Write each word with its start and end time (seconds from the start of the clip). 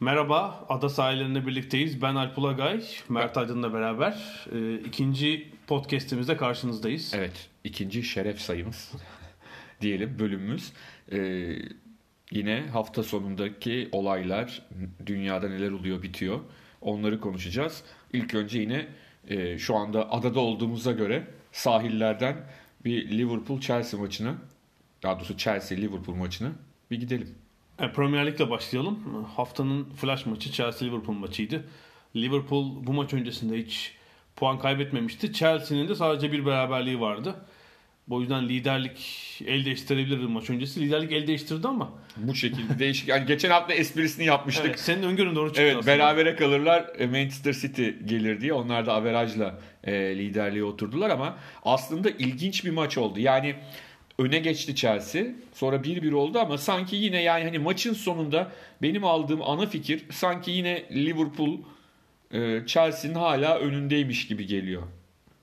Merhaba, 0.00 0.66
Ada 0.68 0.88
sahillerinde 0.88 1.46
birlikteyiz. 1.46 2.02
Ben 2.02 2.14
Alp 2.14 2.38
Ulagay, 2.38 2.84
Mert 3.08 3.36
Aydın'la 3.36 3.72
beraber 3.72 4.46
e, 4.52 4.74
ikinci 4.74 5.48
podcastimizde 5.66 6.36
karşınızdayız. 6.36 7.12
Evet, 7.14 7.48
ikinci 7.64 8.02
şeref 8.02 8.40
sayımız 8.40 8.92
diyelim 9.80 10.18
bölümümüz. 10.18 10.72
Ee, 11.12 11.56
yine 12.30 12.66
hafta 12.72 13.02
sonundaki 13.02 13.88
olaylar, 13.92 14.62
dünyada 15.06 15.48
neler 15.48 15.70
oluyor 15.70 16.02
bitiyor 16.02 16.40
onları 16.80 17.20
konuşacağız. 17.20 17.82
İlk 18.12 18.34
önce 18.34 18.60
yine 18.60 18.86
e, 19.28 19.58
şu 19.58 19.76
anda 19.76 20.12
adada 20.12 20.40
olduğumuza 20.40 20.92
göre 20.92 21.26
sahillerden 21.52 22.36
bir 22.84 23.10
Liverpool-Chelsea 23.10 24.00
maçını, 24.00 24.34
daha 25.02 25.16
doğrusu 25.16 25.34
Chelsea-Liverpool 25.34 26.16
maçını 26.16 26.52
bir 26.90 27.00
gidelim. 27.00 27.39
E, 27.80 27.92
Premier 27.92 28.26
Lig'le 28.26 28.50
başlayalım. 28.50 29.24
Haftanın 29.36 29.84
flash 29.84 30.26
maçı 30.26 30.50
Chelsea-Liverpool 30.50 31.18
maçıydı. 31.18 31.64
Liverpool 32.16 32.86
bu 32.86 32.92
maç 32.92 33.14
öncesinde 33.14 33.58
hiç 33.58 33.94
puan 34.36 34.58
kaybetmemişti. 34.58 35.32
Chelsea'nin 35.32 35.88
de 35.88 35.94
sadece 35.94 36.32
bir 36.32 36.46
beraberliği 36.46 37.00
vardı. 37.00 37.34
Bu 38.08 38.20
yüzden 38.20 38.48
liderlik 38.48 38.98
el 39.46 39.64
değiştirebilirdi 39.64 40.26
maç 40.26 40.50
öncesi. 40.50 40.80
Liderlik 40.80 41.12
el 41.12 41.26
değiştirdi 41.26 41.68
ama. 41.68 41.92
Bu 42.16 42.34
şekilde 42.34 42.78
değişik. 42.78 43.08
Yani 43.08 43.26
geçen 43.26 43.50
hafta 43.50 43.74
esprisini 43.74 44.24
yapmıştık. 44.24 44.66
Evet, 44.66 44.80
senin 44.80 45.02
öngörün 45.02 45.34
doğru 45.34 45.48
çıktı 45.48 45.62
Evet 45.62 45.76
aslında. 45.76 45.86
berabere 45.98 46.36
kalırlar 46.36 46.90
e, 46.98 47.06
Manchester 47.06 47.52
City 47.52 47.88
gelir 48.04 48.40
diye. 48.40 48.52
Onlar 48.52 48.86
da 48.86 48.94
averajla 48.94 49.58
e, 49.84 49.92
liderliğe 49.92 50.64
oturdular 50.64 51.10
ama 51.10 51.36
aslında 51.64 52.10
ilginç 52.10 52.64
bir 52.64 52.70
maç 52.70 52.98
oldu. 52.98 53.20
Yani 53.20 53.54
öne 54.20 54.38
geçti 54.38 54.74
Chelsea. 54.74 55.24
Sonra 55.54 55.76
1-1 55.76 56.14
oldu 56.14 56.38
ama 56.38 56.58
sanki 56.58 56.96
yine 56.96 57.22
yani 57.22 57.44
hani 57.44 57.58
maçın 57.58 57.94
sonunda 57.94 58.52
benim 58.82 59.04
aldığım 59.04 59.42
ana 59.42 59.66
fikir 59.66 60.04
sanki 60.10 60.50
yine 60.50 60.84
Liverpool 60.92 61.58
e, 62.32 62.66
Chelsea'nin 62.66 63.14
hala 63.14 63.58
önündeymiş 63.58 64.26
gibi 64.26 64.46
geliyor. 64.46 64.82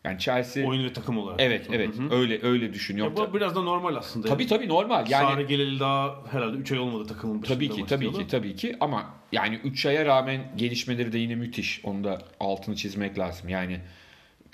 Yani 0.03 0.19
Chelsea 0.19 0.67
Oyun 0.67 0.85
ve 0.85 0.93
takım 0.93 1.17
olarak. 1.17 1.41
Evet 1.41 1.67
evet 1.73 1.97
Hı 1.97 2.03
hı. 2.03 2.15
öyle 2.15 2.39
öyle 2.43 2.73
düşünüyorum. 2.73 3.13
Ya 3.17 3.29
bu 3.29 3.33
biraz 3.33 3.55
da 3.55 3.61
normal 3.61 3.95
aslında. 3.95 4.27
Tabii 4.27 4.47
tabii 4.47 4.67
normal. 4.67 5.09
Yani 5.09 5.31
Sarı 5.33 5.43
geleli 5.43 5.79
daha 5.79 6.23
herhalde 6.31 6.57
3 6.57 6.71
ay 6.71 6.79
olmadı 6.79 7.07
takımın 7.07 7.41
başında 7.41 7.55
Tabii 7.55 7.69
ki 7.69 7.85
tabii 7.85 8.11
ki 8.11 8.27
tabii 8.27 8.55
ki 8.55 8.75
ama 8.79 9.05
yani 9.31 9.55
3 9.63 9.85
aya 9.85 10.05
rağmen 10.05 10.51
gelişmeleri 10.55 11.13
de 11.13 11.17
yine 11.17 11.35
müthiş. 11.35 11.81
Onu 11.83 12.03
da 12.03 12.21
altını 12.39 12.75
çizmek 12.75 13.19
lazım. 13.19 13.49
Yani 13.49 13.79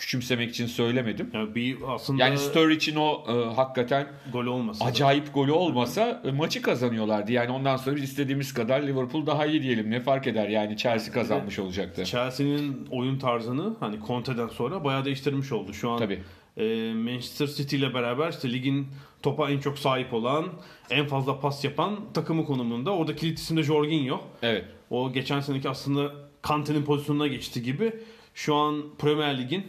küçümsemek 0.04 0.50
için 0.50 0.66
söylemedim. 0.66 1.30
Yani 1.34 1.56
bir 1.56 1.78
aslında 1.88 2.24
Yani 2.24 2.38
Sturridge'in 2.38 2.96
o 2.96 3.24
e, 3.28 3.56
hakikaten 3.56 4.08
gol 4.34 4.46
olmasa. 4.46 4.86
da. 4.86 4.90
acayip 4.90 5.34
golü 5.34 5.52
olmasa 5.52 6.22
e, 6.26 6.32
maçı 6.32 6.62
kazanıyorlardı. 6.62 7.32
Yani 7.32 7.52
ondan 7.52 7.78
sonra 7.78 7.96
biz 7.96 8.04
istediğimiz 8.04 8.54
kadar 8.54 8.82
Liverpool 8.82 9.26
daha 9.26 9.46
iyi 9.46 9.62
diyelim. 9.62 9.92
Ne 9.92 10.00
fark 10.00 10.28
eder 10.28 10.50
yani 10.50 10.78
Chelsea 10.78 11.14
kazanmış 11.14 11.60
olacaktı. 11.60 12.06
Chelsea'nin 12.06 12.88
oyun 12.92 13.20
tarzını 13.20 13.74
hani 13.80 14.00
Conte'den 14.08 14.48
sonra 14.48 14.84
bayağı 14.84 15.06
değiştirmiş 15.06 15.52
oldu. 15.52 15.74
Şu 15.74 15.90
an 15.90 16.00
Tabii. 16.00 16.24
e, 16.58 16.94
Manchester 16.94 17.48
City 17.48 17.76
ile 17.76 17.94
beraber 17.94 18.30
işte 18.30 18.54
ligin 18.54 18.88
topa 19.22 19.52
en 19.52 19.60
çok 19.60 19.80
sahip 19.80 20.14
olan, 20.14 20.46
en 20.90 21.08
fazla 21.08 21.40
pas 21.40 21.64
yapan 21.64 22.00
takımı 22.14 22.46
konumunda. 22.46 22.92
Orada 22.92 23.16
kilit 23.16 23.40
isim 23.40 23.58
de 23.58 23.64
Jorginho. 23.64 24.22
Evet. 24.42 24.66
O 24.90 25.14
geçen 25.14 25.40
seneki 25.40 25.70
aslında 25.70 26.12
Kante'nin 26.42 26.84
pozisyonuna 26.84 27.28
geçti 27.28 27.64
gibi. 27.64 27.94
Şu 28.36 28.56
an 28.56 28.84
Premier 29.00 29.38
Lig'in 29.38 29.68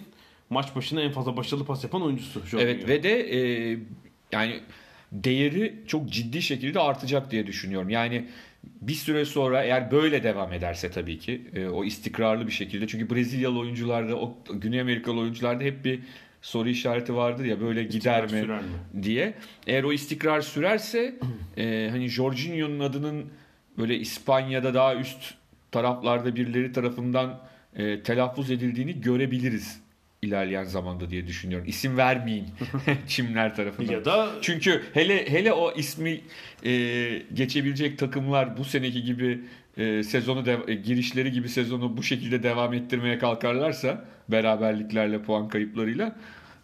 maç 0.51 0.77
başına 0.77 1.01
en 1.01 1.13
fazla 1.13 1.37
başarılı 1.37 1.65
pas 1.65 1.85
yapan 1.85 2.03
oyuncusu 2.03 2.41
Jorginho. 2.41 2.63
Evet 2.71 2.89
ve 2.89 3.03
de 3.03 3.37
e, 3.37 3.79
yani 4.33 4.61
değeri 5.13 5.75
çok 5.87 6.09
ciddi 6.09 6.43
şekilde 6.43 6.81
artacak 6.81 7.31
diye 7.31 7.47
düşünüyorum. 7.47 7.91
Yani 7.91 8.25
bir 8.81 8.95
süre 8.95 9.25
sonra 9.25 9.63
eğer 9.63 9.91
böyle 9.91 10.23
devam 10.23 10.53
ederse 10.53 10.91
tabii 10.91 11.19
ki 11.19 11.43
e, 11.55 11.67
o 11.67 11.85
istikrarlı 11.85 12.47
bir 12.47 12.53
şekilde 12.53 12.87
çünkü 12.87 13.15
Brezilyalı 13.15 13.59
oyuncularda 13.59 14.17
o 14.17 14.39
Güney 14.55 14.81
Amerikalı 14.81 15.21
oyuncularda 15.21 15.65
hep 15.65 15.85
bir 15.85 16.01
soru 16.43 16.69
işareti 16.69 17.15
vardır 17.15 17.45
ya 17.45 17.61
böyle 17.61 17.85
gider 17.85 18.33
mi, 18.33 18.43
mi? 18.43 19.03
diye. 19.03 19.35
Eğer 19.67 19.85
o 19.85 19.93
istikrar 19.93 20.41
sürerse 20.41 21.15
e, 21.57 21.89
hani 21.91 22.09
Jorginho'nun 22.09 22.81
adının 22.81 23.27
böyle 23.79 23.99
İspanya'da 23.99 24.75
daha 24.75 24.95
üst 24.95 25.35
taraflarda 25.71 26.37
birileri 26.37 26.73
tarafından 26.73 27.41
e, 27.77 28.03
telaffuz 28.03 28.51
edildiğini 28.51 29.01
görebiliriz 29.01 29.84
ilerleyen 30.25 30.65
zamanda 30.65 31.11
diye 31.11 31.27
düşünüyorum. 31.27 31.69
İsim 31.69 31.97
vermeyin 31.97 32.47
Çimler 33.07 33.57
tarafından. 33.57 33.93
Ya 33.93 34.05
da 34.05 34.29
Çünkü 34.43 34.83
hele 34.95 35.31
hele 35.31 35.53
o 35.53 35.73
ismi 35.77 36.21
e, 36.65 36.73
geçebilecek 37.35 37.99
takımlar 37.99 38.57
bu 38.57 38.65
seneki 38.65 39.03
gibi 39.03 39.41
e, 39.77 40.03
sezonu 40.03 40.47
de, 40.47 40.59
e, 40.69 40.75
girişleri 40.75 41.33
gibi 41.33 41.49
sezonu 41.49 41.97
bu 41.97 42.03
şekilde 42.03 42.43
devam 42.43 42.75
ettirmeye 42.75 43.19
kalkarlarsa 43.19 44.05
beraberliklerle 44.29 45.23
puan 45.23 45.49
kayıplarıyla 45.49 46.17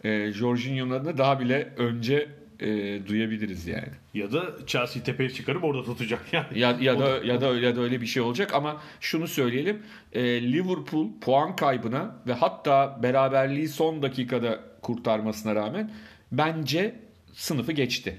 e, 0.04 0.32
Jorginho'nun 0.32 0.90
adını 0.90 1.18
daha 1.18 1.40
bile 1.40 1.68
önce 1.76 2.28
e, 2.60 3.00
duyabiliriz 3.06 3.66
yani. 3.66 3.88
ya 4.14 4.32
da 4.32 4.66
Chelsea 4.66 5.02
tepeye 5.02 5.30
çıkarıp 5.30 5.64
orada 5.64 5.84
tutacak 5.84 6.32
yani. 6.32 6.58
Ya, 6.58 6.76
ya 6.80 6.96
O 6.96 7.00
da 7.00 7.08
ya 7.24 7.40
da 7.40 7.46
ya 7.46 7.76
da 7.76 7.80
öyle 7.80 8.00
bir 8.00 8.06
şey 8.06 8.22
olacak 8.22 8.54
ama 8.54 8.82
şunu 9.00 9.28
söyleyelim. 9.28 9.82
e, 10.12 10.52
Liverpool 10.52 11.08
puan 11.20 11.56
kaybına 11.56 12.16
ve 12.26 12.32
hatta 12.32 13.02
beraberliği 13.02 13.68
son 13.68 14.02
dakikada 14.02 14.60
kurtarmasına 14.82 15.54
rağmen 15.54 15.92
bence 16.32 16.94
sınıfı 17.32 17.72
geçti. 17.72 18.18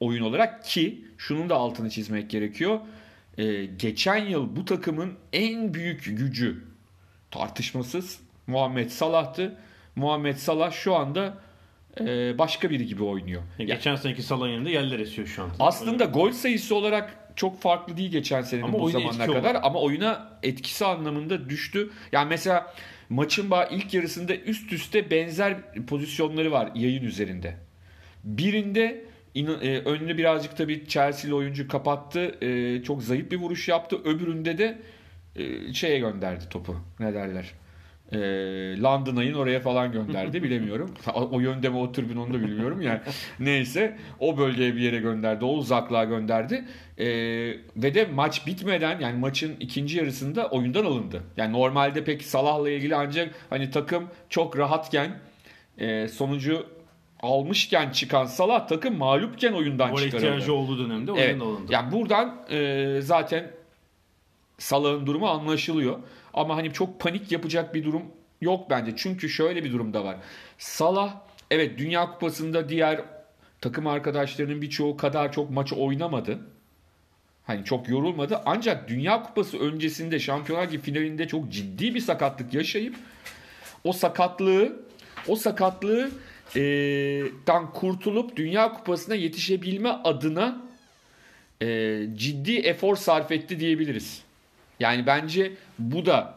Oyun 0.00 0.22
olarak 0.22 0.64
ki 0.64 1.04
şunun 1.18 1.48
da 1.48 1.54
altını 1.54 1.90
çizmek 1.90 2.30
gerekiyor. 2.30 2.80
E, 3.38 3.64
geçen 3.64 4.26
yıl 4.26 4.56
bu 4.56 4.64
takımın 4.64 5.12
en 5.32 5.74
büyük 5.74 6.04
gücü 6.04 6.64
tartışmasız 7.30 8.20
Muhammed 8.46 8.90
Salah'tı. 8.90 9.56
Muhammed 9.96 10.36
Salah 10.36 10.72
şu 10.72 10.94
anda 10.94 11.38
e, 12.00 12.38
başka 12.38 12.70
biri 12.70 12.86
gibi 12.86 13.02
oynuyor. 13.04 13.42
Ya 13.58 13.66
Ya- 13.66 13.74
Geçen 13.74 13.96
seneki 13.96 14.22
Salah'ın 14.22 14.48
yanında 14.50 14.70
yerler 14.70 14.98
esiyor 14.98 15.28
şu 15.28 15.42
an. 15.42 15.50
aslında 15.58 16.04
gol 16.04 16.32
sayısı 16.32 16.74
olarak 16.74 17.16
çok 17.36 17.60
farklı 17.60 17.96
değil 17.96 18.10
geçen 18.10 18.42
senenin 18.42 18.64
Ama 18.64 18.78
bu 18.78 18.90
etki 18.90 19.18
kadar 19.18 19.28
olarak. 19.28 19.64
ama 19.64 19.80
oyuna 19.80 20.38
etkisi 20.42 20.84
anlamında 20.86 21.48
düştü. 21.50 21.90
Yani 22.12 22.28
mesela 22.28 22.74
maçın 23.08 23.50
ba- 23.50 23.68
ilk 23.74 23.94
yarısında 23.94 24.36
üst 24.36 24.72
üste 24.72 25.10
benzer 25.10 25.56
pozisyonları 25.86 26.52
var 26.52 26.70
yayın 26.74 27.02
üzerinde. 27.04 27.56
Birinde 28.24 29.04
inan- 29.34 29.60
e, 29.62 29.78
önünü 29.78 30.18
birazcık 30.18 30.56
tabii 30.56 30.86
Chelsea'li 30.88 31.34
oyuncu 31.34 31.68
kapattı. 31.68 32.44
E, 32.44 32.82
çok 32.82 33.02
zayıf 33.02 33.30
bir 33.30 33.36
vuruş 33.36 33.68
yaptı. 33.68 33.96
Öbüründe 34.04 34.58
de 34.58 34.78
e, 35.36 35.72
şeye 35.72 35.98
gönderdi 35.98 36.44
topu. 36.50 36.76
Ne 37.00 37.14
derler? 37.14 37.50
E, 38.12 38.18
London 38.82 39.16
ayın 39.16 39.34
oraya 39.34 39.60
falan 39.60 39.92
gönderdi 39.92 40.42
bilemiyorum. 40.42 40.94
O, 41.14 41.28
o 41.36 41.40
yönde 41.40 41.68
mi 41.68 41.76
o 41.76 41.92
tribün 41.92 42.16
onu 42.16 42.34
da 42.34 42.40
bilmiyorum 42.40 42.80
yani. 42.82 43.00
Neyse 43.40 43.96
o 44.18 44.38
bölgeye 44.38 44.76
bir 44.76 44.80
yere 44.80 44.98
gönderdi. 44.98 45.44
O 45.44 45.48
uzaklığa 45.48 46.04
gönderdi. 46.04 46.64
E, 46.98 47.06
ve 47.76 47.94
de 47.94 48.08
maç 48.14 48.46
bitmeden 48.46 49.00
yani 49.00 49.18
maçın 49.18 49.56
ikinci 49.60 49.98
yarısında 49.98 50.46
oyundan 50.48 50.84
alındı. 50.84 51.22
Yani 51.36 51.52
normalde 51.52 52.04
pek 52.04 52.22
Salah'la 52.22 52.70
ilgili 52.70 52.96
ancak 52.96 53.34
hani 53.50 53.70
takım 53.70 54.04
çok 54.28 54.58
rahatken 54.58 55.10
e, 55.78 56.08
sonucu 56.08 56.66
almışken 57.22 57.90
çıkan 57.90 58.26
Salah 58.26 58.68
takım 58.68 58.96
mağlupken 58.96 59.52
oyundan 59.52 59.90
Gol 59.90 59.98
çıkarıldı. 59.98 60.26
ihtiyacı 60.26 60.52
olduğu 60.54 60.78
dönemde 60.78 61.12
oyundan 61.12 61.30
Evet. 61.30 61.42
alındı. 61.42 61.72
Yani 61.72 61.92
buradan 61.92 62.36
e, 62.50 62.98
zaten 63.00 63.50
Salah'ın 64.60 65.06
durumu 65.06 65.28
anlaşılıyor. 65.28 65.98
Ama 66.34 66.56
hani 66.56 66.72
çok 66.72 67.00
panik 67.00 67.32
yapacak 67.32 67.74
bir 67.74 67.84
durum 67.84 68.02
yok 68.40 68.70
bence. 68.70 68.92
Çünkü 68.96 69.28
şöyle 69.28 69.64
bir 69.64 69.72
durum 69.72 69.94
da 69.94 70.04
var. 70.04 70.16
Salah 70.58 71.16
evet 71.50 71.78
Dünya 71.78 72.10
Kupası'nda 72.10 72.68
diğer 72.68 73.00
takım 73.60 73.86
arkadaşlarının 73.86 74.62
birçoğu 74.62 74.96
kadar 74.96 75.32
çok 75.32 75.50
maçı 75.50 75.76
oynamadı. 75.76 76.38
Hani 77.44 77.64
çok 77.64 77.88
yorulmadı. 77.88 78.40
Ancak 78.46 78.88
Dünya 78.88 79.22
Kupası 79.22 79.58
öncesinde 79.58 80.18
Şampiyonlar 80.18 80.66
Ligi 80.66 80.78
finalinde 80.78 81.28
çok 81.28 81.52
ciddi 81.52 81.94
bir 81.94 82.00
sakatlık 82.00 82.54
yaşayıp 82.54 82.96
o 83.84 83.92
sakatlığı 83.92 84.80
o 85.28 85.36
sakatlığı 85.36 86.10
e, 86.56 86.60
dan 87.46 87.72
kurtulup 87.72 88.36
Dünya 88.36 88.72
Kupası'na 88.72 89.14
yetişebilme 89.14 89.88
adına 89.88 90.62
e, 91.62 91.98
ciddi 92.16 92.56
efor 92.56 92.96
sarf 92.96 93.32
etti 93.32 93.60
diyebiliriz. 93.60 94.29
Yani 94.80 95.06
bence 95.06 95.52
bu 95.78 96.06
da 96.06 96.34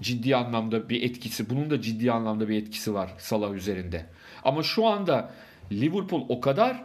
ciddi 0.00 0.36
anlamda 0.36 0.88
bir 0.88 1.02
etkisi, 1.02 1.50
bunun 1.50 1.70
da 1.70 1.80
ciddi 1.80 2.12
anlamda 2.12 2.48
bir 2.48 2.62
etkisi 2.62 2.94
var 2.94 3.10
Salah 3.18 3.54
üzerinde. 3.54 4.06
Ama 4.44 4.62
şu 4.62 4.86
anda 4.86 5.32
Liverpool 5.72 6.24
o 6.28 6.40
kadar 6.40 6.84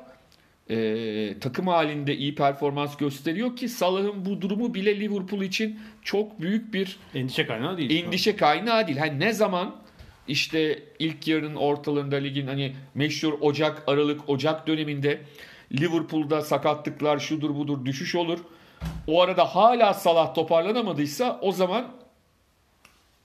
e, 0.69 1.39
takım 1.39 1.67
halinde 1.67 2.17
iyi 2.17 2.35
performans 2.35 2.97
gösteriyor 2.97 3.55
ki 3.55 3.69
Salah'ın 3.69 4.25
bu 4.25 4.41
durumu 4.41 4.73
bile 4.73 4.99
Liverpool 4.99 5.41
için 5.41 5.79
çok 6.01 6.41
büyük 6.41 6.73
bir 6.73 6.97
Endişe 7.15 7.45
kaynağı 7.47 7.77
değil. 7.77 8.05
endişe 8.05 8.35
kaynağı 8.35 8.87
değil. 8.87 8.97
Hani 8.97 9.19
ne 9.19 9.33
zaman 9.33 9.75
işte 10.27 10.83
ilk 10.99 11.27
yarının 11.27 11.55
ortalarında 11.55 12.15
ligin 12.15 12.47
hani 12.47 12.75
meşhur 12.95 13.33
Ocak, 13.41 13.83
Aralık, 13.87 14.29
Ocak 14.29 14.67
döneminde 14.67 15.21
Liverpool'da 15.71 16.41
sakatlıklar 16.41 17.19
şudur 17.19 17.55
budur 17.55 17.85
düşüş 17.85 18.15
olur. 18.15 18.39
O 19.07 19.21
arada 19.21 19.45
hala 19.55 19.93
Salah 19.93 20.33
toparlanamadıysa 20.33 21.39
o 21.41 21.51
zaman 21.51 21.87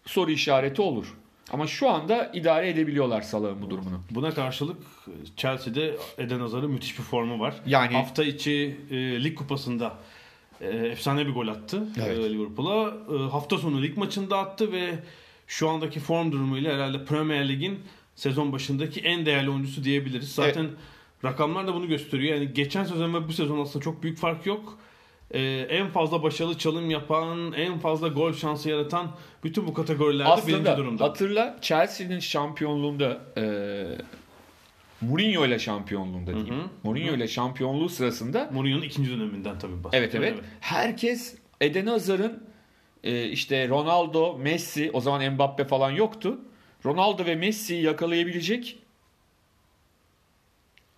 soru 0.07 0.31
işareti 0.31 0.83
olur. 0.83 1.15
Ama 1.53 1.67
şu 1.67 1.91
anda 1.91 2.31
idare 2.35 2.69
edebiliyorlar 2.69 3.23
Salah'ın 3.23 3.63
bu 3.63 3.71
durumunu. 3.71 4.01
Buna 4.11 4.35
karşılık 4.35 4.77
Chelsea'de 5.37 5.97
Eden 6.19 6.41
Hazard'ın 6.41 6.71
müthiş 6.71 6.99
bir 6.99 7.03
formu 7.05 7.41
var. 7.41 7.55
Yani- 7.67 7.95
hafta 7.95 8.25
içi 8.25 8.77
e, 8.91 9.25
lig 9.25 9.39
kupasında 9.39 9.95
e, 10.61 10.67
efsane 10.69 11.27
bir 11.27 11.33
gol 11.33 11.49
attı 11.49 11.83
Evet. 11.99 12.19
e, 12.19 12.33
Liverpool'a. 12.33 12.95
E, 13.17 13.31
hafta 13.31 13.59
sonu 13.59 13.83
lig 13.83 13.97
maçında 13.97 14.39
attı 14.39 14.73
ve 14.73 14.95
şu 15.47 15.69
andaki 15.69 16.01
form 16.01 16.33
durumuyla 16.33 16.75
herhalde 16.75 17.05
Premier 17.05 17.49
Lig'in 17.49 17.81
sezon 18.15 18.53
başındaki 18.53 19.01
en 19.01 19.27
değerli 19.27 19.51
oyuncusu 19.51 19.85
diyebiliriz. 19.85 20.35
Zaten 20.35 20.67
rakamlar 21.25 21.67
da 21.67 21.75
bunu 21.75 21.89
gösteriyor. 21.89 22.35
Yani 22.35 22.53
geçen 22.53 22.85
sezon 22.85 23.15
ve 23.15 23.29
bu 23.29 23.33
sezon 23.33 23.61
aslında 23.61 23.85
çok 23.85 24.03
büyük 24.03 24.19
fark 24.19 24.47
yok. 24.47 24.79
E, 25.35 25.41
en 25.71 25.89
fazla 25.89 26.23
başarılı 26.23 26.59
çalım 26.59 26.91
yapan, 26.91 27.53
en 27.53 27.79
fazla 27.79 28.09
gol 28.09 28.33
şansı 28.33 28.69
yaratan 28.71 29.11
bütün 29.45 29.67
bu 29.67 29.75
kategorilerde 29.75 30.31
birinci 30.47 30.55
Aslında 30.57 30.77
durumda. 30.77 31.05
hatırla 31.05 31.59
Chelsea'nin 31.61 32.19
şampiyonluğunda 32.19 33.21
e, 33.37 33.45
Mourinho 35.01 35.47
ile 35.47 35.59
şampiyonluğunda 35.59 36.35
diyeyim. 36.35 36.55
Hı 36.55 36.59
hı. 36.59 36.65
Mourinho 36.85 37.15
ile 37.15 37.29
şampiyonluğu 37.29 37.89
sırasında 37.89 38.51
Mourinho'nun 38.53 38.83
ikinci 38.83 39.11
döneminden 39.11 39.59
tabii 39.59 39.73
evet 39.73 39.85
bahsediyorum. 39.85 40.23
evet 40.23 40.45
herkes 40.61 41.35
Eden 41.61 41.87
Hazard'ın 41.87 42.45
e, 43.05 43.25
işte 43.25 43.69
Ronaldo, 43.69 44.39
Messi 44.39 44.91
o 44.93 45.01
zaman 45.01 45.33
Mbappe 45.33 45.65
falan 45.65 45.91
yoktu. 45.91 46.39
Ronaldo 46.87 47.25
ve 47.27 47.35
Messi'yi 47.35 47.83
yakalayabilecek 47.83 48.79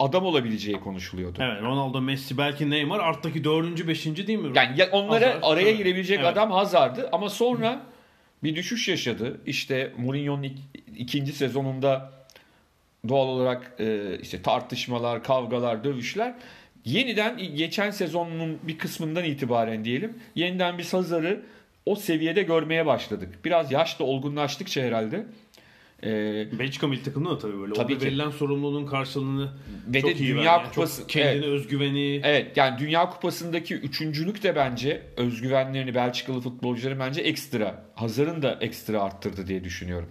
adam 0.03 0.25
olabileceği 0.25 0.81
konuşuluyordu. 0.81 1.39
Evet 1.43 1.63
Ronaldo, 1.63 2.01
Messi 2.01 2.39
belki 2.39 2.71
Neymar 2.71 3.01
arttaki 3.01 3.45
dördüncü, 3.45 3.89
beşinci 3.89 4.27
değil 4.27 4.39
mi? 4.39 4.53
Yani 4.55 4.81
ya 4.81 4.91
onlara 4.91 5.27
Hazard, 5.27 5.43
araya 5.43 5.69
evet. 5.69 5.79
girebilecek 5.79 6.19
Evet. 6.19 6.29
adam 6.29 6.51
Hazard'ı 6.51 7.09
ama 7.13 7.29
sonra 7.29 7.83
bir 8.43 8.57
düşüş 8.57 8.89
yaşadı. 8.89 9.41
İşte 9.47 9.93
Mourinho'nun 9.99 10.43
ik- 10.43 10.59
ikinci 10.97 11.33
sezonunda 11.33 12.13
doğal 13.09 13.29
olarak 13.29 13.73
e, 13.79 14.19
işte 14.23 14.43
tartışmalar, 14.43 15.23
kavgalar, 15.23 15.85
dövüşler 15.85 16.35
yeniden 16.85 17.39
geçen 17.57 17.91
sezonun 17.91 18.59
bir 18.63 18.79
kısmından 18.79 19.25
itibaren 19.25 19.85
diyelim 19.85 20.19
yeniden 20.35 20.79
biz 20.79 20.93
Hazard'ı 20.93 21.43
o 21.87 21.97
seviyede 21.97 22.43
görmeye 22.43 22.87
başladık. 22.87 23.39
Biraz 23.45 23.73
yaşla 23.73 24.05
olgunlaştıkça 24.05 24.83
herhalde 24.83 25.27
e, 26.05 26.09
Belçika 26.59 26.87
milli 26.87 27.03
takımında 27.03 27.31
da 27.35 27.39
tabii 27.39 27.61
böyle. 27.61 27.73
Tabii 27.73 27.93
Orada 27.93 27.99
ki. 27.99 28.07
verilen 28.07 28.31
sorumluluğun 28.31 28.87
karşılığını 28.87 29.51
Ve 29.89 30.01
çok 30.01 30.11
de 30.11 30.15
iyi 30.15 30.29
Dünya. 30.29 30.43
Yani 30.45 30.63
Kupası- 30.69 31.01
çok 31.01 31.09
kendine 31.09 31.47
özgüveni. 31.47 32.21
Evet 32.25 32.57
yani 32.57 32.79
Dünya 32.79 33.11
Kupası'ndaki 33.11 33.75
üçüncülük 33.75 34.43
de 34.43 34.57
bence 34.57 35.03
özgüvenlerini 35.17 35.95
Belçikalı 35.95 36.41
futbolcuların 36.41 36.99
bence 37.01 37.21
ekstra. 37.21 37.85
Hazar'ın 37.95 38.43
da 38.43 38.59
ekstra 38.61 39.01
arttırdı 39.03 39.47
diye 39.47 39.65
düşünüyorum. 39.65 40.09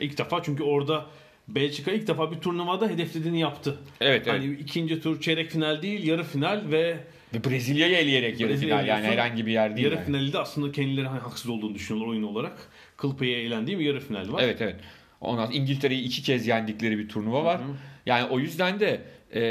İlk 0.00 0.18
defa 0.18 0.42
çünkü 0.42 0.62
orada 0.62 1.06
Belçika 1.48 1.92
ilk 1.92 2.06
defa 2.08 2.32
bir 2.32 2.36
turnuvada 2.36 2.88
hedeflediğini 2.88 3.40
yaptı. 3.40 3.78
Evet, 4.00 4.26
Hani 4.26 4.46
ikinci 4.52 5.00
tur 5.00 5.20
çeyrek 5.20 5.50
final 5.50 5.82
değil 5.82 6.06
yarı 6.06 6.24
final 6.24 6.62
ve 6.70 6.96
Ve 7.34 7.44
Brezilya'yı 7.44 7.96
eleyerek 7.96 8.40
yarı 8.40 8.52
Brezilya'yı 8.52 8.82
final 8.82 8.88
yani 8.88 9.06
herhangi 9.06 9.46
bir 9.46 9.52
yer 9.52 9.76
değil. 9.76 9.84
yarı 9.84 9.94
yani. 9.94 10.06
finalde 10.06 10.38
aslında 10.38 10.72
kendileri 10.72 11.06
hani 11.06 11.20
haksız 11.20 11.50
olduğunu 11.50 11.74
düşünüyorlar 11.74 12.10
oyun 12.12 12.22
olarak. 12.22 12.52
Kıl 12.96 13.16
payı 13.16 13.36
eğlendiği 13.36 13.78
bir 13.78 13.84
yarı 13.84 14.00
final 14.00 14.32
var. 14.32 14.42
Evet 14.42 14.60
evet. 14.60 14.76
Ondan 15.22 15.52
İngiltere'yi 15.52 16.02
iki 16.02 16.22
kez 16.22 16.46
yendikleri 16.46 16.98
bir 16.98 17.08
turnuva 17.08 17.44
var. 17.44 17.60
Yani 18.06 18.28
o 18.30 18.38
yüzden 18.38 18.80
de 18.80 19.00
e, 19.34 19.42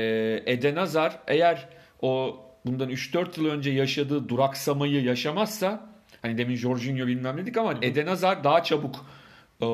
Eden 0.45 0.75
Hazard 0.75 1.13
eğer 1.27 1.67
o 2.01 2.39
bundan 2.65 2.89
3-4 2.89 3.39
yıl 3.39 3.49
önce 3.49 3.71
yaşadığı 3.71 4.29
duraksamayı 4.29 5.03
yaşamazsa 5.03 5.89
hani 6.21 6.37
demin 6.37 6.55
Jorginho 6.55 7.07
bilmem 7.07 7.37
dedik 7.37 7.57
ama 7.57 7.73
Eden 7.81 8.07
Hazard 8.07 8.43
daha 8.43 8.63
çabuk 8.63 9.05
e, 9.61 9.67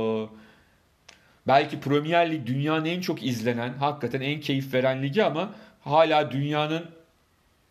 belki 1.48 1.80
Premier 1.80 2.32
Lig 2.32 2.48
dünyanın 2.48 2.86
en 2.86 3.02
çok 3.02 3.24
izlenen 3.24 3.74
hakikaten 3.74 4.22
en 4.22 4.40
keyif 4.40 4.74
veren 4.74 5.04
ligi 5.04 5.24
ama 5.24 5.52
hala 5.82 6.32
dünyanın 6.32 6.86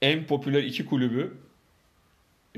en 0.03 0.27
popüler 0.27 0.63
iki 0.63 0.87
kulübü 0.87 1.37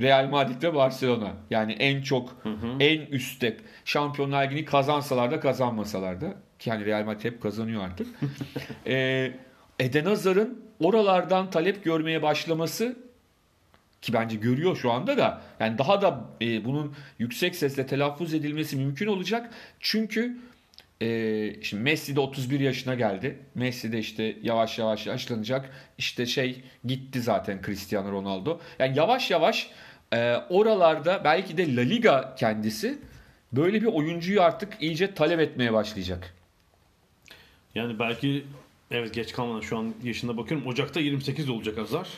Real 0.00 0.28
Madrid 0.28 0.62
ve 0.62 0.74
Barcelona. 0.74 1.32
Yani 1.50 1.72
en 1.72 2.02
çok 2.02 2.36
en 2.80 3.00
üstte 3.00 3.56
Şampiyonlar 3.84 4.44
Ligi'ni 4.44 4.64
kazansalar 4.64 5.30
da 5.30 5.40
kazanmasalar 5.40 6.20
da 6.20 6.34
ki 6.58 6.70
yani 6.70 6.84
Real 6.84 7.04
Madrid 7.04 7.24
hep 7.24 7.42
kazanıyor 7.42 7.84
artık. 7.84 8.06
ee, 8.86 9.32
Eden 9.78 10.04
Hazard'ın 10.04 10.64
oralardan 10.80 11.50
talep 11.50 11.84
görmeye 11.84 12.22
başlaması 12.22 12.96
ki 14.02 14.12
bence 14.12 14.36
görüyor 14.36 14.76
şu 14.76 14.92
anda 14.92 15.18
da 15.18 15.42
yani 15.60 15.78
daha 15.78 16.02
da 16.02 16.24
e, 16.40 16.64
bunun 16.64 16.94
yüksek 17.18 17.56
sesle 17.56 17.86
telaffuz 17.86 18.34
edilmesi 18.34 18.76
mümkün 18.76 19.06
olacak. 19.06 19.50
Çünkü 19.80 20.38
e, 21.02 21.62
şimdi 21.62 21.82
Messi 21.82 22.16
de 22.16 22.20
31 22.20 22.60
yaşına 22.60 22.94
geldi. 22.94 23.38
Messi 23.54 23.92
de 23.92 23.98
işte 23.98 24.36
yavaş 24.42 24.78
yavaş 24.78 25.06
yaşlanacak. 25.06 25.70
İşte 25.98 26.26
şey 26.26 26.62
gitti 26.84 27.20
zaten 27.20 27.60
Cristiano 27.66 28.12
Ronaldo. 28.12 28.58
Yani 28.78 28.98
yavaş 28.98 29.30
yavaş 29.30 29.70
e, 30.12 30.34
oralarda 30.50 31.20
belki 31.24 31.56
de 31.56 31.76
La 31.76 31.80
Liga 31.80 32.34
kendisi 32.38 32.98
böyle 33.52 33.82
bir 33.82 33.86
oyuncuyu 33.86 34.42
artık 34.42 34.82
iyice 34.82 35.14
talep 35.14 35.40
etmeye 35.40 35.72
başlayacak. 35.72 36.34
Yani 37.74 37.98
belki 37.98 38.44
evet 38.90 39.14
geç 39.14 39.32
kalmadan 39.32 39.60
şu 39.60 39.78
an 39.78 39.94
yaşına 40.02 40.36
bakıyorum. 40.36 40.66
Ocak'ta 40.66 41.00
28 41.00 41.48
olacak 41.50 41.78
Hazar. 41.78 42.08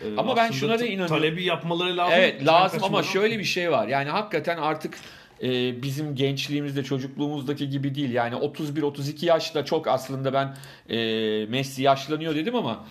Ee, 0.00 0.16
Ama 0.16 0.36
ben 0.36 0.50
şuna 0.50 0.78
da 0.78 0.86
inanıyorum. 0.86 1.16
Talebi 1.16 1.44
yapmaları 1.44 1.96
lazım. 1.96 2.14
Evet 2.18 2.46
lazım 2.46 2.84
ama 2.84 3.02
şöyle 3.02 3.38
bir 3.38 3.44
şey 3.44 3.70
var. 3.70 3.88
Yani 3.88 4.10
hakikaten 4.10 4.56
artık 4.56 4.98
e, 5.42 5.82
bizim 5.82 6.14
gençliğimizde 6.14 6.84
çocukluğumuzdaki 6.84 7.70
gibi 7.70 7.94
değil. 7.94 8.10
Yani 8.10 8.34
31-32 8.34 9.26
yaşta 9.26 9.64
çok 9.64 9.88
aslında 9.88 10.32
ben 10.32 10.56
e, 10.88 11.46
Messi 11.46 11.82
yaşlanıyor 11.82 12.34
dedim 12.34 12.54
ama 12.54 12.84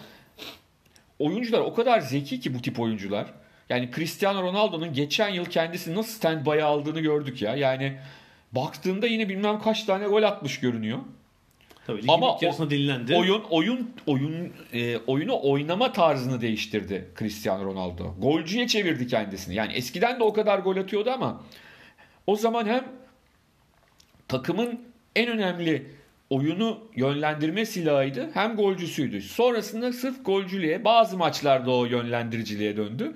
oyuncular 1.20 1.60
o 1.60 1.74
kadar 1.74 2.00
zeki 2.00 2.40
ki 2.40 2.56
bu 2.56 2.62
tip 2.62 2.80
oyuncular. 2.80 3.28
Yani 3.70 3.90
Cristiano 3.96 4.44
Ronaldo'nun 4.44 4.94
geçen 4.94 5.30
yıl 5.30 5.46
kendisi 5.46 5.96
nasıl 5.96 6.28
stand-by 6.28 6.62
aldığını 6.62 7.00
gördük 7.00 7.42
ya. 7.42 7.56
Yani 7.56 7.98
baktığında 8.52 9.08
yine 9.08 9.30
bilmem 9.30 9.60
kaç 9.60 9.84
tane 9.84 10.06
gol 10.06 10.24
atmış 10.24 10.60
görünüyor. 10.60 11.00
Tabii 11.88 12.02
Ama 12.08 12.38
yarısında 12.42 12.70
dinlendi. 12.70 13.16
Oyun 13.16 13.44
oyun 13.50 13.90
oyun 14.08 14.54
e, 14.74 14.98
oyunu 14.98 15.40
oynama 15.42 15.92
tarzını 15.92 16.42
değiştirdi 16.42 17.10
Cristiano 17.20 17.66
Ronaldo. 17.66 18.16
Golcüye 18.20 18.68
çevirdi 18.68 19.08
kendisini. 19.08 19.56
Yani 19.56 19.74
eskiden 19.74 20.20
de 20.20 20.24
o 20.24 20.34
kadar 20.34 20.60
gol 20.60 20.78
atıyordu 20.78 21.12
ama 21.12 21.42
o 22.32 22.36
zaman 22.36 22.66
hem 22.66 22.84
takımın 24.28 24.82
en 25.16 25.30
önemli 25.30 25.86
oyunu 26.30 26.80
yönlendirme 26.96 27.66
silahıydı 27.66 28.30
hem 28.34 28.56
golcüsüydü. 28.56 29.22
Sonrasında 29.22 29.94
sırf 29.94 30.26
golcülüğe 30.26 30.86
bazı 30.86 31.18
maçlarda 31.18 31.72
o 31.72 31.86
yönlendiriciliğe 31.86 32.78
döndü. 32.78 33.14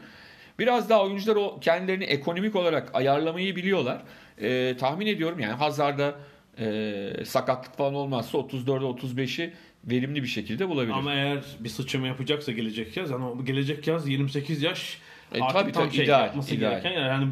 Biraz 0.60 0.90
daha 0.90 1.04
oyuncular 1.04 1.36
o 1.36 1.60
kendilerini 1.60 2.04
ekonomik 2.04 2.56
olarak 2.56 2.96
ayarlamayı 2.96 3.56
biliyorlar. 3.56 4.02
E, 4.42 4.78
tahmin 4.78 5.08
ediyorum 5.08 5.40
yani 5.40 5.54
Hazard'da 5.54 6.16
e, 6.60 7.26
sakatlık 7.26 7.78
falan 7.78 7.94
olmazsa 7.94 8.38
34'e 8.38 9.22
35'i 9.22 9.54
verimli 9.86 10.24
bir 10.24 10.28
şekilde 10.28 10.70
bulabilir. 10.70 10.94
Ama 10.94 11.14
eğer 11.14 11.44
bir 11.60 11.70
sıçrama 11.70 12.08
yapacaksa 12.08 12.52
gelecek 12.52 12.98
yaz, 12.98 13.12
yani 13.12 13.46
gelecek 13.46 13.88
yaz 13.88 14.08
28 14.08 14.64
yaş 14.64 15.00
E, 15.36 15.42
artık 15.42 15.60
tabii, 15.60 15.72
tam 15.72 15.84
tabii, 15.84 15.96
şey 15.96 16.06
ideal, 16.06 16.22
yapması 16.22 16.56
ideal. 16.56 16.72
gereken 16.72 16.92
yani 16.92 17.28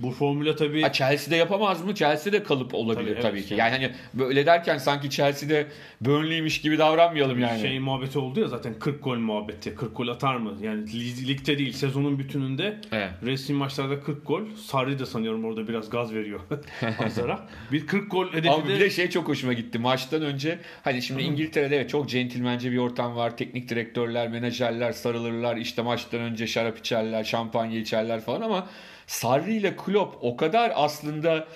bu 0.00 0.10
formüle 0.10 0.56
tabii 0.56 0.82
Ha, 0.82 0.92
Chelsea'de 0.92 1.36
yapamaz 1.36 1.84
mı? 1.84 1.94
Chelsea'de 1.94 2.42
kalıp 2.42 2.74
olabilir 2.74 3.12
Tabii, 3.14 3.22
tabii, 3.22 3.38
evet. 3.38 3.48
ki. 3.48 3.54
Yani 3.54 3.70
hani 3.70 3.90
böyle 4.14 4.46
derken 4.46 4.78
sanki 4.78 5.10
Chelsea'de 5.10 5.66
Burnley'miş 6.00 6.60
gibi 6.60 6.78
davranmayalım 6.78 7.40
yani. 7.40 7.60
şey 7.60 7.78
muhabbeti 7.78 8.18
oldu 8.18 8.40
ya 8.40 8.48
zaten 8.48 8.74
40 8.78 9.04
gol 9.04 9.16
muhabbeti. 9.16 9.74
40 9.74 9.96
gol 9.96 10.08
atar 10.08 10.36
mı? 10.36 10.56
Yani 10.62 10.84
lig- 10.84 11.28
ligde 11.28 11.58
değil 11.58 11.72
sezonun 11.72 12.18
bütününde 12.18 12.80
Evet. 12.92 13.10
resmi 13.24 13.56
maçlarda 13.56 14.00
40 14.00 14.26
gol. 14.26 14.40
Sarri 14.66 14.98
de 14.98 15.06
sanıyorum 15.06 15.44
orada 15.44 15.68
biraz 15.68 15.90
gaz 15.90 16.14
veriyor 16.14 16.40
Hazar'a. 16.98 17.46
bir 17.72 17.86
40 17.86 18.10
gol 18.10 18.28
hedefi 18.32 18.50
Ama 18.50 18.64
de 18.68 18.74
bir 18.74 18.80
de 18.80 18.90
şey 18.90 19.10
çok 19.10 19.28
hoşuma 19.28 19.52
gitti. 19.52 19.78
Maçtan 19.78 20.22
önce 20.22 20.58
hani 20.82 21.02
şimdi 21.02 21.22
İngiltere'de 21.22 21.76
evet 21.76 21.90
çok 21.90 22.08
centilmence 22.08 22.72
bir 22.72 22.78
ortam 22.78 23.16
var. 23.16 23.36
Teknik 23.36 23.68
direktörler, 23.68 24.28
menajerler 24.28 24.92
sarılırlar. 24.92 25.56
İşte 25.56 25.82
maçtan 25.82 26.20
önce 26.20 26.46
şarap 26.46 26.78
içerler, 26.78 27.24
şampanya 27.24 27.80
içerler 27.80 28.20
falan 28.20 28.40
ama 28.40 28.66
Sarri 29.10 29.54
ile 29.54 29.76
Klopp 29.76 30.16
o 30.20 30.36
kadar 30.36 30.72
aslında 30.74 31.48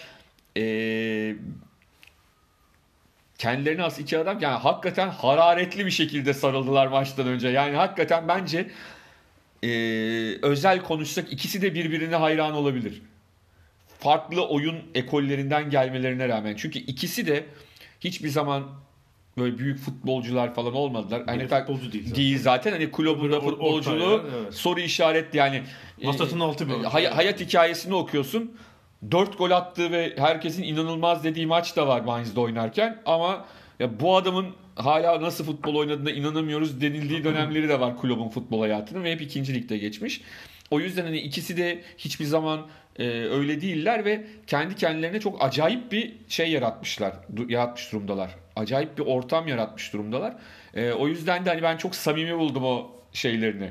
eee 0.57 1.37
kendilerine 3.39 3.83
as 3.83 3.99
iki 3.99 4.19
adam 4.19 4.41
yani 4.41 4.59
hakikaten 4.59 5.09
hararetli 5.09 5.87
bir 5.87 5.91
şekilde 5.91 6.35
sarıldılar 6.35 6.87
maçtan 6.87 7.27
önce. 7.27 7.49
Yani 7.49 7.77
hakikaten 7.77 8.29
bence 8.29 8.71
eee, 9.63 10.39
özel 10.43 10.83
konuşsak 10.83 11.33
ikisi 11.33 11.63
de 11.63 11.75
birbirine 11.75 12.17
hayran 12.17 12.55
olabilir. 12.55 13.03
Farklı 13.99 14.49
oyun 14.49 14.83
ekollerinden 14.95 15.71
gelmelerine 15.71 16.29
rağmen. 16.29 16.55
Çünkü 16.57 16.79
ikisi 16.79 17.27
de 17.27 17.47
hiçbir 18.01 18.29
zaman 18.29 18.71
böyle 19.39 19.59
büyük 19.59 19.79
futbolcular 19.79 20.55
falan 20.55 20.75
olmadılar. 20.75 21.23
Hani 21.27 21.49
tak- 21.49 21.67
futbolcu 21.67 21.93
değil 21.93 22.05
zaten. 22.05 22.17
değil 22.17 22.39
zaten. 22.39 22.73
Hani 22.73 22.91
kulübünde 22.91 23.41
futbolculuğu 23.41 24.05
orta 24.05 24.27
yer, 24.27 24.41
evet. 24.43 24.55
soru 24.55 24.81
işaretli 24.81 25.37
yani. 25.37 25.63
E, 26.01 26.09
altı 26.09 26.69
bir 26.69 26.73
oyuncu. 26.73 26.89
hay- 26.89 27.07
hayat 27.07 27.41
hikayesini 27.41 27.95
okuyorsun. 27.95 28.57
4 29.11 29.39
gol 29.39 29.51
attığı 29.51 29.91
ve 29.91 30.15
herkesin 30.17 30.63
inanılmaz 30.63 31.25
dediği 31.25 31.47
maç 31.47 31.77
da 31.77 31.87
var 31.87 32.01
Mainz'de 32.01 32.41
oynarken 32.41 33.03
ama 33.07 33.45
ya 33.81 34.01
bu 34.01 34.17
adamın 34.17 34.47
hala 34.77 35.23
nasıl 35.23 35.45
futbol 35.45 35.75
oynadığına 35.75 36.11
inanamıyoruz 36.11 36.81
denildiği 36.81 37.25
dönemleri 37.25 37.69
de 37.69 37.81
var 37.81 37.97
kulübün 37.97 38.29
futbol 38.29 38.61
hayatının 38.61 39.05
ve 39.05 39.13
hep 39.13 39.21
ikinci 39.21 39.55
ligde 39.55 39.79
geçmiş. 39.79 40.21
O 40.71 40.81
yüzden 40.81 41.03
hani 41.05 41.19
ikisi 41.19 41.57
de 41.57 41.83
hiçbir 41.99 42.25
zaman 42.25 42.67
e, 42.99 43.05
öyle 43.09 43.61
değiller 43.61 44.05
ve 44.05 44.25
kendi 44.47 44.77
kendilerine 44.77 45.21
çok 45.21 45.45
acayip 45.45 45.93
bir 45.93 46.13
şey 46.29 46.51
yaratmışlar, 46.51 47.13
du- 47.37 47.53
yaratmış 47.53 47.93
durumdalar. 47.93 48.31
Acayip 48.57 48.99
bir 48.99 49.03
ortam 49.03 49.49
yaratmış 49.49 49.93
durumdalar. 49.93 50.37
E, 50.75 50.93
o 50.93 51.09
yüzden 51.09 51.45
de 51.45 51.51
hani 51.51 51.63
ben 51.63 51.77
çok 51.77 51.95
samimi 51.95 52.39
buldum 52.39 52.65
o 52.65 52.91
şeylerini. 53.13 53.71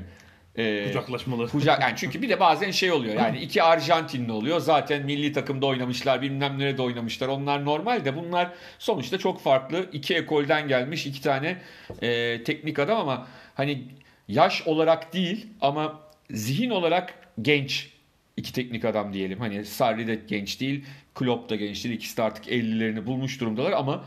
E, 0.56 0.86
Kucaklaşmaları. 0.86 1.48
Kucak 1.48 1.82
yani 1.82 1.92
çünkü 1.96 2.22
bir 2.22 2.28
de 2.28 2.40
bazen 2.40 2.70
şey 2.70 2.92
oluyor 2.92 3.14
yani 3.14 3.38
iki 3.38 3.62
Arjantinli 3.62 4.32
oluyor 4.32 4.60
zaten 4.60 5.04
milli 5.04 5.32
takımda 5.32 5.66
oynamışlar 5.66 6.22
bilmem 6.22 6.58
nerede 6.58 6.82
oynamışlar 6.82 7.28
onlar 7.28 7.64
normal 7.64 8.04
de 8.04 8.16
bunlar 8.16 8.50
sonuçta 8.78 9.18
çok 9.18 9.40
farklı 9.40 9.88
iki 9.92 10.14
ekolden 10.14 10.68
gelmiş 10.68 11.06
iki 11.06 11.22
tane 11.22 11.56
e, 12.02 12.42
teknik 12.44 12.78
adam 12.78 12.98
ama 12.98 13.26
hani 13.54 13.84
yaş 14.28 14.62
olarak 14.66 15.14
değil 15.14 15.46
ama 15.60 16.00
zihin 16.30 16.70
olarak 16.70 17.14
genç 17.42 17.90
iki 18.36 18.52
teknik 18.52 18.84
adam 18.84 19.12
diyelim 19.12 19.40
hani 19.40 19.64
Sarri 19.64 20.06
de 20.06 20.20
genç 20.28 20.60
değil 20.60 20.84
Klopp 21.14 21.50
da 21.50 21.56
genç 21.56 21.84
değil 21.84 21.94
ikisi 21.94 22.16
de 22.16 22.22
artık 22.22 22.46
50'lerini 22.46 23.06
bulmuş 23.06 23.40
durumdalar 23.40 23.72
ama 23.72 24.04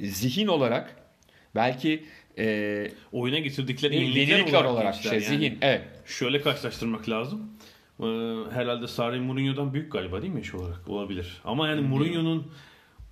zihin 0.00 0.46
olarak 0.46 0.96
belki 1.54 2.04
e, 2.38 2.90
Oyuna 3.12 3.38
getirdikleri 3.38 3.96
yenilikler, 3.96 4.36
yenilikler 4.36 4.64
olarak 4.64 4.94
gençler 4.94 5.10
şey, 5.10 5.28
yani. 5.28 5.38
zihin 5.38 5.58
evet 5.62 5.82
Şöyle 6.06 6.40
karşılaştırmak 6.40 7.08
lazım. 7.08 7.50
Ee, 8.00 8.04
herhalde 8.52 8.86
Sarri 8.86 9.20
Mourinho'dan 9.20 9.74
büyük 9.74 9.92
galiba 9.92 10.22
değil 10.22 10.32
mi 10.32 10.38
yaş 10.38 10.54
olarak? 10.54 10.88
Olabilir. 10.88 11.40
Ama 11.44 11.68
yani 11.68 11.80
Mourinho'nun 11.80 12.52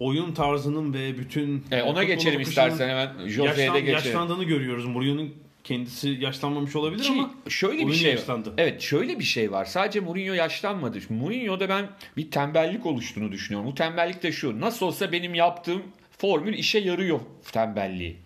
oyun 0.00 0.32
tarzının 0.32 0.94
ve 0.94 1.18
bütün 1.18 1.64
E, 1.70 1.82
ona 1.82 2.04
geçelim 2.04 2.40
istersen 2.40 2.88
hemen 2.88 3.28
Jose'ye 3.28 3.75
de 3.75 3.80
geçelim. 3.80 4.06
yaşlandığını 4.06 4.44
görüyoruz. 4.44 4.84
Mourinho'nun 4.87 5.34
kendisi 5.64 6.08
yaşlanmamış 6.08 6.76
olabilir 6.76 7.02
Ki 7.02 7.12
ama 7.12 7.30
şöyle 7.48 7.87
bir 7.87 7.92
şey 7.92 8.10
yaşlandı. 8.10 8.54
Evet 8.58 8.80
şöyle 8.80 9.18
bir 9.18 9.25
şey 9.25 9.52
var. 9.52 9.64
Sadece 9.64 10.00
Mourinho 10.00 10.34
yaşlanmadı. 10.34 10.98
Mourinho'da 11.08 11.68
ben 11.68 11.88
bir 12.16 12.30
tembellik 12.30 12.87
oluştuğunu 12.87 13.32
düşünüyorum. 13.32 13.70
Bu 13.70 13.75
tembellik 13.75 14.22
de 14.22 14.32
şu. 14.32 14.60
Nasıl 14.60 14.87
olsa 14.87 15.12
benim 15.12 15.34
yaptığım 15.34 15.82
formül 16.18 16.54
işe 16.54 16.78
yarıyor 16.78 17.20
tembelliği. 17.52 18.16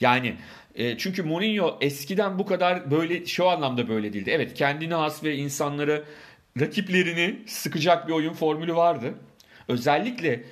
Yani 0.00 0.36
e, 0.74 0.98
çünkü 0.98 1.22
Mourinho 1.22 1.78
eskiden 1.80 2.38
bu 2.38 2.46
kadar 2.46 2.90
böyle 2.90 3.26
şu 3.26 3.48
anlamda 3.48 3.88
böyle 3.88 4.12
değildi. 4.12 4.30
Evet 4.30 4.54
kendine 4.54 4.94
has 4.94 5.24
ve 5.24 5.36
insanları 5.36 6.04
rakiplerini 6.60 7.36
sıkacak 7.46 8.08
bir 8.08 8.12
oyun 8.12 8.32
formülü 8.32 8.76
vardı. 8.76 9.14
Özellikle 9.68 10.44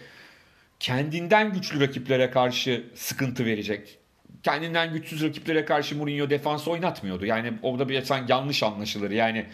kendinden 0.81 1.53
güçlü 1.53 1.81
rakiplere 1.81 2.31
karşı 2.31 2.85
sıkıntı 2.95 3.45
verecek. 3.45 3.99
Kendinden 4.43 4.93
güçsüz 4.93 5.23
rakiplere 5.23 5.65
karşı 5.65 5.97
Mourinho 5.97 6.31
defans 6.31 6.69
oynatmıyordu. 6.69 7.27
Yani 7.27 7.53
orada 7.63 7.89
bir 7.89 8.29
yanlış 8.29 8.63
anlaşılır. 8.63 9.11
Yani 9.11 9.47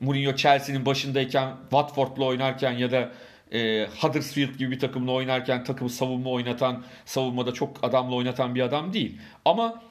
Mourinho 0.00 0.36
Chelsea'nin 0.36 0.86
başındayken 0.86 1.56
Watford'la 1.62 2.24
oynarken 2.24 2.72
ya 2.72 2.90
da 2.90 3.12
e, 3.52 3.86
Huddersfield 4.00 4.58
gibi 4.58 4.70
bir 4.70 4.78
takımla 4.78 5.12
oynarken 5.12 5.64
takımı 5.64 5.90
savunma 5.90 6.30
oynatan, 6.30 6.82
savunmada 7.04 7.52
çok 7.54 7.76
adamla 7.82 8.14
oynatan 8.14 8.54
bir 8.54 8.60
adam 8.60 8.92
değil. 8.92 9.18
Ama 9.44 9.82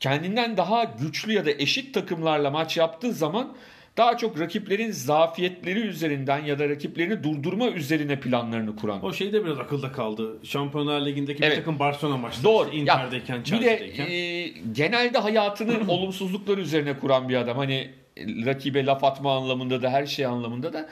kendinden 0.00 0.56
daha 0.56 0.84
güçlü 0.84 1.32
ya 1.32 1.46
da 1.46 1.50
eşit 1.50 1.94
takımlarla 1.94 2.50
maç 2.50 2.76
yaptığı 2.76 3.12
zaman 3.12 3.52
daha 3.96 4.16
çok 4.16 4.40
rakiplerin 4.40 4.90
zafiyetleri 4.90 5.80
üzerinden 5.80 6.38
ya 6.44 6.58
da 6.58 6.68
rakiplerini 6.68 7.24
durdurma 7.24 7.68
üzerine 7.68 8.20
planlarını 8.20 8.76
kuran. 8.76 9.04
O 9.04 9.12
şey 9.12 9.32
de 9.32 9.44
biraz 9.44 9.58
akılda 9.58 9.92
kaldı. 9.92 10.36
Şampiyonlar 10.44 11.06
Ligi'ndeki 11.06 11.44
Evet. 11.44 11.52
bir 11.52 11.56
takım 11.56 11.78
Barcelona 11.78 12.16
maçları. 12.16 12.44
Doğru. 12.44 12.64
işte 12.70 12.76
Ya, 12.76 12.82
Inter'deyken, 12.82 13.38
bir 13.38 13.44
de 13.44 13.44
Chelsea'deyken. 13.50 14.06
e, 14.10 14.46
genelde 14.72 15.18
hayatını 15.18 15.72
olumsuzluklar 15.92 16.58
üzerine 16.58 16.98
kuran 16.98 17.28
bir 17.28 17.36
adam. 17.36 17.56
Hani 17.58 17.90
rakibe 18.18 18.86
laf 18.86 19.04
atma 19.04 19.36
anlamında 19.36 19.82
da 19.82 19.90
her 19.90 20.06
şey 20.06 20.26
anlamında 20.26 20.72
da. 20.72 20.88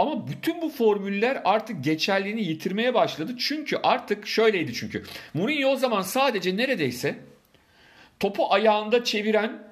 Ama 0.00 0.28
bütün 0.28 0.62
bu 0.62 0.68
formüller 0.68 1.42
artık 1.44 1.84
geçerliğini 1.84 2.42
yitirmeye 2.42 2.94
başladı. 2.94 3.36
Çünkü 3.38 3.76
artık 3.82 4.26
şöyleydi 4.26 4.74
çünkü. 4.74 5.02
Mourinho 5.34 5.68
o 5.68 5.76
zaman 5.76 6.02
sadece 6.02 6.56
neredeyse 6.56 7.18
topu 8.20 8.52
ayağında 8.52 9.04
çeviren 9.04 9.62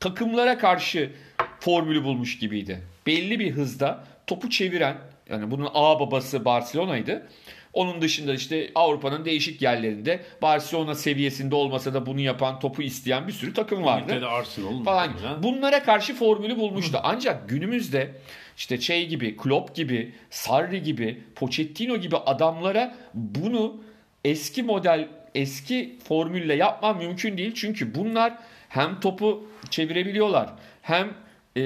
takımlara 0.00 0.58
karşı 0.58 1.12
formülü 1.60 2.04
bulmuş 2.04 2.38
gibiydi. 2.38 2.82
Belli 3.06 3.38
bir 3.38 3.50
hızda 3.50 4.04
topu 4.26 4.50
çeviren 4.50 4.96
yani 5.30 5.50
bunun 5.50 5.68
A 5.74 6.00
babası 6.00 6.44
Barcelona'ydı. 6.44 7.28
Onun 7.72 8.02
dışında 8.02 8.34
işte 8.34 8.70
Avrupa'nın 8.74 9.24
değişik 9.24 9.62
yerlerinde 9.62 10.20
Barcelona 10.42 10.94
seviyesinde 10.94 11.54
olmasa 11.54 11.94
da 11.94 12.06
bunu 12.06 12.20
yapan, 12.20 12.60
topu 12.60 12.82
isteyen 12.82 13.28
bir 13.28 13.32
sürü 13.32 13.54
takım 13.54 13.84
vardı 13.84 14.26
Arsenal 14.26 14.84
falan. 14.84 15.10
Bunlara 15.42 15.82
karşı 15.82 16.14
formülü 16.14 16.56
bulmuştu. 16.56 17.00
Ancak 17.02 17.48
günümüzde 17.48 18.14
işte 18.62 18.80
şey 18.80 19.08
gibi, 19.08 19.36
Klopp 19.36 19.74
gibi, 19.74 20.12
Sarri 20.30 20.82
gibi, 20.82 21.18
Pochettino 21.34 21.96
gibi 21.96 22.16
adamlara 22.16 22.94
bunu 23.14 23.82
eski 24.24 24.62
model, 24.62 25.08
eski 25.34 25.98
formülle 26.04 26.54
yapman 26.54 26.98
mümkün 26.98 27.38
değil. 27.38 27.52
Çünkü 27.54 27.94
bunlar 27.94 28.38
hem 28.68 29.00
topu 29.00 29.48
çevirebiliyorlar, 29.70 30.50
hem 30.82 31.14
e, 31.56 31.62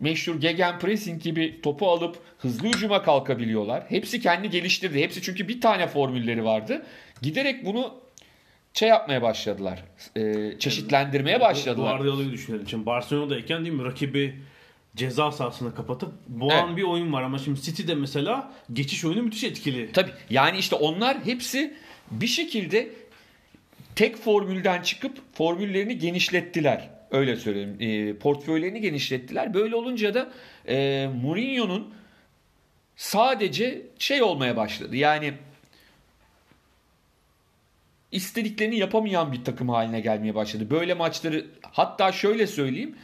meşhur 0.00 0.40
gegenpressing 0.40 1.22
gibi 1.22 1.60
topu 1.62 1.88
alıp 1.90 2.16
hızlı 2.38 2.68
hücuma 2.68 3.02
kalkabiliyorlar. 3.02 3.84
Hepsi 3.88 4.20
kendi 4.20 4.50
geliştirdi. 4.50 5.02
Hepsi 5.02 5.22
çünkü 5.22 5.48
bir 5.48 5.60
tane 5.60 5.86
formülleri 5.86 6.44
vardı. 6.44 6.82
Giderek 7.22 7.64
bunu 7.64 7.94
şey 8.72 8.88
yapmaya 8.88 9.22
başladılar. 9.22 9.84
E, 10.16 10.52
çeşitlendirmeye 10.58 11.40
başladılar. 11.40 11.96
Guardiola'yı 11.96 12.32
düşünelim. 12.32 12.68
Şimdi 12.68 12.86
Barcelona'dayken 12.86 13.64
değil 13.64 13.76
mi 13.76 13.84
rakibi 13.84 14.34
ceza 14.96 15.32
sahasına 15.32 15.74
kapatıp 15.74 16.12
boğan 16.28 16.66
Evet. 16.66 16.76
bir 16.76 16.82
oyun 16.82 17.12
var 17.12 17.22
ama 17.22 17.38
şimdi 17.38 17.60
City'de 17.60 17.94
mesela 17.94 18.52
geçiş 18.72 19.04
oyunu 19.04 19.22
müthiş 19.22 19.44
etkili. 19.44 19.92
Tabii 19.92 20.10
yani 20.30 20.58
işte 20.58 20.76
onlar 20.76 21.24
hepsi 21.24 21.74
bir 22.10 22.26
şekilde 22.26 22.88
tek 23.96 24.16
formülden 24.16 24.82
çıkıp 24.82 25.18
formüllerini 25.34 25.98
genişlettiler. 25.98 26.90
Öyle 27.10 27.36
söyleyeyim. 27.36 27.76
E, 27.80 28.18
portföylerini 28.18 28.80
genişlettiler. 28.80 29.54
Böyle 29.54 29.76
olunca 29.76 30.14
da 30.14 30.30
e, 30.68 31.08
Mourinho'nun 31.22 31.94
sadece 32.96 33.82
şey 33.98 34.22
olmaya 34.22 34.56
başladı. 34.56 34.96
Yani 34.96 35.34
istediklerini 38.12 38.78
yapamayan 38.78 39.32
bir 39.32 39.44
takım 39.44 39.68
haline 39.68 40.00
gelmeye 40.00 40.34
başladı. 40.34 40.70
Böyle 40.70 40.94
maçları 40.94 41.46
hatta 41.62 42.12
şöyle 42.12 42.46
söyleyeyim 42.46 42.96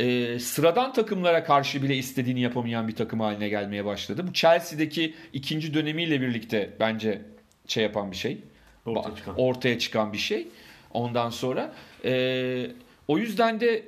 e, 0.00 0.38
sıradan 0.38 0.92
takımlara 0.92 1.44
karşı 1.44 1.82
bile 1.82 1.96
istediğini 1.96 2.40
yapamayan 2.40 2.88
bir 2.88 2.96
takım 2.96 3.20
haline 3.20 3.48
gelmeye 3.48 3.84
başladı. 3.84 4.24
Bu 4.28 4.32
Chelsea'deki 4.32 5.14
ikinci 5.32 5.74
dönemiyle 5.74 6.20
birlikte 6.20 6.70
bence 6.80 7.22
şey 7.66 7.82
yapan 7.82 8.10
bir 8.10 8.16
şey. 8.16 8.38
Ortaya 8.86 9.16
çıkan. 9.16 9.34
ortaya 9.38 9.78
çıkan 9.78 10.12
bir 10.12 10.18
şey. 10.18 10.48
Ondan 10.92 11.30
sonra 11.30 11.72
e, 12.04 12.66
o 13.08 13.18
yüzden 13.18 13.60
de 13.60 13.82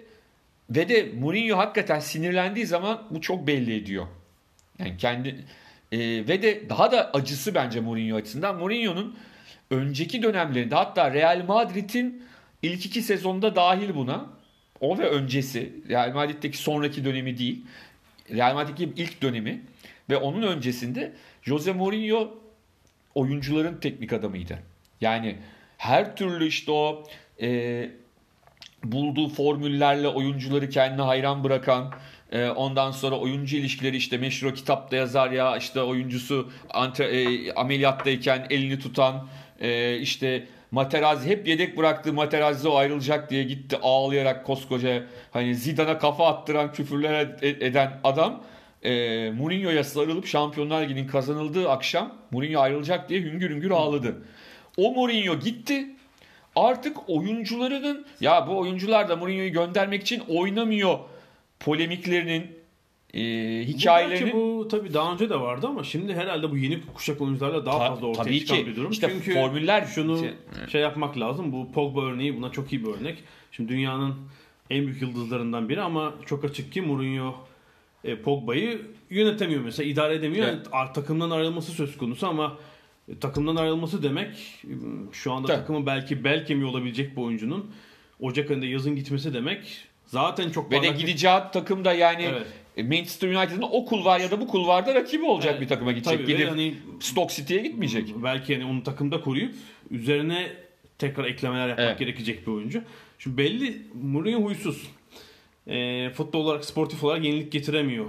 ve 0.71 0.89
de 0.89 1.13
Mourinho 1.19 1.59
hakikaten 1.59 2.01
sinirlendiği 2.01 2.67
zaman 2.67 3.03
bu 3.11 3.21
çok 3.21 3.47
belli 3.47 3.77
ediyor. 3.77 4.07
Yani 4.79 4.97
kendi 4.97 5.45
e, 5.93 5.99
ve 5.99 6.43
de 6.43 6.69
daha 6.69 6.93
da 6.93 7.11
acısı 7.13 7.55
bence 7.55 7.81
Mourinho 7.81 8.17
açısından. 8.17 8.57
Mourinho'nun 8.57 9.19
önceki 9.71 10.23
dönemlerinde 10.23 10.75
hatta 10.75 11.15
Real 11.15 11.45
Madrid'in 11.47 12.23
ilk 12.63 12.87
iki 12.87 13.03
sezonda 13.03 13.57
dahil 13.57 13.95
buna. 13.95 14.40
O 14.81 14.99
ve 14.99 15.09
öncesi. 15.09 15.73
Real 15.89 16.13
Madrid'deki 16.15 16.59
sonraki 16.59 17.05
dönemi 17.05 17.39
değil. 17.39 17.65
Real 18.31 18.55
Madrid'deki 18.55 19.03
ilk 19.03 19.23
dönemi 19.23 19.61
ve 20.11 20.17
onun 20.17 20.43
öncesinde 20.43 21.13
Jose 21.43 21.73
Mourinho 21.73 22.39
oyuncuların 23.15 23.81
teknik 23.81 24.13
adamıydı. 24.13 24.59
Yani 25.01 25.37
her 25.79 26.17
türlü 26.17 26.47
işte 26.47 26.73
o 26.73 27.05
e, 27.43 27.91
bulduğu 28.85 29.29
formüllerle 29.29 30.09
oyuncuları 30.09 30.69
kendine 30.69 31.03
hayran 31.03 31.45
bırakan 31.45 31.95
e, 32.33 32.49
ondan 32.49 32.91
sonra 32.91 33.17
oyuncu 33.17 33.57
ilişkileri 33.57 33.97
işte 33.97 34.19
meşhur 34.19 34.51
o 34.51 34.55
kitapta 34.55 34.97
yazar 34.97 35.31
ya 35.31 35.57
işte 35.57 35.83
oyuncusu 35.83 36.53
ante, 36.71 37.05
e, 37.05 37.53
ameliyattayken 37.53 38.47
elini 38.51 38.79
tutan 38.79 39.29
e, 39.61 39.97
işte 39.99 40.47
Materazzi 40.71 41.29
hep 41.29 41.49
yedek 41.49 41.77
bıraktığı 41.77 42.13
Materazzi 42.13 42.69
o 42.69 42.77
ayrılacak 42.77 43.31
diye 43.31 43.43
gitti 43.43 43.79
ağlayarak 43.83 44.47
koskoca 44.47 45.03
hani 45.31 45.55
Zidane'a 45.55 45.99
kafa 45.99 46.27
attıran 46.27 46.73
küfürler 46.73 47.27
ed- 47.27 47.65
eden 47.65 48.01
adam 48.05 48.43
e, 48.83 48.91
Mourinho'ya 49.31 49.85
sarılıp 49.85 50.27
Şampiyonlar 50.27 50.83
Ligi'nin 50.83 51.07
kazanıldığı 51.07 51.71
akşam 51.71 52.15
Mourinho 52.31 52.61
ayrılacak 52.61 53.09
diye 53.09 53.21
hüngür 53.21 53.51
hüngür 53.51 53.71
ağladı. 53.71 54.23
O 54.77 54.93
Mourinho 54.93 55.39
gitti. 55.39 55.87
artık 56.57 56.97
oyuncularının 57.11 58.07
ya 58.21 58.47
bu 58.49 58.59
oyuncular 58.59 59.09
da 59.09 59.17
Mourinho'yu 59.17 59.53
göndermek 59.53 60.03
için 60.03 60.23
oynamıyor 60.29 60.99
polemiklerinin 61.61 62.60
e, 63.15 63.21
hikayelerinin 63.67 64.33
Bu, 64.33 64.37
bu 64.65 64.69
tabii 64.69 64.95
daha 64.95 65.13
önce 65.13 65.31
de 65.31 65.41
vardı 65.41 65.67
ama 65.67 65.85
şimdi 65.85 66.15
herhalde 66.15 66.51
bu 66.51 66.57
yeni 66.57 66.81
kuşak 66.95 67.21
oyuncularla 67.21 67.67
daha 67.67 67.79
Ta- 67.79 67.89
fazla 67.89 68.07
ortaya 68.07 68.25
tabii 68.25 68.41
çıkan 68.41 68.57
ki. 68.59 68.67
bir 68.67 68.77
durum. 68.77 68.91
İşte 68.91 69.09
Çünkü 69.13 69.35
formüller 69.35 69.85
şunu 69.85 70.19
şey- 70.19 70.33
şey 70.73 70.81
yapmak 70.81 71.19
lazım. 71.19 71.53
Bu 71.53 71.73
Pogba 71.73 72.05
örneği 72.05 72.37
buna 72.37 72.53
çok 72.53 72.73
iyi 72.73 72.85
bir 72.87 72.91
örnek. 72.91 73.19
Şimdi 73.53 73.73
dünyanın 73.73 74.15
en 74.71 74.87
büyük 74.87 75.03
yıldızlarından 75.03 75.69
biri 75.69 75.81
ama 75.81 76.15
çok 76.27 76.45
açık 76.45 76.73
ki 76.73 76.83
Mourinho 76.83 77.35
e, 78.05 78.17
Pogba'yı 78.17 78.81
yönetemiyor 79.11 79.61
mesela 79.63 79.89
idare 79.91 80.15
edemiyor. 80.15 80.49
Evet. 80.49 80.67
Yani, 80.73 80.93
takımdan 80.93 81.31
ayrılması 81.31 81.73
söz 81.73 81.99
konusu 81.99 82.27
ama 82.27 82.57
e, 83.09 83.19
takımdan 83.19 83.57
ayrılması 83.57 84.03
demek 84.03 84.37
şu 85.13 85.33
anda 85.33 85.47
Tabii. 85.47 85.59
takımın 85.59 85.87
belki 85.87 86.25
bel 86.25 86.47
kemiği 86.47 86.67
olabilecek 86.67 87.17
bir 87.17 87.23
oyuncunun 87.23 87.71
Ocak 88.21 88.51
ayında 88.51 88.67
yazın 88.67 88.97
gitmesi 88.97 89.35
demek 89.35 89.79
zaten 90.07 90.51
çok 90.51 90.73
ve 90.73 90.83
de 90.83 90.89
gideceği 90.89 91.39
takım 91.53 91.85
da 91.85 91.93
yani 91.93 92.23
Evet. 92.23 92.47
Manchester 92.77 93.29
United'ın 93.29 93.63
o 93.63 93.85
kulvar 93.85 94.21
ya 94.21 94.31
da 94.31 94.41
bu 94.41 94.47
kulvarda 94.47 94.95
rakibi 94.95 95.25
olacak 95.25 95.51
Evet. 95.53 95.61
bir 95.63 95.69
takıma 95.69 95.93
gidecek. 95.93 96.19
Tabii 96.19 96.27
Gidip 96.27 96.51
hani 96.51 96.75
Stoke 97.01 97.35
City'ye 97.35 97.63
gitmeyecek. 97.63 98.15
Belki 98.25 98.53
yani 98.53 98.65
onu 98.65 98.83
takımda 98.83 99.21
koruyup 99.21 99.55
üzerine 99.91 100.53
tekrar 100.99 101.25
eklemeler 101.25 101.69
yapmak 101.69 101.87
Evet. 101.87 101.99
gerekecek 101.99 102.47
bir 102.47 102.53
oyuncu. 102.53 102.83
Şimdi 103.19 103.37
belli 103.37 103.83
Mourinho 104.03 104.41
huysuz. 104.45 104.87
E, 105.67 106.11
futbol 106.11 106.45
olarak, 106.45 106.65
sportif 106.65 107.05
olarak 107.05 107.25
yenilik 107.25 107.53
getiremiyor. 107.53 108.07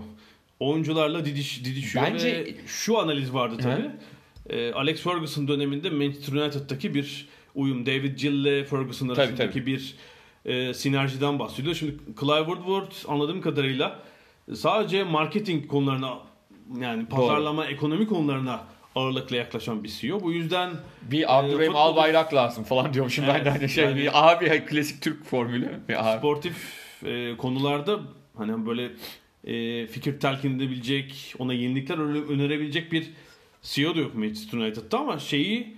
Oyuncularla 0.60 1.26
didiş, 1.26 1.66
didişiyor 1.66 2.06
Bence- 2.06 2.46
ve 2.46 2.56
şu 2.68 3.00
analiz 3.00 3.34
vardı 3.34 3.56
tabii. 3.62 3.90
E, 4.50 4.72
Alex 4.74 5.02
Ferguson 5.02 5.48
döneminde 5.48 5.90
Manchester 5.90 6.34
United'daki 6.34 6.94
bir 6.94 7.28
uyum. 7.56 7.86
David 7.86 8.18
Gill 8.18 8.32
ile 8.34 8.64
Ferguson 8.66 9.08
Tabii, 9.08 9.22
arasındaki 9.22 9.54
tabii. 9.54 9.66
bir 9.66 9.96
e, 10.46 10.74
sinerjiden 10.74 11.40
bahsediyor. 11.40 11.76
Şimdi 11.76 11.94
Clive 12.20 12.46
Woodward 12.46 12.92
anladığım 13.08 13.42
kadarıyla 13.42 14.00
sadece 14.56 15.04
marketing 15.04 15.68
konularına 15.68 16.18
yani 16.82 17.06
pazarlama, 17.06 17.66
ekonomi 17.66 18.08
konularına 18.08 18.64
ağırlıkla 18.96 19.36
yaklaşan 19.36 19.84
bir 19.84 19.90
CEO. 19.90 20.22
Bu 20.22 20.32
yüzden 20.32 20.70
Bir 21.02 21.40
Abdurrahim 21.40 21.72
futbolu- 21.72 21.78
Albayrak 21.78 22.34
lazım 22.34 22.64
falan 22.64 22.94
diyormuşum 22.94 23.26
ben 23.28 23.36
de 23.36 23.40
Evet, 23.50 23.52
hani 23.62 23.70
şey 23.70 23.84
yani- 23.84 23.96
bir 23.96 24.32
abi 24.32 24.66
klasik 24.66 25.02
Türk 25.02 25.26
formülü. 25.26 25.70
Bir 25.90 26.12
abi. 26.12 26.18
sportif 26.20 26.56
e, 27.06 27.38
konularda 27.38 28.00
hani 28.38 28.66
böyle 28.66 28.92
e, 29.44 29.88
fikir 29.88 30.20
telkin 30.20 30.58
edebilecek, 30.60 31.36
ona 31.40 31.54
yenilikler 31.54 31.98
öne- 31.98 32.34
önerebilecek 32.34 32.92
bir 32.92 33.10
CEO 33.62 33.96
da 33.96 34.00
yok 34.00 34.16
Manchester 34.16 34.58
United'da 34.58 35.00
ama 35.00 35.20
şeyi 35.20 35.76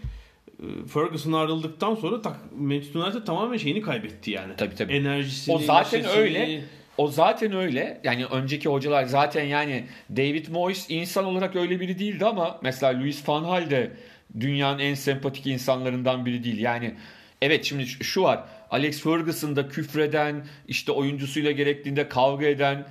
e, 0.59 0.87
Ferguson 0.93 1.31
ayrıldıktan 1.33 1.95
sonra 1.95 2.21
Manchester 2.59 2.99
United 2.99 3.23
tamamen 3.25 3.57
şeyini 3.57 3.81
kaybetti 3.81 4.31
yani. 4.31 4.53
Tabii, 4.57 4.75
tabii. 4.75 4.93
Enerjisini, 4.93 5.55
O 5.55 5.59
zaten 5.59 6.05
öyle. 6.17 6.63
O 6.97 7.07
zaten 7.07 7.55
öyle. 7.55 8.01
Yani 8.03 8.25
önceki 8.25 8.69
hocalar 8.69 9.03
zaten 9.03 9.43
yani 9.43 9.85
David 10.09 10.47
Moyes 10.47 10.85
insan 10.89 11.25
olarak 11.25 11.55
öyle 11.55 11.79
biri 11.79 11.99
değildi 11.99 12.25
ama 12.25 12.59
mesela 12.63 12.99
Louis 12.99 13.29
van 13.29 13.43
Gaal 13.43 13.69
de 13.69 13.91
dünyanın 14.39 14.79
en 14.79 14.93
sempatik 14.93 15.47
insanlarından 15.47 16.25
biri 16.25 16.43
değil. 16.43 16.59
Yani 16.59 16.95
evet 17.41 17.65
şimdi 17.65 17.85
şu- 17.87 18.23
var. 18.23 18.43
Alex 18.71 19.03
Ferguson 19.03 19.55
da 19.55 19.67
küfreden, 19.67 20.45
işte 20.67 20.91
oyuncusuyla 20.91 21.51
gerektiğinde 21.51 22.09
kavga 22.09 22.45
eden, 22.45 22.85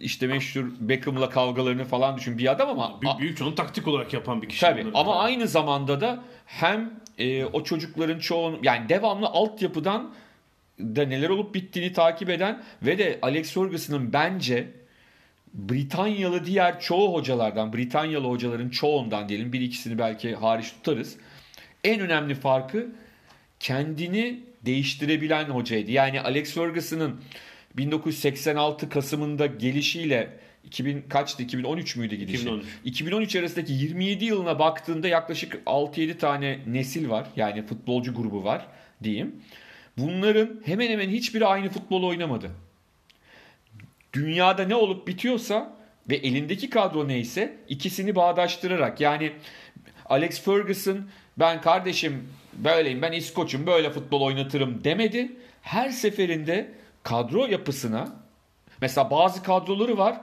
işte 0.00 0.26
meşhur 0.26 0.64
Beckham'la 0.80 1.30
kavgalarını 1.30 1.84
falan 1.84 2.16
düşün 2.16 2.38
bir 2.38 2.50
adam 2.50 2.68
ama 2.68 3.00
Büyük, 3.02 3.18
büyük 3.18 3.38
çoğunu 3.38 3.54
taktik 3.54 3.88
olarak 3.88 4.12
yapan 4.12 4.42
bir 4.42 4.48
kişi. 4.48 4.60
Tabii 4.60 4.80
bunları. 4.84 4.96
ama 4.98 5.16
aynı 5.20 5.48
zamanda 5.48 6.00
da 6.00 6.24
hem 6.46 6.90
e, 7.18 7.44
o 7.44 7.64
çocukların 7.64 8.18
çoğunu 8.18 8.58
yani 8.62 8.88
devamlı 8.88 9.26
altyapıdan 9.26 10.14
da 10.96 11.02
neler 11.04 11.28
olup 11.28 11.54
bittiğini 11.54 11.92
takip 11.92 12.30
eden 12.30 12.62
ve 12.82 12.98
de 12.98 13.18
Alex 13.22 13.52
Ferguson'ın 13.54 14.12
bence 14.12 14.68
Britanyalı 15.54 16.44
diğer 16.44 16.80
çoğu 16.80 17.14
hocalardan, 17.14 17.72
Britanyalı 17.72 18.28
hocaların 18.28 18.68
çoğundan 18.68 19.28
diyelim 19.28 19.52
bir 19.52 19.60
ikisini 19.60 19.98
belki 19.98 20.34
hariç 20.34 20.72
tutarız. 20.72 21.16
En 21.84 22.00
önemli 22.00 22.34
farkı 22.34 22.88
kendini 23.60 24.40
değiştirebilen 24.64 25.44
hocaydı. 25.44 25.90
Yani 25.90 26.20
Alex 26.20 26.54
Ferguson'ın 26.54 27.20
1986 27.76 28.88
Kasım'ında 28.88 29.46
gelişiyle 29.46 30.30
2000 30.64 31.02
kaçtı? 31.08 31.42
2013 31.42 31.96
müydü 31.96 32.14
gidişi? 32.14 32.42
2013. 32.42 32.66
2013 32.84 33.36
arasındaki 33.36 33.72
27 33.72 34.24
yılına 34.24 34.58
baktığında 34.58 35.08
yaklaşık 35.08 35.54
6-7 35.66 36.18
tane 36.18 36.58
nesil 36.66 37.08
var. 37.08 37.26
Yani 37.36 37.62
futbolcu 37.62 38.14
grubu 38.14 38.44
var 38.44 38.66
diyeyim. 39.02 39.42
Bunların 40.00 40.60
hemen 40.64 40.90
hemen 40.90 41.08
hiçbiri 41.08 41.46
aynı 41.46 41.68
futbol 41.68 42.02
oynamadı. 42.02 42.50
Dünyada 44.12 44.64
ne 44.64 44.74
olup 44.74 45.06
bitiyorsa 45.06 45.76
ve 46.10 46.16
elindeki 46.16 46.70
kadro 46.70 47.08
neyse 47.08 47.56
ikisini 47.68 48.14
bağdaştırarak 48.14 49.00
yani 49.00 49.32
Alex 50.06 50.42
Ferguson 50.42 50.98
ben 51.36 51.60
kardeşim 51.60 52.28
böyleyim 52.52 53.02
ben 53.02 53.12
İskoç'um 53.12 53.66
böyle 53.66 53.90
futbol 53.90 54.20
oynatırım 54.20 54.84
demedi. 54.84 55.32
Her 55.62 55.90
seferinde 55.90 56.72
kadro 57.02 57.46
yapısına 57.46 58.12
mesela 58.80 59.10
bazı 59.10 59.42
kadroları 59.42 59.98
var 59.98 60.20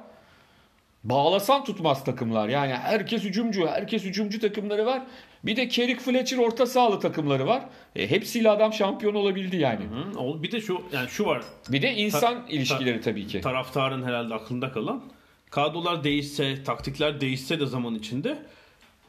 bağlasan 1.10 1.64
tutmaz 1.64 2.04
takımlar. 2.04 2.50
Yani 2.50 2.74
herkes 2.74 3.24
hücumcu, 3.24 3.68
herkes 3.68 4.04
hücumcu 4.04 4.40
takımları 4.40 4.86
var. 4.86 5.02
Bir 5.48 5.56
de 5.56 5.68
Kerik 5.68 6.00
Fletcher 6.00 6.38
orta 6.38 6.66
sahalı 6.66 7.00
takımları 7.00 7.48
var. 7.48 7.64
E, 7.96 8.10
hepsiyle 8.12 8.50
adam 8.50 8.74
şampiyon 8.74 9.16
olabildi 9.16 9.56
yani. 9.58 9.86
Hı, 9.86 10.20
o- 10.20 10.44
bir 10.44 10.52
de 10.52 10.62
şu 10.62 10.82
yani 10.94 11.10
şu 11.10 11.26
var. 11.26 11.42
Bir 11.70 11.82
de 11.82 11.94
insan 11.94 12.48
ilişkileri 12.50 13.02
tabii 13.02 13.28
ki. 13.28 13.42
taraftarın 13.42 14.04
herhalde 14.04 14.34
aklında 14.34 14.72
kalan 14.72 15.04
kadrolar 15.50 16.04
değişse, 16.04 16.64
taktikler 16.64 17.22
değişse 17.22 17.60
de 17.60 17.66
zaman 17.66 17.96
içinde 17.96 18.38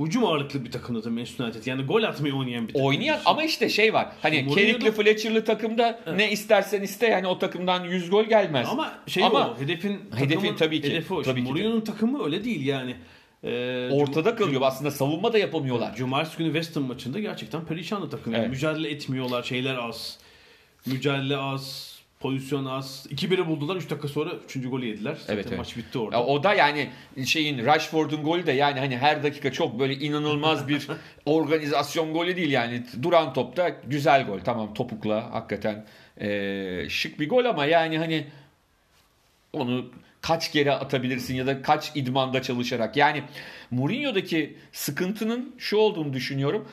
hücum 0.01 0.25
ağırlıklı 0.25 0.65
bir 0.65 0.71
takımdı 0.71 1.05
da 1.05 1.11
Manchester 1.11 1.45
United. 1.45 1.67
Yani 1.67 1.83
gol 1.83 2.03
atmayı 2.03 2.35
oynayan 2.35 2.69
bir 2.69 2.73
takım. 2.73 2.87
Oynayan 2.87 3.21
ama 3.25 3.45
işte 3.45 3.69
şey 3.69 3.95
var. 3.95 4.09
Hani 4.23 4.49
Kerik'li 4.55 4.93
Fletcher'lı 4.93 5.45
takımda 5.45 6.01
ne 6.17 6.31
istersen 6.33 6.83
iste 6.83 7.07
yani 7.07 7.27
o 7.27 7.39
takımdan 7.39 7.85
100 7.85 8.11
gol 8.11 8.25
gelmez. 8.25 8.69
ama 8.71 8.93
şey 9.07 9.25
Ama 9.25 9.49
o 9.51 9.61
hedefin 9.61 10.01
hedefin 10.17 10.35
takımın 10.35 10.57
tabii 10.57 10.81
ki, 10.83 10.89
Hedefi 10.91 11.15
o. 11.15 11.23
tabii. 11.23 11.43
Mourinho'nun 11.43 11.81
takımı 11.81 12.25
öyle 12.25 12.45
değil 12.45 12.67
yani. 12.67 12.97
Ee, 13.45 13.89
Ortada 13.93 14.37
kalıyor. 14.37 14.61
Aslında 14.65 14.91
savunma 14.91 15.33
da 15.33 15.39
yapamıyorlar. 15.39 15.95
Cumartesi 15.95 16.39
günü 16.39 16.49
West 16.49 16.77
Ham 16.77 16.83
maçında 16.85 17.21
gerçekten 17.21 17.65
perişanlı 17.65 18.11
takım. 18.11 18.33
Yani 18.33 18.41
Evet. 18.41 18.51
Mücadele 18.51 18.91
etmiyorlar. 18.91 19.43
Şeyler 19.43 19.77
az. 19.77 20.19
Mücadele 20.87 21.37
az. 21.37 21.99
Pozisyon 22.21 22.65
az. 22.65 23.07
2-1'i 23.11 23.47
buldular. 23.47 23.77
3 23.77 23.91
dakika 23.91 24.09
sonra 24.09 24.31
3. 24.57 24.71
golü 24.71 24.87
yediler. 24.87 25.15
Zaten 25.15 25.35
Evet, 25.35 25.47
evet. 25.49 25.59
maç 25.59 25.77
bitti 25.77 25.99
orada. 25.99 26.17
Ya 26.17 26.25
o 26.25 26.43
da 26.43 26.55
yani 26.55 26.91
şeyin 27.27 27.65
Rashford'un 27.67 28.23
golü 28.23 28.47
de 28.47 28.53
yani 28.53 28.79
hani 28.81 28.97
her 28.99 29.23
dakika 29.23 29.53
çok 29.53 29.79
böyle 29.79 29.95
inanılmaz 29.95 30.69
bir 30.69 30.89
organizasyon 31.27 32.13
golü 32.13 32.37
değil 32.37 32.51
yani. 32.51 32.83
Duran 33.03 33.33
topta 33.33 33.69
güzel 33.69 34.27
gol. 34.27 34.39
Tamam 34.45 34.75
topukla 34.75 35.33
hakikaten 35.33 35.87
eee, 36.21 36.87
şık 36.89 37.21
bir 37.21 37.29
gol 37.29 37.45
ama 37.45 37.65
yani 37.67 37.99
hani 37.99 38.27
onu 39.53 39.87
kaç 40.21 40.53
kere 40.53 40.73
atabilirsin 40.73 41.35
ya 41.35 41.47
da 41.47 41.63
kaç 41.63 41.93
idmanda 41.95 42.43
çalışarak. 42.43 42.97
Yani 42.97 43.23
Mourinho'daki 43.71 44.57
sıkıntının 44.73 45.55
şu 45.59 45.77
olduğunu 45.77 46.13
düşünüyorum. 46.13 46.69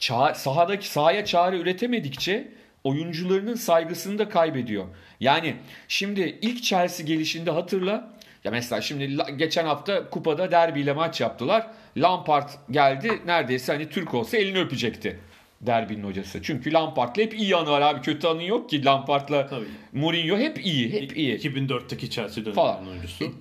Ça- 0.00 0.34
sahadaki 0.34 0.88
sahaya 0.88 1.24
çare 1.24 1.58
üretemedikçe 1.58 2.52
oyuncularının 2.84 3.54
saygısını 3.54 4.18
da 4.18 4.28
kaybediyor. 4.28 4.84
Yani 5.20 5.56
şimdi 5.88 6.38
ilk 6.42 6.62
Chelsea 6.62 7.06
gelişinde 7.06 7.50
hatırla. 7.50 8.14
Ya 8.44 8.50
mesela 8.50 8.80
şimdi 8.80 9.16
geçen 9.36 9.64
hafta 9.64 10.10
kupada 10.10 10.50
derbiyle 10.50 10.92
maç 10.92 11.20
yaptılar. 11.20 11.66
Lampard 11.96 12.48
geldi 12.70 13.12
neredeyse 13.26 13.72
hani 13.72 13.88
Türk 13.88 14.14
olsa 14.14 14.36
elini 14.36 14.58
öpecekti 14.58 15.18
derbinin 15.66 16.04
hocası. 16.04 16.42
Çünkü 16.42 16.72
Lampard'la 16.72 17.22
hep 17.22 17.40
iyi 17.40 17.56
anı 17.56 17.70
var 17.70 17.80
abi. 17.80 18.00
Kötü 18.00 18.26
anı 18.26 18.44
yok 18.44 18.70
ki 18.70 18.84
Lampard'la 18.84 19.46
Tabii. 19.46 19.64
Mourinho 19.92 20.38
hep 20.38 20.66
iyi, 20.66 20.92
hep 20.92 21.16
iyi 21.16 21.38
2004'teki 21.38 22.10
Chelsea 22.10 22.44
döneminin 22.44 22.90
oyuncusu. 22.90 23.32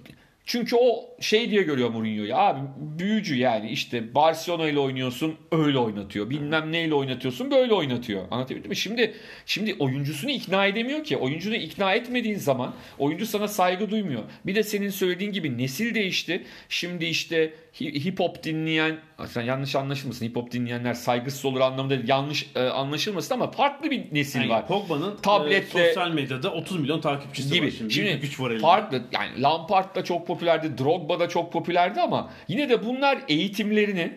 Çünkü 0.46 0.76
o 0.76 1.16
şey 1.20 1.50
diye 1.50 1.62
görüyor 1.62 1.90
Mourinho'yu. 1.90 2.36
Abi 2.36 2.60
büyücü 2.78 3.36
yani 3.36 3.70
işte 3.70 4.16
Barcelona 4.16 4.70
ile 4.70 4.80
oynuyorsun 4.80 5.36
öyle 5.52 5.78
oynatıyor. 5.78 6.30
Bilmem 6.30 6.72
neyle 6.72 6.94
oynatıyorsun 6.94 7.52
böyle 7.52 7.74
oynatıyor. 7.74 8.24
Anlatabildim 8.32 8.70
mi? 8.70 8.76
Şimdi 8.76 9.14
şimdi 9.46 9.76
oyuncusunu 9.80 10.32
ikna 10.32 10.66
edemiyor 10.66 11.04
ki. 11.04 11.18
Oyuncunu 11.18 11.56
ikna 11.56 11.94
etmediğin 11.94 12.38
zaman 12.38 12.76
oyuncu 13.00 13.26
sana 13.26 13.48
saygı 13.48 13.92
duymuyor. 13.92 14.24
Bir 14.46 14.56
de 14.56 14.64
senin 14.64 14.90
söylediğin 14.90 15.32
gibi 15.32 15.58
nesil 15.58 15.96
değişti. 15.96 16.44
Şimdi 16.70 17.06
işte 17.06 17.54
hip 17.80 18.20
hop 18.20 18.44
dinleyen 18.44 18.98
sen 19.28 19.42
yanlış 19.42 19.76
anlaşılmasın. 19.76 20.26
Hip 20.26 20.36
hop 20.36 20.52
dinleyenler 20.52 20.94
saygısız 20.94 21.46
olur 21.46 21.60
anlamında 21.60 21.94
değil. 21.94 22.08
yanlış 22.08 22.50
e, 22.56 22.60
anlaşılmasın 22.60 23.34
ama 23.36 23.52
farklı 23.52 23.92
bir 23.92 24.04
nesil 24.16 24.40
Yani 24.40 24.50
var. 24.50 24.68
Pogba'nın 24.68 25.18
Tabletle- 25.18 25.54
e, 25.82 25.88
sosyal 25.88 26.12
medyada 26.12 26.52
30 26.54 26.80
milyon 26.80 27.02
takipçisi 27.02 27.54
gibi. 27.54 27.66
var 27.66 27.72
şimdi. 27.78 27.94
Şimdi 27.94 28.20
güç 28.20 28.40
var 28.40 28.50
elinde. 28.52 28.62
farklı 28.62 29.02
yani 29.12 29.42
Lampard 29.42 29.96
da 29.96 30.04
çok 30.04 30.28
popülerdi, 30.28 30.78
Drogba 30.78 31.20
da 31.20 31.30
çok 31.30 31.54
popülerdi 31.54 32.02
ama 32.02 32.30
yine 32.48 32.70
de 32.70 32.86
bunlar 32.86 33.18
eğitimlerini 33.28 34.14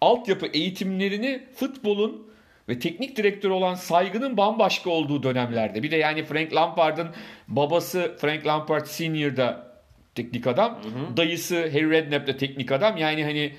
altyapı 0.00 0.46
eğitimlerini 0.46 1.42
futbolun 1.54 2.26
ve 2.68 2.78
teknik 2.78 3.16
direktör 3.16 3.50
olan 3.50 3.74
saygının 3.74 4.36
bambaşka 4.36 4.90
olduğu 4.90 5.22
dönemlerde. 5.22 5.82
Bir 5.82 5.90
de 5.90 5.96
yani 5.96 6.24
Frank 6.24 6.54
Lampard'ın 6.54 7.08
babası 7.48 8.16
Frank 8.20 8.46
Lampard 8.46 8.86
Senior 8.86 9.36
da 9.36 9.65
teknik 10.16 10.46
adam. 10.46 10.78
Dayısı 11.16 11.54
Harry 11.56 11.90
Redknapp 11.90 12.26
da 12.26 12.36
teknik 12.36 12.72
adam. 12.72 12.96
Yani 12.96 13.24
hani 13.24 13.52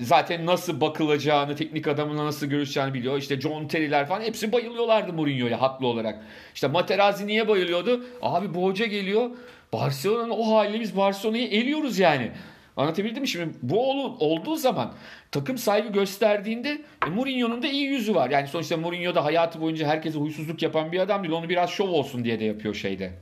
zaten 0.00 0.46
nasıl 0.46 0.80
bakılacağını, 0.80 1.56
teknik 1.56 1.88
adamına 1.88 2.24
nasıl 2.24 2.46
görüşeceğini 2.46 2.94
biliyor. 2.94 3.18
İşte 3.18 3.40
John 3.40 3.68
Terry'ler 3.68 4.06
falan 4.08 4.20
hepsi 4.20 4.52
bayılıyorlardı 4.52 5.12
Mourinho'ya 5.12 5.60
haklı 5.60 5.86
olarak. 5.86 6.18
İşte 6.54 6.68
Materazzi 6.68 7.26
niye 7.26 7.48
bayılıyordu? 7.48 8.04
Abi 8.22 8.54
bu 8.54 8.64
hoca 8.64 8.86
geliyor. 8.86 9.30
Barcelona'nın 9.72 10.30
o 10.30 10.54
haliyle 10.56 10.80
biz 10.80 10.96
Barcelona'yı 10.96 11.46
eliyoruz 11.48 11.98
yani. 11.98 12.30
Anlatabildim 12.76 13.20
mi? 13.22 13.28
Şimdi 13.28 13.54
bu 13.62 13.90
ol- 13.90 14.16
olduğu 14.20 14.56
zaman 14.56 14.92
takım 15.32 15.58
saygı 15.58 15.88
gösterdiğinde 15.92 16.80
e, 17.06 17.10
Mourinho'nun 17.10 17.62
da 17.62 17.66
iyi 17.66 17.84
yüzü 17.84 18.14
var. 18.14 18.30
Yani 18.30 18.48
sonuçta 18.48 18.76
Mourinho 18.76 19.14
da 19.14 19.24
hayatı 19.24 19.60
boyunca 19.60 19.86
herkese 19.86 20.18
huysuzluk 20.18 20.62
yapan 20.62 20.92
bir 20.92 21.00
adam 21.00 21.22
değil. 21.22 21.34
Onu 21.34 21.48
biraz 21.48 21.70
şov 21.70 21.88
olsun 21.88 22.24
diye 22.24 22.40
de 22.40 22.44
yapıyor 22.44 22.74
şeyde. 22.74 23.12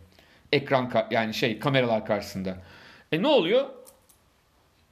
Ekran 0.53 0.93
yani 1.11 1.35
şey 1.35 1.59
kameralar 1.59 2.07
karşısında. 2.07 2.57
E 3.13 3.23
ne 3.23 3.27
oluyor? 3.27 3.67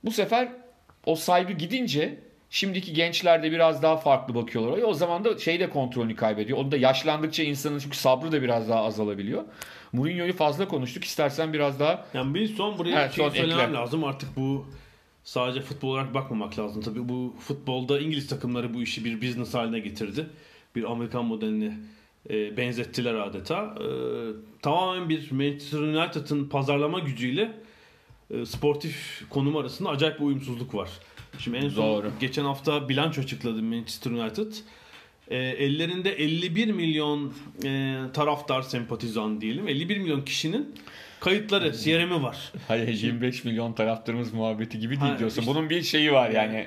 Bu 0.04 0.10
sefer 0.10 0.48
o 1.06 1.14
saygı 1.16 1.52
gidince 1.52 2.18
şimdiki 2.50 2.92
gençler 2.92 3.42
de 3.42 3.52
biraz 3.52 3.82
daha 3.82 3.96
farklı 3.96 4.34
bakıyorlar. 4.34 4.82
O 4.82 4.94
zaman 4.94 5.24
da 5.24 5.38
şey 5.38 5.60
de 5.60 5.70
kontrolünü 5.70 6.16
kaybediyor. 6.16 6.58
Onu 6.58 6.70
da 6.72 6.76
yaşlandıkça 6.76 7.42
insanın 7.42 7.78
çünkü 7.78 7.96
sabrı 7.96 8.32
da 8.32 8.42
biraz 8.42 8.68
daha 8.68 8.84
azalabiliyor. 8.84 9.44
Mourinho'yu 9.92 10.32
fazla 10.32 10.68
konuştuk. 10.68 11.04
İstersen 11.04 11.52
biraz 11.52 11.80
daha 11.80 12.06
Yani 12.14 12.34
bir 12.34 12.48
son 12.48 12.78
buraya 12.78 13.00
Evet, 13.02 13.12
şey 13.12 13.24
son 13.24 13.34
söylemem 13.34 13.64
ekle. 13.64 13.72
lazım. 13.78 14.04
Artık 14.04 14.36
bu 14.36 14.66
sadece 15.24 15.60
futbol 15.60 15.88
olarak 15.88 16.14
bakmamak 16.14 16.58
lazım. 16.58 16.82
Tabii 16.82 17.08
bu 17.08 17.36
futbolda 17.40 18.00
İngiliz 18.00 18.28
takımları 18.28 18.74
bu 18.74 18.82
işi 18.82 19.04
bir 19.04 19.20
business 19.22 19.54
haline 19.54 19.78
getirdi. 19.78 20.26
Bir 20.76 20.90
Amerikan 20.90 21.24
modeline 21.24 21.72
e, 22.30 22.56
benzettiler 22.56 23.14
adeta. 23.14 23.74
E, 23.80 23.86
tamamen 24.62 25.08
bir 25.08 25.30
Manchester 25.32 25.78
United'ın 25.78 26.48
pazarlama 26.48 26.98
gücüyle 26.98 27.52
e, 28.30 28.46
sportif 28.46 29.22
konum 29.30 29.56
arasında 29.56 29.88
acayip 29.88 30.20
bir 30.20 30.24
uyumsuzluk 30.24 30.74
var. 30.74 30.90
Şimdi 31.38 31.56
en 31.56 31.68
son 31.68 31.84
Doğru. 31.86 32.10
geçen 32.20 32.44
hafta 32.44 32.88
bilanço 32.88 33.20
açıkladı 33.22 33.62
Manchester 33.62 34.10
United. 34.10 34.52
E, 35.30 35.36
ellerinde 35.36 36.12
51 36.12 36.68
milyon 36.72 37.32
e, 37.64 37.96
taraftar 38.14 38.62
sempatizan 38.62 39.40
diyelim. 39.40 39.68
51 39.68 39.98
milyon 39.98 40.20
kişinin 40.22 40.74
kayıtları, 41.20 41.72
CRM'i 41.72 42.22
var. 42.22 42.52
Hayır 42.68 42.88
25 42.88 43.44
milyon 43.44 43.72
taraftarımız 43.72 44.32
muhabbeti 44.32 44.78
gibi 44.78 45.00
değil 45.00 45.12
Ha, 45.12 45.18
diyorsun. 45.18 45.40
işte- 45.42 45.54
Bunun 45.54 45.70
bir 45.70 45.82
şeyi 45.82 46.12
var 46.12 46.30
yani. 46.30 46.66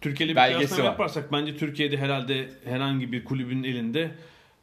Türkiye'yle 0.00 0.36
bir 0.36 0.54
kıyaslama 0.54 0.84
yaparsak 0.84 1.32
bence 1.32 1.56
Türkiye'de 1.56 1.96
herhalde 1.96 2.50
herhangi 2.64 3.12
bir 3.12 3.24
kulübün 3.24 3.62
elinde 3.64 4.10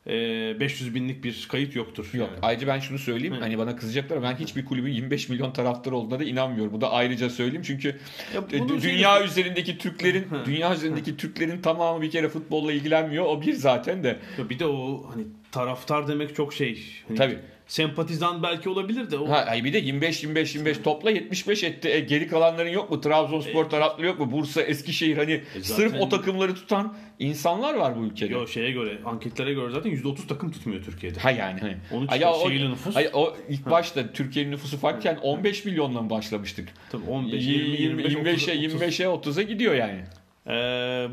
500 0.05 0.95
binlik 0.95 1.23
bir 1.23 1.47
kayıt 1.51 1.75
yoktur. 1.75 2.09
Yok. 2.13 2.29
yani. 2.29 2.39
Ayrıca 2.41 2.67
ben 2.67 2.79
şunu 2.79 2.99
söyleyeyim. 2.99 3.35
Hı. 3.35 3.39
Hani 3.39 3.57
bana 3.57 3.75
kızacaklar 3.75 4.17
ama 4.17 4.29
ben 4.29 4.35
hiçbir 4.35 4.65
kulübün 4.65 4.91
25 4.91 5.29
milyon 5.29 5.51
taraftarı 5.51 5.95
olduğuna 5.95 6.19
da 6.19 6.23
inanmıyorum. 6.23 6.73
Bu 6.73 6.81
da 6.81 6.91
ayrıca 6.91 7.29
söyleyeyim 7.29 7.63
çünkü 7.65 7.99
Ya 8.33 8.43
e, 8.51 8.81
dünya 8.81 9.23
üzerindeki 9.23 9.77
Türklerin 9.77 10.23
Hı. 10.23 10.45
dünya 10.45 10.73
üzerindeki 10.73 11.17
Türklerin 11.17 11.61
tamamı 11.61 12.01
bir 12.01 12.11
kere 12.11 12.29
futbolla 12.29 12.73
ilgilenmiyor. 12.73 13.25
O 13.25 13.41
bir 13.41 13.53
zaten 13.53 14.03
de. 14.03 14.19
Ya 14.37 14.49
bir 14.49 14.59
de 14.59 14.65
o 14.65 15.09
hani 15.13 15.23
taraftar 15.51 16.07
demek 16.07 16.35
çok 16.35 16.53
şey. 16.53 16.85
Hani 17.07 17.17
Tabii. 17.17 17.39
Sempatizan 17.67 18.43
belki 18.43 18.69
olabilir 18.69 19.11
de 19.11 19.17
o 19.17 19.29
Ha, 19.29 19.55
bir 19.63 19.73
de 19.73 19.77
25 19.77 20.23
25 20.23 20.55
25 20.55 20.77
topla 20.77 21.11
75 21.11 21.63
etti. 21.63 21.89
E, 21.89 21.99
geri 21.99 22.27
kalanların 22.27 22.69
yok 22.69 22.91
mu? 22.91 23.01
Trabzonspor 23.01 23.65
taraftarı 23.65 24.05
yok 24.07 24.19
mu? 24.19 24.31
Bursa, 24.31 24.61
Eskişehir 24.61 25.17
hani 25.17 25.31
E, 25.31 25.41
zaten- 25.53 25.61
sırf 25.61 26.01
o 26.01 26.09
takımları 26.09 26.55
tutan 26.55 26.95
insanlar 27.19 27.73
var 27.73 27.97
bu 27.97 28.05
ülkede. 28.05 28.33
Yo, 28.33 28.47
şeye 28.47 28.71
göre 28.71 28.97
anketlere 29.05 29.53
göre 29.53 29.71
zaten 29.71 29.89
%30 29.91 30.27
takım 30.27 30.51
tutmuyor 30.51 30.83
Türkiye'de. 30.83 31.19
Ha 31.19 31.31
yani 31.31 31.59
hani. 31.59 31.77
Onun 31.91 32.07
için 32.07 32.19
ya 32.19 32.33
o, 32.33 32.49
nüfus. 32.49 32.95
ay 32.97 33.09
o 33.13 33.35
ilk 33.49 33.65
başta 33.69 34.11
Türkiye'nin 34.13 34.51
nüfusu 34.51 34.77
farkken 34.77 35.15
15 35.21 35.65
milyonla 35.65 36.01
mı 36.01 36.09
başlamıştık? 36.09 36.69
Tabii 36.91 37.09
15, 37.09 37.45
20, 37.45 37.69
20, 37.69 38.01
25, 38.03 38.13
25'e 38.47 38.55
25'e 38.55 39.05
30'a 39.05 39.41
gidiyor 39.41 39.73
yani. 39.75 39.99
Ee, 40.47 40.51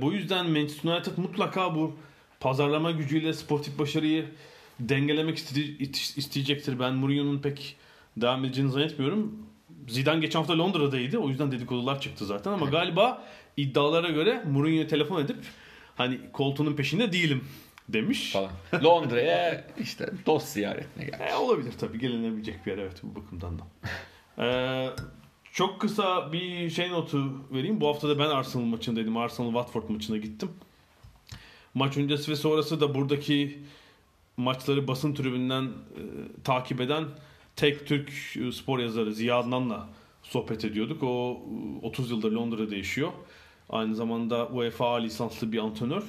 bu 0.02 0.12
yüzden 0.12 0.50
Manchester 0.50 0.90
United 0.90 1.12
mutlaka 1.16 1.74
bu 1.74 1.96
pazarlama 2.40 2.90
gücüyle 2.90 3.32
sportif 3.32 3.78
başarıyı 3.78 4.24
dengelemek 4.80 5.38
isteyecektir. 6.16 6.80
Ben 6.80 6.94
Mourinho'nun 6.94 7.38
pek 7.38 7.76
devam 8.16 8.44
edeceğini 8.44 8.72
zannetmiyorum. 8.72 9.46
Zidane 9.88 10.20
geçen 10.20 10.38
hafta 10.38 10.58
Londra'daydı. 10.58 11.18
O 11.18 11.28
yüzden 11.28 11.52
dedikodular 11.52 12.00
çıktı 12.00 12.26
zaten 12.26 12.52
ama 12.52 12.66
galiba 12.66 13.24
iddialara 13.56 14.10
göre 14.10 14.42
Mourinho'ya 14.50 14.86
telefon 14.86 15.20
edip 15.24 15.36
hani 15.96 16.18
koltuğunun 16.32 16.76
peşinde 16.76 17.12
değilim 17.12 17.44
demiş. 17.88 18.32
Falan. 18.32 18.50
Londra'ya 18.84 19.66
işte 19.80 20.10
dost 20.26 20.48
ziyaretine 20.48 21.04
geldi. 21.04 21.22
E, 21.22 21.34
olabilir 21.34 21.72
tabii 21.80 21.98
gelinebilecek 21.98 22.66
bir 22.66 22.70
yer 22.70 22.78
evet 22.78 23.00
bu 23.02 23.20
bakımdan 23.20 23.58
da. 23.58 23.62
Ee, 24.38 24.90
çok 25.52 25.80
kısa 25.80 26.32
bir 26.32 26.70
şey 26.70 26.90
notu 26.90 27.32
vereyim. 27.52 27.80
Bu 27.80 27.88
hafta 27.88 28.08
da 28.08 28.18
ben 28.18 28.28
Arsenal 28.28 28.64
maçındaydım. 28.64 29.16
Arsenal 29.16 29.48
Watford 29.48 29.88
maçına 29.88 30.16
gittim. 30.16 30.50
Maç 31.74 31.96
öncesi 31.96 32.30
ve 32.30 32.36
sonrası 32.36 32.80
da 32.80 32.94
buradaki 32.94 33.58
maçları 34.40 34.88
basın 34.88 35.14
tribünden 35.14 35.64
e, 35.64 36.02
takip 36.44 36.80
eden 36.80 37.04
tek 37.56 37.86
Türk 37.86 38.10
e, 38.36 38.52
spor 38.52 38.78
yazarı 38.78 39.14
Ziya 39.14 39.38
Adnan'la 39.38 39.88
sohbet 40.22 40.64
ediyorduk. 40.64 41.02
O 41.02 41.42
e, 41.82 41.86
30 41.86 42.10
yıldır 42.10 42.32
Londra'da 42.32 42.76
yaşıyor. 42.76 43.12
Aynı 43.70 43.94
zamanda 43.94 44.46
UEFA 44.46 44.96
lisanslı 44.96 45.52
bir 45.52 45.58
antrenör. 45.58 46.02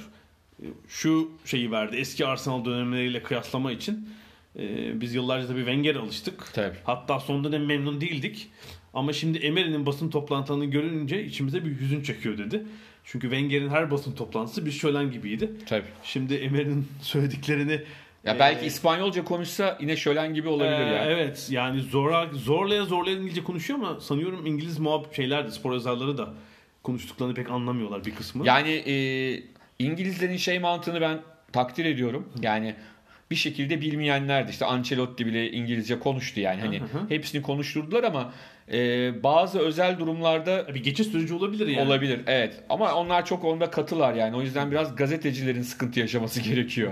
E, 0.64 0.66
Şu 0.88 1.32
şeyi 1.46 1.72
verdi. 1.72 1.96
Eski 1.96 2.26
Arsenal 2.26 2.66
dönemleriyle 2.66 3.24
kıyaslama 3.24 3.72
için 3.72 4.10
e, 4.60 5.02
biz 5.02 5.16
yıllarca 5.16 5.50
da 5.50 5.56
bir 5.56 5.66
Wenger 5.66 5.96
alıştık. 5.96 6.54
Tabii. 6.54 6.78
Hatta 6.84 7.20
son 7.20 7.44
dönem 7.44 7.66
memnun 7.66 8.02
değildik. 8.02 8.50
Ama 8.94 9.14
şimdi 9.14 9.38
Emery'nin 9.38 9.86
basın 9.86 10.10
toplantılarını 10.10 10.66
görünce 10.66 11.26
içimize 11.26 11.66
bir 11.66 11.80
hüzün 11.80 12.04
çekiyor 12.04 12.38
dedi. 12.38 12.66
Çünkü 13.04 13.30
Wenger'in 13.30 13.70
her 13.70 13.92
basın 13.92 14.16
toplantısı 14.16 14.66
bir 14.66 14.72
şölen 14.72 15.12
gibiydi. 15.12 15.52
Tabii. 15.66 15.88
Şimdi 16.04 16.34
Emery'nin 16.34 16.88
söylediklerini 17.02 17.82
Ya 18.24 18.40
belki 18.40 18.66
İspanyolca 18.66 19.24
konuşsa 19.24 19.78
yine 19.82 19.98
şölen 19.98 20.34
gibi 20.34 20.50
olabilir 20.50 20.88
e, 20.88 20.96
ya. 20.96 21.06
Evet 21.06 21.48
yani 21.52 21.82
zora, 21.82 22.30
zorlaya 22.34 22.86
zorlaya 22.86 23.18
İngilizce 23.18 23.44
konuşuyor 23.44 23.80
ama 23.80 24.00
sanıyorum 24.00 24.46
İngiliz 24.46 24.80
muhab 24.80 25.14
şeyler 25.14 25.48
de 25.48 25.52
spor 25.52 25.74
yazarları 25.74 26.18
da 26.18 26.34
konuştuklarını 26.84 27.34
pek 27.34 27.50
anlamıyorlar 27.50 28.06
bir 28.06 28.16
kısmı. 28.16 28.48
Yani 28.48 28.72
e, 28.72 28.94
İngilizlerin 29.80 30.38
şey 30.38 30.60
mantığını 30.60 31.02
ben 31.02 31.20
takdir 31.52 31.86
ediyorum. 31.86 32.30
Yani 32.42 32.76
bir 33.32 33.36
şekilde 33.36 33.82
bilmeyenlerdi. 33.82 34.52
İşte 34.52 34.66
Ancelotti 34.66 35.26
bile 35.26 35.52
İngilizce 35.52 36.00
konuştu 36.00 36.40
yani. 36.40 36.62
Hani 36.62 36.82
hepsini 37.10 37.42
konuşturdular 37.42 38.04
ama 38.04 38.34
e, 38.72 39.24
bazı 39.24 39.60
özel 39.60 40.00
durumlarda 40.00 40.76
bir 40.76 40.84
geçiş 40.84 41.08
süreci 41.08 41.34
olabilir 41.34 41.68
yani. 41.68 41.88
olabilir. 41.88 42.22
Evet. 42.28 42.64
Ama 42.70 42.94
onlar 42.96 43.26
çok 43.26 43.44
onda 43.46 43.70
katılar 43.72 44.14
yani. 44.14 44.36
O 44.36 44.42
yüzden 44.42 44.72
biraz 44.72 44.96
gazetecilerin 44.96 45.62
sıkıntı 45.62 46.00
yaşaması 46.00 46.42
gerekiyor. 46.50 46.92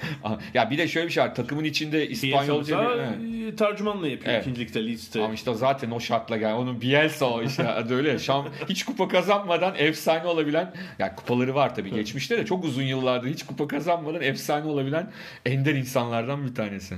ya 0.54 0.70
bir 0.70 0.78
de 0.78 0.88
şöyle 0.88 1.06
bir 1.06 1.12
şey 1.12 1.22
var. 1.24 1.34
Takımın 1.34 1.64
içinde 1.64 2.08
İspanyolca 2.08 2.80
bir- 2.80 2.98
evet. 2.98 3.52
e, 3.52 3.56
tercümanla 3.56 4.08
yapıyor 4.08 4.34
Evet. 4.34 4.42
ikincilikte 4.46 4.86
Leeds'te. 4.86 5.24
Ama 5.24 5.34
işte 5.34 5.54
zaten 5.54 5.90
o 5.90 6.00
şartla 6.00 6.36
gel. 6.36 6.54
Onun 6.54 6.80
Bielsa 6.80 7.26
o 7.26 7.42
işte 7.42 7.68
öyle. 7.90 8.18
Şam, 8.18 8.48
hiç 8.68 8.84
kupa 8.84 9.08
kazanmadan 9.08 9.74
efsane 9.78 10.26
olabilen 10.26 10.72
yani 10.98 11.12
kupaları 11.16 11.54
var 11.54 11.74
tabii. 11.74 11.90
Geçmişte 11.94 12.38
de 12.38 12.44
çok 12.46 12.64
uzun 12.64 12.82
yıllardır 12.82 13.28
hiç 13.28 13.42
kupa 13.46 13.68
kazanmadan 13.68 14.22
efsane 14.22 14.66
olabilen 14.66 15.10
ender 15.46 15.74
insanlardan 15.74 16.46
bir 16.46 16.54
tanesi. 16.54 16.94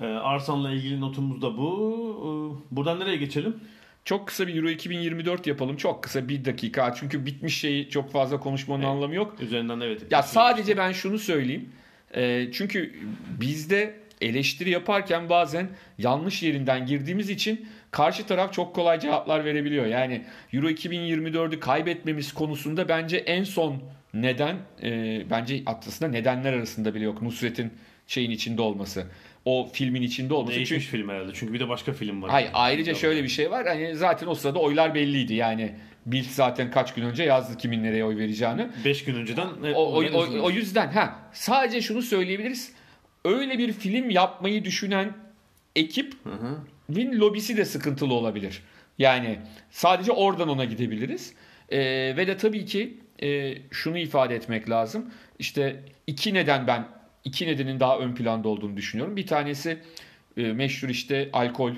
Ee, 0.00 0.06
Arsenal'la 0.06 0.70
ilgili 0.72 1.00
notumuz 1.00 1.42
da 1.42 1.56
bu. 1.58 2.60
Ee, 2.70 2.76
Buradan 2.76 3.00
nereye 3.00 3.16
geçelim? 3.16 3.56
Çok 4.04 4.26
kısa 4.26 4.46
bir 4.46 4.54
Euro 4.56 4.68
2024 4.68 5.46
yapalım. 5.46 5.76
Çok 5.76 6.02
kısa 6.02 6.28
bir 6.28 6.44
dakika. 6.44 6.94
Çünkü 6.94 7.26
bitmiş 7.26 7.58
şeyi 7.58 7.90
çok 7.90 8.12
fazla 8.12 8.40
konuşmanın 8.40 8.82
Evet. 8.82 8.90
anlamı 8.90 9.14
yok. 9.14 9.36
Üzerinden 9.40 9.80
evet. 9.80 10.02
Ya 10.12 10.22
sadece 10.22 10.76
ben 10.76 10.92
şunu 10.92 11.18
söyleyeyim. 11.18 11.68
Ee, 12.14 12.48
çünkü 12.52 12.94
bizde 13.40 13.94
eleştiri 14.20 14.70
yaparken 14.70 15.28
bazen 15.28 15.68
yanlış 15.98 16.42
yerinden 16.42 16.86
girdiğimiz 16.86 17.30
için 17.30 17.68
karşı 17.90 18.26
taraf 18.26 18.52
çok 18.52 18.74
kolay 18.74 19.00
cevaplar 19.00 19.44
verebiliyor. 19.44 19.86
Yani 19.86 20.24
Euro 20.52 20.68
2024'ü 20.70 21.60
kaybetmemiz 21.60 22.32
konusunda 22.34 22.88
bence 22.88 23.16
en 23.16 23.44
son 23.44 23.82
neden 24.14 24.56
e, 24.82 25.22
bence 25.30 25.62
aslında 25.66 26.10
nedenler 26.10 26.52
arasında 26.52 26.94
bile 26.94 27.04
yok. 27.04 27.22
Nusret'in 27.22 27.72
şeyin 28.06 28.30
içinde 28.30 28.62
olması. 28.62 29.06
O 29.48 29.68
filmin 29.72 30.02
içinde 30.02 30.34
olması. 30.34 30.56
Değişmiş 30.56 30.84
Çünkü 30.84 30.96
film 30.96 31.08
herhalde. 31.08 31.32
Çünkü 31.34 31.52
bir 31.52 31.60
de 31.60 31.68
başka 31.68 31.92
film 31.92 32.22
var. 32.22 32.30
Hayır, 32.30 32.50
ayrıca 32.52 32.94
şöyle 32.94 33.22
bir 33.22 33.28
şey 33.28 33.50
var. 33.50 33.66
Hani 33.66 33.96
zaten 33.96 34.26
o 34.26 34.34
sırada 34.34 34.58
oylar 34.58 34.94
belliydi. 34.94 35.34
Yani 35.34 35.74
Bild 36.06 36.24
zaten 36.30 36.70
kaç 36.70 36.94
gün 36.94 37.02
önce 37.02 37.22
yazdı 37.22 37.56
kimin 37.56 37.82
nereye 37.82 38.04
oy 38.04 38.16
vereceğini. 38.16 38.68
5 38.84 39.04
gün 39.04 39.14
önceden 39.14 39.46
O, 39.74 39.84
o, 39.84 39.96
o, 39.96 40.02
yazılmış. 40.02 40.42
o 40.42 40.50
yüzden 40.50 40.88
ha 40.88 41.18
sadece 41.32 41.82
şunu 41.82 42.02
söyleyebiliriz. 42.02 42.72
Öyle 43.24 43.58
bir 43.58 43.72
film 43.72 44.10
yapmayı 44.10 44.64
düşünen 44.64 45.12
ekip. 45.76 46.14
Win 46.86 47.20
lobisi 47.20 47.56
de 47.56 47.64
sıkıntılı 47.64 48.14
olabilir. 48.14 48.62
Yani 48.98 49.38
sadece 49.70 50.12
oradan 50.12 50.48
ona 50.48 50.64
gidebiliriz. 50.64 51.34
Ee, 51.68 51.78
ve 52.16 52.26
de 52.26 52.36
tabii 52.36 52.64
ki 52.64 52.98
e, 53.22 53.54
şunu 53.70 53.98
ifade 53.98 54.34
etmek 54.34 54.70
lazım. 54.70 55.10
İşte 55.38 55.82
iki 56.06 56.34
neden 56.34 56.66
ben 56.66 56.97
iki 57.24 57.46
nedenin 57.46 57.80
daha 57.80 57.98
ön 57.98 58.14
planda 58.14 58.48
olduğunu 58.48 58.76
düşünüyorum. 58.76 59.16
Bir 59.16 59.26
tanesi 59.26 59.78
e, 60.36 60.42
meşhur 60.42 60.88
işte 60.88 61.30
alkol 61.32 61.72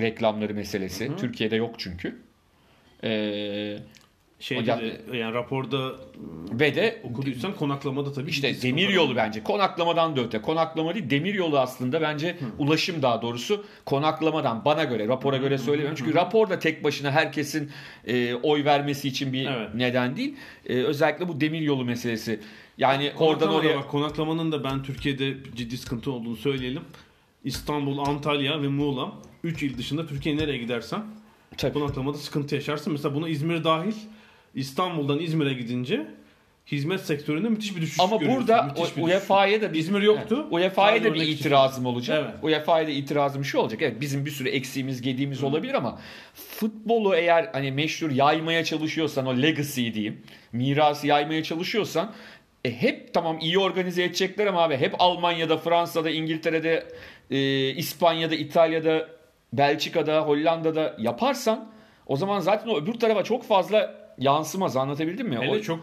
reklamları 0.00 0.54
meselesi. 0.54 1.10
Türkiye'de 1.16 1.56
yok 1.56 1.74
çünkü. 1.78 2.16
E, 3.04 3.78
Şeyde 4.40 4.60
Hocam- 4.60 4.80
de, 4.80 5.16
yani 5.16 5.34
raporda 5.34 5.92
ve 6.52 6.74
de 6.74 7.00
okuduysan 7.04 7.54
konaklamada 7.56 8.12
tabii 8.12 8.30
İşte 8.30 8.62
demir 8.62 8.88
yolu 8.88 9.16
bence. 9.16 9.42
Konaklamadan 9.44 10.16
da 10.16 10.20
öte. 10.20 10.42
Konaklama 10.42 10.94
değil 10.94 11.10
demir 11.10 11.34
yolu 11.34 11.58
aslında 11.58 12.00
bence 12.00 12.36
ulaşım 12.58 13.02
daha 13.02 13.22
doğrusu 13.22 13.64
konaklamadan 13.86 14.64
bana 14.64 14.84
göre 14.84 15.08
rapora 15.08 15.36
göre 15.36 15.58
söylemiyorum. 15.58 15.96
Çünkü 15.98 16.14
rapor 16.14 16.50
da 16.50 16.58
tek 16.58 16.84
başına 16.84 17.10
herkesin 17.10 17.70
e, 18.06 18.34
oy 18.34 18.64
vermesi 18.64 19.08
için 19.08 19.32
bir 19.32 19.46
Evet. 19.46 19.68
neden 19.74 20.16
değil. 20.16 20.36
E, 20.66 20.74
özellikle 20.74 21.28
bu 21.28 21.40
demir 21.40 21.60
yolu 21.60 21.84
meselesi. 21.84 22.40
Yani 22.78 23.12
oradan 23.18 23.48
oraya 23.54 23.76
bak, 23.76 23.88
konaklamanın 23.88 24.52
da 24.52 24.64
ben 24.64 24.82
Türkiye'de 24.82 25.36
ciddi 25.56 25.78
sıkıntı 25.78 26.12
olduğunu 26.12 26.36
söyleyelim. 26.36 26.82
İstanbul, 27.44 27.98
Antalya 27.98 28.62
ve 28.62 28.68
Muğla 28.68 29.12
3 29.44 29.62
il 29.62 29.78
dışında 29.78 30.06
Türkiye 30.06 30.36
nereye 30.36 30.58
gidersen 30.58 31.02
Tabii. 31.56 31.72
konaklamada 31.72 32.16
sıkıntı 32.18 32.54
yaşarsın. 32.54 32.92
Mesela 32.92 33.14
buna 33.14 33.28
İzmir 33.28 33.64
dahil. 33.64 33.94
İstanbul'dan 34.54 35.18
İzmir'e 35.18 35.52
gidince 35.52 36.06
hizmet 36.72 37.00
sektöründe 37.00 37.48
müthiş 37.48 37.76
bir 37.76 37.80
düşüş 37.80 38.00
Ama 38.00 38.16
görüyorsun. 38.16 38.48
burada. 38.48 38.74
UEFA'ya 39.00 39.62
da 39.62 39.72
bir 39.72 39.78
İzmir 39.78 40.02
yoktu. 40.02 40.36
Evet. 40.42 40.52
UEFA'ya 40.52 41.00
da 41.00 41.04
bir 41.04 41.10
örnek 41.10 41.28
için. 41.28 41.36
itirazım 41.36 41.86
olacak. 41.86 42.24
Evet. 42.24 42.44
UEFA'ya 42.44 42.86
da 42.86 42.90
itirazım 42.90 43.44
şu 43.44 43.58
olacak. 43.58 43.82
Evet 43.82 44.00
bizim 44.00 44.26
bir 44.26 44.30
sürü 44.30 44.48
eksiğimiz, 44.48 45.02
gediğimiz 45.02 45.42
olabilir 45.42 45.74
ama 45.74 45.98
futbolu 46.34 47.14
eğer 47.14 47.50
hani 47.52 47.72
meşhur 47.72 48.10
yaymaya 48.10 48.64
çalışıyorsan 48.64 49.26
o 49.26 49.42
legacy 49.42 49.92
diyeyim, 49.92 50.22
mirası 50.52 51.06
yaymaya 51.06 51.42
çalışıyorsan 51.42 52.12
e, 52.64 52.72
hep 52.82 53.14
tamam 53.14 53.38
iyi 53.40 53.58
organize 53.58 54.02
edecekler 54.04 54.46
ama 54.46 54.62
abi 54.62 54.76
hep 54.76 54.94
Almanya'da, 54.98 55.56
Fransa'da, 55.58 56.10
İngiltere'de, 56.10 56.86
e, 57.30 57.38
İspanya'da, 57.70 58.34
İtalya'da, 58.34 59.08
Belçika'da, 59.52 60.20
Hollanda'da 60.20 60.96
yaparsan 60.98 61.68
o 62.06 62.16
zaman 62.16 62.40
zaten 62.40 62.68
o 62.68 62.76
öbür 62.78 62.94
tarafa 62.94 63.24
çok 63.24 63.44
fazla 63.44 64.08
yansımaz 64.18 64.76
anlatabildim 64.76 65.28
mi? 65.28 65.36
Hele 65.40 65.50
O- 65.50 65.60
çok 65.60 65.80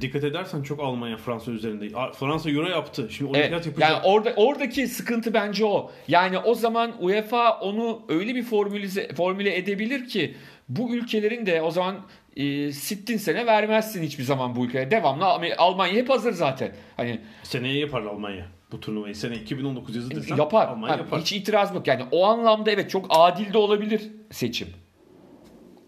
dikkat 0.00 0.24
edersen 0.24 0.62
çok 0.62 0.80
Almanya 0.80 1.16
Fransa 1.16 1.50
üzerinde. 1.52 1.88
Fransa 2.18 2.50
Euro 2.50 2.66
yaptı. 2.68 3.08
Şimdi 3.10 3.38
Evet, 3.38 3.50
yapacak. 3.52 3.78
yani 3.80 3.96
orada 4.04 4.32
oradaki 4.36 4.86
sıkıntı 4.86 5.34
bence 5.34 5.64
o. 5.64 5.90
Yani 6.08 6.38
o 6.38 6.54
zaman 6.54 6.92
UEFA 7.00 7.60
onu 7.60 8.02
öyle 8.08 8.34
bir 8.34 8.42
formülize, 8.42 9.08
formüle 9.14 9.56
edebilir 9.56 10.08
ki 10.08 10.34
bu 10.68 10.94
ülkelerin 10.94 11.46
de 11.46 11.62
o 11.62 11.70
zaman 11.70 11.96
e, 12.36 12.72
sittin 12.72 13.16
sene 13.16 13.46
vermezsin 13.46 14.02
hiçbir 14.02 14.24
zaman 14.24 14.56
bu 14.56 14.64
ülkeye. 14.64 14.90
Devamlı 14.90 15.24
Alm- 15.24 15.54
Almanya 15.58 15.94
hep 15.94 16.10
hazır 16.10 16.32
zaten. 16.32 16.72
Hani 16.96 17.20
Seneye 17.42 17.78
yapar 17.78 18.02
Almanya 18.02 18.46
bu 18.72 18.80
turnuvayı. 18.80 19.14
Sene 19.14 19.36
2019 19.36 19.96
yazı 19.96 20.10
desem 20.10 20.38
yapar. 20.38 20.68
Almanya 20.68 20.94
Ha, 20.94 20.98
yapar. 20.98 21.20
Hiç 21.20 21.32
itiraz 21.32 21.74
yok. 21.74 21.86
Yani 21.86 22.02
o 22.10 22.24
anlamda 22.26 22.70
evet 22.70 22.90
çok 22.90 23.06
adil 23.08 23.52
de 23.52 23.58
olabilir 23.58 24.02
seçim. 24.30 24.68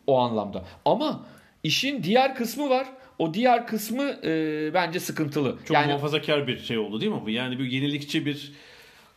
O 0.06 0.18
anlamda. 0.18 0.64
Ama 0.84 1.26
işin 1.62 2.02
diğer 2.02 2.34
kısmı 2.34 2.70
var. 2.70 2.86
O 3.18 3.34
diğer 3.34 3.66
kısmı 3.66 4.02
e, 4.24 4.70
bence 4.74 5.00
sıkıntılı. 5.00 5.56
Çok 5.64 5.74
yani 5.74 5.86
muhafazakar 5.86 6.46
bir 6.46 6.58
şey 6.58 6.78
oldu 6.78 7.00
değil 7.00 7.12
mi 7.12 7.20
bu? 7.24 7.30
Yani 7.30 7.58
bir 7.58 7.64
yenilikçi 7.64 8.26
bir 8.26 8.52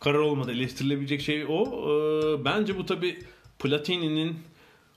karar 0.00 0.18
olmadı. 0.18 0.52
Eleştirilebilecek 0.52 1.20
şey 1.20 1.44
o. 1.48 1.62
Ee, 1.64 2.44
bence 2.44 2.78
bu 2.78 2.86
tabi 2.86 3.18
Platini'nin 3.58 4.38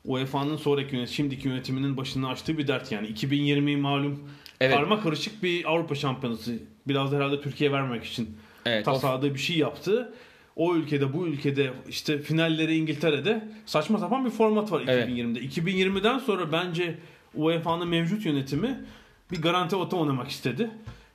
UEFA'nın 0.06 0.58
sonraki 0.58 0.96
yönet, 0.96 1.10
şimdiki 1.10 1.48
yönetiminin 1.48 1.98
başını 1.98 2.30
açtığı 2.30 2.58
bir 2.58 2.68
dert 2.68 2.92
yani. 2.92 3.08
2020 3.08 3.78
malum 3.78 4.20
Evet. 4.62 4.76
karma 4.76 5.02
karışık 5.02 5.44
bir 5.44 5.72
Avrupa 5.72 5.96
şampiyonası. 5.96 6.60
Biraz 6.88 7.12
da 7.12 7.16
herhalde 7.16 7.42
Türkiye 7.42 7.72
vermek 7.72 8.04
için 8.06 8.38
Evet, 8.66 8.86
tasarladığı 8.86 9.34
bir 9.34 9.40
şey 9.40 9.58
yaptı. 9.58 10.14
O 10.56 10.76
ülkede 10.76 11.14
bu 11.14 11.28
ülkede 11.28 11.74
işte 11.90 12.20
finalleri 12.22 12.76
İngiltere'de 12.78 13.48
saçma 13.66 14.00
sapan 14.00 14.26
bir 14.26 14.30
format 14.30 14.72
var 14.72 14.84
Evet. 14.88 15.10
2020'de. 15.10 15.40
2020'den 15.40 16.20
sonra 16.20 16.52
bence 16.52 16.96
UEFA'nın 17.36 17.88
mevcut 17.88 18.26
yönetimi 18.26 18.80
bir 19.32 19.42
garanti 19.42 19.76
ota 19.76 19.98
oynamak 19.98 20.30
istedi. 20.30 20.70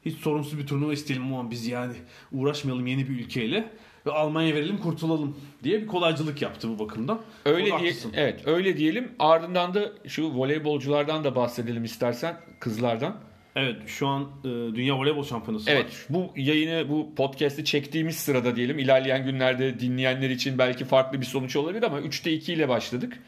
Hiç 0.05 0.18
sorumsuz 0.18 0.59
bir 0.59 0.66
turnuva 0.66 0.92
isteyelim 0.92 1.35
ama 1.35 1.51
biz 1.51 1.66
yani 1.66 1.92
uğraşmayalım 2.33 2.87
yeni 2.87 3.09
bir 3.09 3.18
ülkeyle 3.18 3.70
ve 4.09 4.12
Almanya 4.12 4.55
verelim 4.55 4.79
kurtulalım 4.79 5.37
diye 5.64 5.83
bir 5.83 5.87
kolaycılık 5.87 6.42
yaptı 6.42 6.68
bu 6.68 6.79
bakımdan. 6.79 7.21
Öyle 7.44 7.79
diye, 7.81 7.92
evet 8.14 8.47
öyle 8.47 8.77
diyelim. 8.77 9.12
Ardından 9.18 9.75
da 9.75 9.92
şu 10.07 10.35
voleybolculardan 10.35 11.25
da 11.25 11.37
bahsedelim 11.37 11.85
istersen 11.85 12.37
kızlardan. 12.61 13.16
Evet 13.57 13.77
şu 13.87 14.07
an 14.07 14.23
e, 14.44 14.49
Dünya 14.49 14.99
Voleybol 14.99 15.25
Şampiyonası 15.25 15.71
Evet 15.71 15.85
var. 15.85 15.92
bu 16.11 16.33
yayını 16.37 16.88
bu 16.88 17.14
podcast'i 17.14 17.64
çektiğimiz 17.64 18.16
sırada 18.16 18.57
diyelim 18.57 18.79
ilerleyen 18.79 19.25
günlerde 19.25 19.81
dinleyenler 19.81 20.31
için 20.31 20.59
belki 20.59 20.85
farklı 20.85 21.21
bir 21.21 21.27
sonuç 21.27 21.57
olabilir 21.57 21.83
ama 21.83 22.01
3'te 22.01 22.33
2 22.33 22.53
ile 22.53 22.68
başladık. 22.68 23.18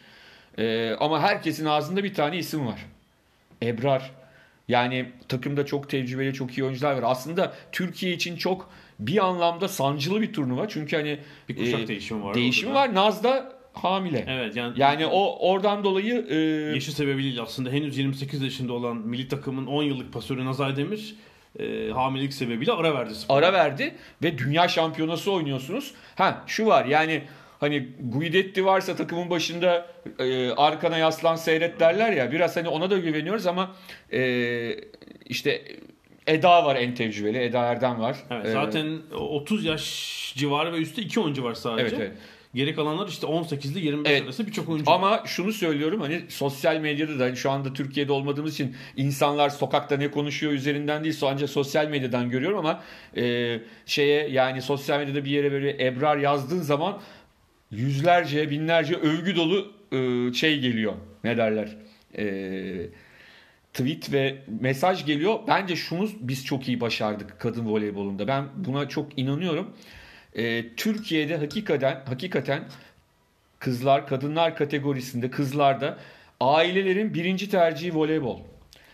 Ee, 0.59 0.90
ama 1.01 1.21
herkesin 1.21 1.66
ağzında 1.66 2.05
bir 2.05 2.14
tane 2.14 2.38
isim 2.38 2.66
var. 2.66 2.87
Ebrar. 3.62 4.11
Yani 4.69 5.12
takımda 5.29 5.66
çok 5.66 5.90
tecrübeli, 5.90 6.35
çok 6.35 6.59
iyi 6.59 6.64
oyuncular 6.64 6.93
var. 6.97 7.03
Aslında 7.05 7.53
Türkiye 7.73 8.12
için 8.12 8.37
çok 8.37 8.71
bir 9.06 9.24
anlamda 9.26 9.68
sancılı 9.68 10.20
bir 10.20 10.32
turnuva. 10.32 10.68
Çünkü 10.68 10.96
hani 10.96 11.18
Bir 11.48 11.56
kuşak 11.56 11.80
e, 11.80 11.88
değişimi 11.88 12.24
var. 12.24 12.34
değişimi 12.34 12.74
var. 12.74 12.94
Naz 12.94 13.24
da 13.24 13.52
hamile. 13.72 14.24
Evet 14.28 14.56
yani, 14.56 14.74
Yani 14.76 15.06
o 15.06 15.48
oradan 15.50 15.84
dolayı 15.84 16.26
e, 16.30 16.34
yaşı 16.74 16.92
sebebiyle 16.92 17.42
aslında 17.42 17.70
henüz 17.70 17.98
28 17.98 18.42
yaşında 18.42 18.72
olan 18.72 18.96
milli 18.96 19.28
takımın 19.28 19.66
10 19.66 19.82
yıllık 19.82 20.12
pasörü 20.12 20.44
Nazay 20.44 20.76
Demir 20.76 21.14
e, 21.58 21.90
hamilelik 21.90 22.32
sebebiyle 22.34 22.72
ara 22.72 22.94
verdi 22.94 23.14
spora. 23.14 23.38
ara 23.38 23.52
verdi 23.52 23.94
ve 24.22 24.38
dünya 24.38 24.68
şampiyonası 24.68 25.32
oynuyorsunuz. 25.32 25.94
Ha 26.16 26.44
şu 26.46 26.66
var 26.66 26.84
yani 26.84 27.22
hani 27.60 27.88
Guidetti 28.00 28.64
varsa 28.64 28.96
takımın 28.96 29.30
başında 29.30 29.86
e, 30.18 30.50
arkana 30.50 30.98
yaslan 30.98 31.36
seyret 31.36 31.80
derler 31.80 32.12
ya 32.12 32.32
biraz 32.32 32.56
hani 32.56 32.68
ona 32.68 32.90
da 32.90 32.98
güveniyoruz 32.98 33.46
ama 33.46 33.70
e, 34.12 34.20
işte 35.26 35.62
Eda 36.26 36.64
var 36.64 36.76
en 36.76 36.94
tecrübeli. 36.94 37.38
Eda 37.38 37.59
Erdem 37.64 38.00
var. 38.00 38.16
Evet, 38.30 38.46
E, 38.46 38.50
zaten 38.50 38.98
30 39.12 39.64
yaş 39.64 40.35
civarı 40.37 40.72
ve 40.72 40.76
üstü 40.76 41.00
2 41.00 41.20
oyuncu 41.20 41.44
var 41.44 41.54
sadece. 41.54 41.96
Evet, 41.96 42.06
evet. 42.09 42.12
Geri 42.54 42.74
kalanlar 42.74 43.09
işte 43.09 43.26
18 43.26 43.76
ile 43.76 43.80
25 43.87 44.11
Evet. 44.11 44.22
arası 44.22 44.46
birçok 44.46 44.68
oyuncu 44.68 44.90
var. 44.90 44.94
Ama 44.96 45.22
şunu 45.26 45.52
söylüyorum 45.52 46.00
hani 46.00 46.20
sosyal 46.28 46.76
medyada 46.76 47.18
da 47.18 47.24
hani 47.24 47.37
şu 47.37 47.50
anda 47.50 47.72
Türkiye'de 47.72 48.12
olmadığımız 48.12 48.54
için 48.54 48.76
insanlar 48.96 49.48
sokakta 49.50 49.96
ne 49.96 50.11
konuşuyor 50.11 50.52
üzerinden 50.52 51.04
değil 51.04 51.18
ancak 51.22 51.50
sosyal 51.50 51.88
medyadan 51.88 52.30
görüyorum 52.30 52.59
ama 52.59 52.83
e, 53.16 53.56
şeye 53.87 54.28
yani 54.28 54.62
sosyal 54.62 54.98
medyada 54.98 55.24
bir 55.24 55.30
yere 55.30 55.52
böyle 55.52 55.87
Ebrar 55.87 56.16
yazdığın 56.16 56.61
zaman 56.61 57.00
yüzlerce 57.70 58.50
binlerce 58.50 58.94
övgü 58.94 59.37
dolu 59.37 59.72
e, 59.92 60.33
şey 60.33 60.59
geliyor 60.61 60.92
ne 61.24 61.37
derler 61.37 61.76
e, 62.18 62.24
tweet 63.72 64.12
ve 64.12 64.42
mesaj 64.61 65.06
geliyor. 65.06 65.38
Bence 65.48 65.76
şunu 65.76 66.09
biz 66.20 66.44
çok 66.44 66.68
iyi 66.68 66.80
başardık 66.80 67.40
kadın 67.40 67.66
voleybolunda. 67.66 68.28
Ben 68.28 68.44
buna 68.56 68.88
çok 68.88 69.18
inanıyorum. 69.18 69.70
E, 70.35 70.74
Türkiye'de 70.74 71.37
hakikaten 71.37 72.02
hakikaten 72.09 72.64
kızlar 73.59 74.06
kadınlar 74.06 74.56
kategorisinde 74.56 75.30
kızlarda 75.30 75.98
ailelerin 76.40 77.14
birinci 77.14 77.50
tercihi 77.50 77.94
voleybol. 77.94 78.40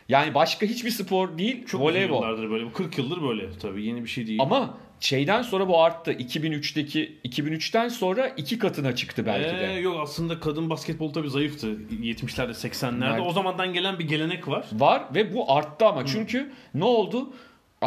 Yani 0.08 0.34
başka 0.34 0.66
hiçbir 0.66 0.90
spor 0.90 1.38
değil 1.38 1.66
çok 1.66 1.80
voleybol. 1.80 2.22
yıllardır 2.22 2.50
böyle. 2.50 2.64
Bu 2.66 2.72
40 2.72 2.98
yıldır 2.98 3.22
böyle 3.22 3.58
tabii 3.58 3.84
yeni 3.84 4.04
bir 4.04 4.08
şey 4.08 4.26
değil. 4.26 4.40
Ama 4.42 4.78
şeyden 5.00 5.42
sonra 5.42 5.68
bu 5.68 5.82
arttı. 5.82 6.12
2003'teki 6.12 7.18
2003'ten 7.24 7.88
sonra 7.88 8.28
iki 8.28 8.58
katına 8.58 8.94
çıktı 8.96 9.26
belki 9.26 9.56
Ee, 9.56 9.60
de. 9.60 9.72
yok 9.72 9.96
aslında 10.02 10.40
kadın 10.40 10.70
basketbol 10.70 11.12
tabii 11.12 11.30
zayıftı 11.30 11.66
70'lerde 11.90 12.50
80'lerde. 12.50 13.10
Evet. 13.16 13.26
O 13.26 13.32
zamandan 13.32 13.72
gelen 13.72 13.98
bir 13.98 14.08
gelenek 14.08 14.48
var. 14.48 14.66
Var 14.72 15.02
ve 15.14 15.34
bu 15.34 15.52
arttı 15.52 15.86
ama 15.86 16.06
çünkü 16.06 16.52
ne 16.74 16.84
oldu? 16.84 17.32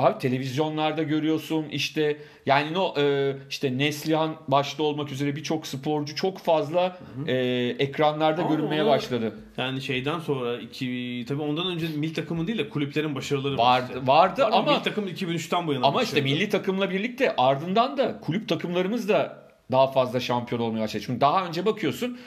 Abi 0.06 0.20
televizyonlarda 0.20 1.04
görüyorsun 1.04 1.66
işte 1.72 2.18
yani 2.46 2.74
no 2.74 2.94
e, 2.98 3.36
işte 3.50 3.78
Neslihan 3.78 4.36
başta 4.48 4.84
olmak 4.84 5.12
üzere 5.12 5.36
birçok 5.36 5.68
sporcu 5.68 6.16
çok 6.16 6.38
fazla 6.38 6.98
e, 7.28 7.36
ekranlarda 7.80 8.42
Ama 8.44 8.56
görünmeye 8.56 8.84
onu- 8.84 8.90
başladı. 8.90 9.34
Yani 9.58 9.82
şeyden 9.82 10.20
sonra 10.20 10.58
iki 10.58 11.26
tabii 11.28 11.42
ondan 11.42 11.68
önce 11.68 11.88
milli 11.96 12.14
takımın 12.14 12.48
değil 12.48 12.58
de 12.58 12.70
kulüplerin 12.70 13.16
başarıları 13.16 13.58
Vardı 13.58 13.86
işte. 13.96 14.08
vardı 14.08 14.42
Var 14.42 14.50
ama 14.52 14.72
milli 14.72 14.84
takım 14.84 15.08
2003'ten 15.08 15.68
bu 15.68 15.74
yana 15.74 15.86
Ama 15.88 16.04
işte 16.04 16.16
başarılı. 16.16 16.34
milli 16.36 16.50
takımla 16.50 16.90
birlikte 16.92 17.36
ardından 17.38 17.98
da 17.98 18.20
kulüp 18.20 18.50
takımlarımız 18.50 19.10
da 19.10 19.40
daha 19.72 19.88
fazla 19.88 20.20
şampiyon 20.20 20.62
olmaya 20.62 20.82
başladı. 20.82 21.04
Çünkü 21.06 21.22
daha 21.22 21.46
önce 21.46 21.66
bakıyorsun 21.66 22.20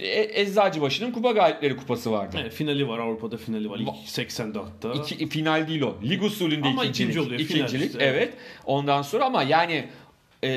e, 0.00 0.40
Eczacıbaşı'nın 0.40 1.12
kupa 1.12 1.30
galipleri 1.30 1.76
kupası 1.76 2.12
vardı. 2.12 2.36
Evet, 2.40 2.52
finali 2.52 2.88
var 2.88 2.98
Avrupa'da 2.98 3.36
finali 3.36 3.70
var. 3.70 3.78
İlk 3.78 3.88
80'de 3.88 4.58
hatta. 4.58 4.92
İki, 4.92 5.28
final 5.28 5.68
değil 5.68 5.82
o. 5.82 5.96
Lig 6.04 6.22
usulünde 6.22 6.68
Ama 6.68 6.84
ikincilik. 6.84 7.10
ikinci 7.10 7.26
oluyor, 7.26 7.40
İkincilik 7.40 7.86
işte, 7.86 8.04
evet. 8.04 8.16
evet. 8.16 8.34
Ondan 8.64 9.02
sonra 9.02 9.24
ama 9.24 9.42
yani 9.42 9.88
e, 10.42 10.48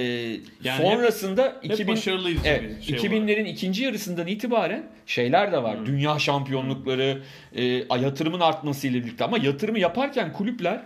Yani 0.64 0.82
sonrasında 0.82 1.56
hep 1.62 1.72
2000 1.72 1.88
başarılıydı 1.88 2.40
tabii 2.40 2.50
evet, 2.50 2.84
şey 2.84 2.98
2000'lerin 2.98 3.46
ikinci 3.46 3.84
yarısından 3.84 4.28
itibaren 4.28 4.90
şeyler 5.06 5.52
de 5.52 5.64
var. 5.64 5.86
Dünya 5.86 6.20
şampiyonlukları, 6.20 7.22
e, 7.56 7.64
yatırımın 8.00 8.40
artmasıyla 8.40 9.04
birlikte 9.04 9.24
ama 9.24 9.38
yatırımı 9.38 9.80
yaparken 9.80 10.34
kulüpler 10.34 10.82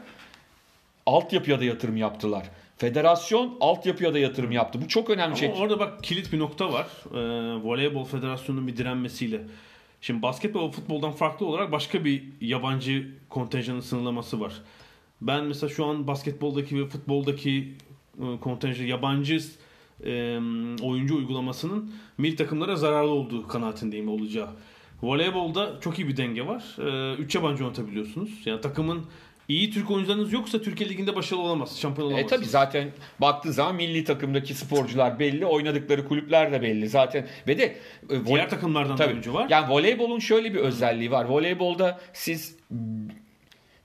altyapıya 1.06 1.60
da 1.60 1.64
yatırım 1.64 1.98
yaptılar. 1.98 2.44
Federasyon 2.80 3.58
altyapıya 3.60 4.14
da 4.14 4.20
yatırım 4.20 4.52
yaptı. 4.52 4.82
Bu 4.82 4.88
çok 4.88 5.10
önemli 5.10 5.26
Ama 5.26 5.36
şey. 5.36 5.54
orada 5.58 5.80
bak 5.80 6.04
kilit 6.04 6.34
bir 6.34 6.40
nokta 6.40 6.74
var. 6.74 6.88
Ee, 7.14 7.18
Voleybol 7.64 8.06
Federasyonu'nun 8.06 8.68
bir 8.68 8.78
direnmesiyle. 8.78 9.42
Şimdi 10.02 10.22
basketbol 10.22 10.72
futboldan 10.72 11.12
farklı 11.12 11.46
olarak 11.46 11.72
başka 11.72 12.06
bir 12.06 12.24
yabancı 12.42 13.08
kontenjanın 13.30 13.80
sınırlaması 13.80 14.40
var. 14.40 14.54
Ben 15.22 15.44
mesela 15.46 15.70
şu 15.70 15.86
an 15.86 16.08
basketboldaki 16.08 16.80
ve 16.80 16.86
futboldaki 16.86 17.74
e, 18.20 18.40
kontenjan 18.42 18.86
yabancı 18.86 19.40
e, 20.06 20.40
oyuncu 20.82 21.16
uygulamasının 21.18 21.92
milli 22.18 22.36
takımlara 22.36 22.76
zararlı 22.76 23.12
olduğu 23.12 23.48
kanaatindeyim 23.48 24.10
olacağı. 24.10 24.50
Voleybolda 25.04 25.80
çok 25.82 26.00
iyi 26.00 26.08
bir 26.08 26.18
denge 26.18 26.48
var. 26.48 26.76
3 27.18 27.36
yabancı 27.36 27.64
oynatabiliyorsunuz. 27.64 28.30
Yani 28.46 28.62
takımın 28.62 29.06
iyi 29.50 29.72
Türk 29.72 29.92
oyuncularınız 29.92 30.34
yoksa 30.34 30.62
Türkiye 30.62 30.90
Ligi'nde 30.90 31.16
başarılı 31.16 31.44
olamaz. 31.44 31.80
Şampiyon 31.80 32.08
E 32.08 32.14
olamazsınız. 32.14 32.42
tabi 32.42 32.50
zaten 32.50 32.90
baktığın 33.22 33.52
zaman 33.52 33.76
milli 33.76 34.04
takımdaki 34.04 34.54
sporcular 34.54 35.20
belli, 35.20 35.46
oynadıkları 35.46 36.08
kulüpler 36.08 36.52
de 36.52 36.62
belli 36.62 36.90
zaten. 36.90 37.28
Ve 37.48 37.58
de 37.58 37.76
e, 38.10 38.26
Diğer 38.26 38.50
takımlardan 38.50 38.92
da 38.92 38.96
Tabii. 38.96 39.12
oyuncu 39.12 39.34
var. 39.34 39.48
Yani 39.50 39.74
voleybolun 39.74 40.20
şöyle 40.20 40.54
bir 40.54 40.60
özelliği 40.60 41.12
var. 41.12 41.26
Voleybolda 41.26 42.00
siz 42.14 42.56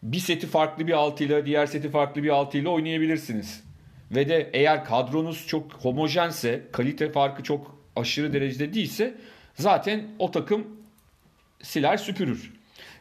bir 0.02 0.18
seti 0.18 0.46
farklı 0.46 0.86
bir 0.86 0.92
altıyla, 0.92 1.46
diğer 1.46 1.66
seti 1.66 1.90
farklı 1.90 2.22
bir 2.22 2.28
altıyla 2.28 2.70
oynayabilirsiniz. 2.70 3.64
Ve 4.10 4.28
de 4.28 4.50
eğer 4.52 4.84
kadronuz 4.84 5.46
çok 5.46 5.72
homojense, 5.72 6.62
kalite 6.72 7.12
farkı 7.12 7.42
çok 7.42 7.78
aşırı 7.96 8.32
derecede 8.32 8.74
değilse 8.74 9.14
zaten 9.54 10.04
o 10.18 10.30
takım 10.30 10.66
siler 11.62 11.96
süpürür. 11.96 12.52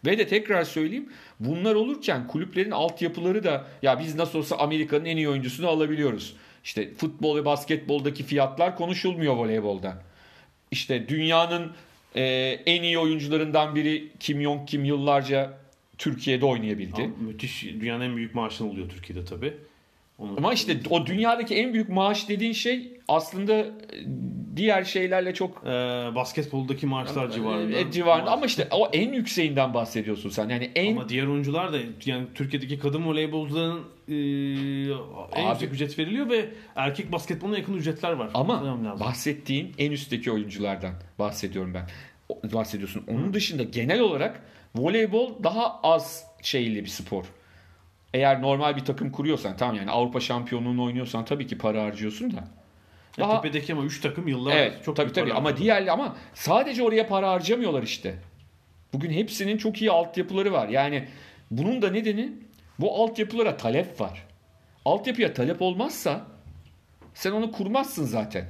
Ve 0.06 0.18
de 0.18 0.28
tekrar 0.28 0.64
söyleyeyim 0.64 1.10
bunlar 1.40 1.76
olurken 1.76 2.28
kulüplerin 2.28 2.72
altyapıları 2.72 3.44
da 3.44 3.68
ya 3.82 4.00
biz 4.00 4.16
nasıl 4.16 4.40
olsa 4.40 4.56
Amerika'nın 4.56 5.06
en 5.06 5.18
iyi 5.18 5.30
oyuncusunu 5.30 5.68
alabiliyoruz. 5.68 6.36
İşte 6.64 6.94
futbol 6.94 7.38
ve 7.38 7.46
basketboldaki 7.46 8.24
fiyatlar 8.24 8.76
konuşulmuyor 8.76 9.36
voleybolda. 9.36 10.04
İşte 10.72 11.10
dünyanın 11.10 11.72
e, 12.16 12.24
en 12.66 12.84
iyi 12.84 13.00
oyuncularından 13.00 13.76
biri 13.76 14.12
Kim 14.20 14.42
Jong 14.42 14.68
Kim 14.68 14.86
yıllarca 14.86 15.58
Türkiye'de 15.98 16.46
oynayabildi. 16.46 17.02
Ama 17.02 17.16
müthiş. 17.20 17.64
Dünyanın 17.64 18.04
en 18.06 18.16
büyük 18.16 18.36
maaşını 18.36 18.70
alıyor 18.70 18.90
Türkiye'de 18.90 19.26
tabii. 19.26 19.54
Onu- 20.20 20.34
Ama 20.38 20.54
işte 20.54 20.78
o 20.90 21.06
dünyadaki 21.06 21.56
en 21.56 21.74
büyük 21.74 21.90
maaş 21.90 22.30
dediğin 22.30 22.54
şey 22.54 22.92
aslında 23.08 23.54
e, 23.54 23.68
diğer 24.56 24.84
şeylerle 24.84 25.34
çok 25.34 25.62
Ee, 25.66 25.70
basketboldaki 26.16 26.86
maaşlar 26.88 27.32
civarında. 27.32 27.78
e, 27.78 27.92
civarında 27.92 28.32
ama 28.32 28.46
işte 28.46 28.68
o 28.72 28.90
en 28.94 29.14
yükseğinden 29.14 29.74
bahsediyorsun 29.74 30.30
sen. 30.30 30.50
Yani 30.50 30.72
en 30.76 30.92
Ama 30.96 31.10
diğer 31.10 31.26
oyuncular 31.28 31.74
da 31.74 31.78
yani 32.06 32.26
Türkiye'deki 32.36 32.80
kadın 32.80 33.06
voleybolcuların 33.06 33.80
e, 34.08 34.14
en 35.40 35.46
Abi- 35.46 35.50
yüksek 35.50 35.74
ücret 35.74 36.00
veriliyor 36.00 36.30
ve 36.30 36.46
erkek 36.76 37.12
basketboluna 37.12 37.58
yakın 37.58 37.74
ücretler 37.74 38.12
var. 38.12 38.30
Ama 38.34 38.80
bahsettiğin 39.00 39.74
en 39.78 39.92
üstteki 39.92 40.32
oyunculardan 40.32 40.94
bahsediyorum 41.20 41.74
ben. 41.74 41.88
Bahsediyorsun. 42.54 43.04
Onun 43.08 43.34
dışında 43.34 43.64
genel 43.64 44.00
olarak 44.00 44.42
voleybol 44.76 45.44
daha 45.44 45.80
az 45.84 46.24
şeyli 46.42 46.84
bir 46.84 46.90
spor. 46.90 47.26
Eğer 48.14 48.42
normal 48.42 48.76
bir 48.76 48.86
takım 48.86 49.12
kuruyorsan 49.12 49.58
tamam 49.58 49.76
yani 49.76 49.92
Avrupa 49.92 50.20
şampiyonluğunu 50.20 50.84
oynuyorsan 50.84 51.26
tabii 51.26 51.48
ki 51.48 51.58
para 51.58 51.84
harcıyorsun 51.84 52.32
da. 52.32 52.48
Ya 53.18 53.28
Daha 53.28 53.42
tepedeki 53.42 53.74
ama 53.74 53.84
3 53.84 54.02
takım 54.02 54.28
yıllar 54.28 54.56
Evet 54.56 54.84
çok 54.86 54.96
tabii 54.96 55.14
tabii 55.14 55.34
ama 55.34 55.50
harcıyor. 55.50 55.58
diğer 55.80 55.88
ama 55.88 56.16
sadece 56.34 56.84
oraya 56.84 57.08
para 57.08 57.30
harcamıyorlar 57.32 57.84
işte. 57.84 58.16
Bugün 58.94 59.12
hepsinin 59.12 59.58
çok 59.58 59.82
iyi 59.82 59.92
altyapıları 59.92 60.52
var. 60.54 60.68
Yani 60.70 61.08
bunun 61.52 61.82
da 61.82 61.92
nedeni 61.92 62.32
bu 62.80 63.04
altyapılara 63.04 63.58
talep 63.58 64.02
var. 64.02 64.24
Altyapıya 64.86 65.34
talep 65.34 65.62
olmazsa 65.62 66.26
sen 67.14 67.32
onu 67.32 67.52
kurmazsın 67.52 68.06
zaten. 68.06 68.46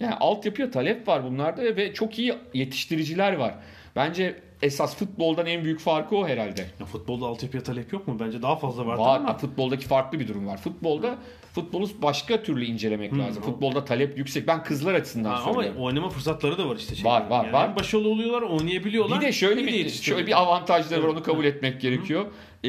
Yani 0.00 0.14
altyapıya 0.14 0.70
talep 0.70 1.08
var 1.08 1.24
bunlarda 1.24 1.62
ve 1.62 1.94
çok 1.94 2.18
iyi 2.18 2.34
yetiştiriciler 2.54 3.32
var. 3.32 3.54
Bence 3.96 4.40
esas 4.64 4.96
futboldan 4.96 5.46
en 5.46 5.64
büyük 5.64 5.80
farkı 5.80 6.16
o 6.16 6.28
herhalde. 6.28 6.66
Ya 6.80 6.86
futbolda 6.86 7.26
altyapıya 7.26 7.62
talep 7.62 7.92
yok 7.92 8.08
mu? 8.08 8.16
Bence 8.20 8.42
daha 8.42 8.56
fazla 8.56 8.86
vardır 8.86 9.02
Var, 9.02 9.16
ama 9.16 9.36
futboldaki 9.36 9.86
farklı 9.86 10.20
bir 10.20 10.28
durum 10.28 10.46
var. 10.46 10.56
Futbolda 10.56 11.18
futbolu 11.52 11.88
başka 12.02 12.42
türlü 12.42 12.64
incelemek 12.64 13.18
lazım. 13.18 13.42
Futbolda 13.42 13.84
talep 13.84 14.18
yüksek. 14.18 14.48
Ben 14.48 14.62
kızlar 14.62 14.94
açısından 14.94 15.30
Ha, 15.30 15.42
ama 15.42 15.54
söylüyorum. 15.54 15.82
oynama 15.82 16.08
fırsatları 16.08 16.58
da 16.58 16.68
var 16.68 16.76
işte. 16.76 16.94
Şey. 16.94 17.04
Var, 17.04 17.30
var, 17.30 17.44
yani 17.44 17.52
var. 17.52 17.76
Başarılı 17.76 18.08
oluyorlar, 18.08 18.42
oynayabiliyorlar. 18.42 19.20
Bir 19.20 19.26
de 19.26 19.32
şöyle 19.32 19.66
bir 19.66 19.72
yetiştiriyor. 19.72 20.18
şöyle 20.18 20.26
bir 20.26 20.40
avantajları 20.40 21.02
var 21.02 21.08
onu 21.08 21.22
kabul 21.22 21.44
etmek 21.44 21.80
gerekiyor. 21.80 22.26
Ee, 22.64 22.68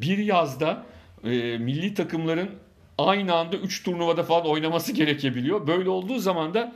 bir 0.00 0.18
yazda 0.18 0.86
e, 1.24 1.28
milli 1.58 1.94
takımların 1.94 2.50
aynı 2.98 3.34
anda 3.34 3.56
3 3.56 3.82
turnuvada 3.82 4.22
falan 4.22 4.46
oynaması 4.46 4.92
gerekebiliyor. 4.92 5.66
Böyle 5.66 5.88
olduğu 5.88 6.18
zaman 6.18 6.54
da 6.54 6.74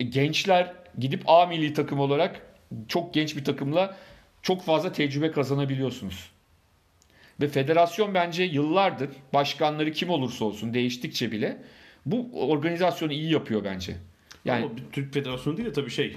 e, 0.00 0.04
gençler 0.04 0.72
gidip 0.98 1.22
A 1.26 1.46
milli 1.46 1.72
takım 1.74 2.00
olarak 2.00 2.51
çok 2.88 3.14
genç 3.14 3.36
bir 3.36 3.44
takımla 3.44 3.96
çok 4.42 4.62
fazla 4.62 4.92
tecrübe 4.92 5.30
kazanabiliyorsunuz. 5.30 6.30
Ve 7.40 7.48
federasyon 7.48 8.14
bence 8.14 8.42
yıllardır 8.42 9.10
başkanları 9.34 9.92
kim 9.92 10.10
olursa 10.10 10.44
olsun 10.44 10.74
değiştikçe 10.74 11.32
bile 11.32 11.62
bu 12.06 12.30
organizasyonu 12.50 13.12
iyi 13.12 13.32
yapıyor 13.32 13.64
bence. 13.64 13.96
Yani 14.44 14.64
Ama 14.64 14.74
Türk 14.92 15.14
Federasyonu 15.14 15.56
değil 15.56 15.68
de 15.68 15.72
tabii 15.72 15.90
şey. 15.90 16.16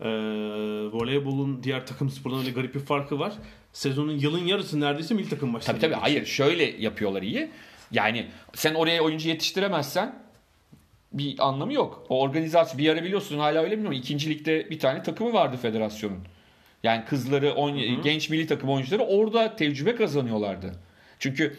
E, 0.00 0.08
voleybolun 0.92 1.62
diğer 1.62 1.86
takım 1.86 2.10
sporlarına 2.10 2.44
öyle 2.44 2.54
garip 2.54 2.74
bir 2.74 2.80
farkı 2.80 3.18
var. 3.18 3.32
Sezonun 3.72 4.18
yılın 4.18 4.44
yarısı 4.44 4.80
neredeyse 4.80 5.14
milli 5.14 5.28
takım 5.28 5.50
maçları. 5.50 5.80
Tabii 5.80 5.92
tabii 5.92 6.00
hayır 6.00 6.26
şöyle 6.26 6.64
yapıyorlar 6.64 7.22
iyi. 7.22 7.50
Yani 7.92 8.26
sen 8.54 8.74
oraya 8.74 9.02
oyuncu 9.02 9.28
yetiştiremezsen 9.28 10.23
bir 11.18 11.48
anlamı 11.48 11.72
yok. 11.72 12.06
O 12.08 12.20
organizasyon 12.20 12.78
bir 12.78 12.88
ara 12.88 13.04
biliyorsun 13.04 13.38
hala 13.38 13.62
öyle 13.62 13.72
bilmiyorum. 13.72 13.98
İkinci 13.98 14.30
ligde 14.30 14.70
bir 14.70 14.78
tane 14.78 15.02
takımı 15.02 15.32
vardı 15.32 15.56
federasyonun. 15.62 16.18
Yani 16.82 17.04
kızları, 17.04 17.46
oyn- 17.50 18.02
genç 18.02 18.30
milli 18.30 18.46
takım 18.46 18.70
oyuncuları 18.70 19.02
orada 19.02 19.56
tecrübe 19.56 19.94
kazanıyorlardı. 19.96 20.72
Çünkü 21.18 21.56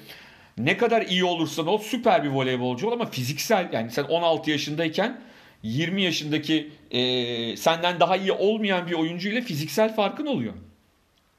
ne 0.58 0.78
kadar 0.78 1.02
iyi 1.02 1.24
olursan 1.24 1.68
ol 1.68 1.78
süper 1.78 2.24
bir 2.24 2.30
voleybolcu 2.30 2.88
ol 2.88 2.92
ama 2.92 3.06
fiziksel 3.06 3.70
yani 3.74 3.92
sen 3.92 4.04
16 4.04 4.52
yaşındayken 4.52 5.22
20 5.64 6.02
yaşındaki 6.02 6.72
e, 6.92 7.58
senden 7.58 8.00
daha 8.00 8.18
iyi 8.18 8.32
olmayan 8.32 8.88
bir 8.88 8.94
oyuncuyla 8.94 9.42
fiziksel 9.42 9.96
farkın 9.96 10.26
oluyor. 10.26 10.54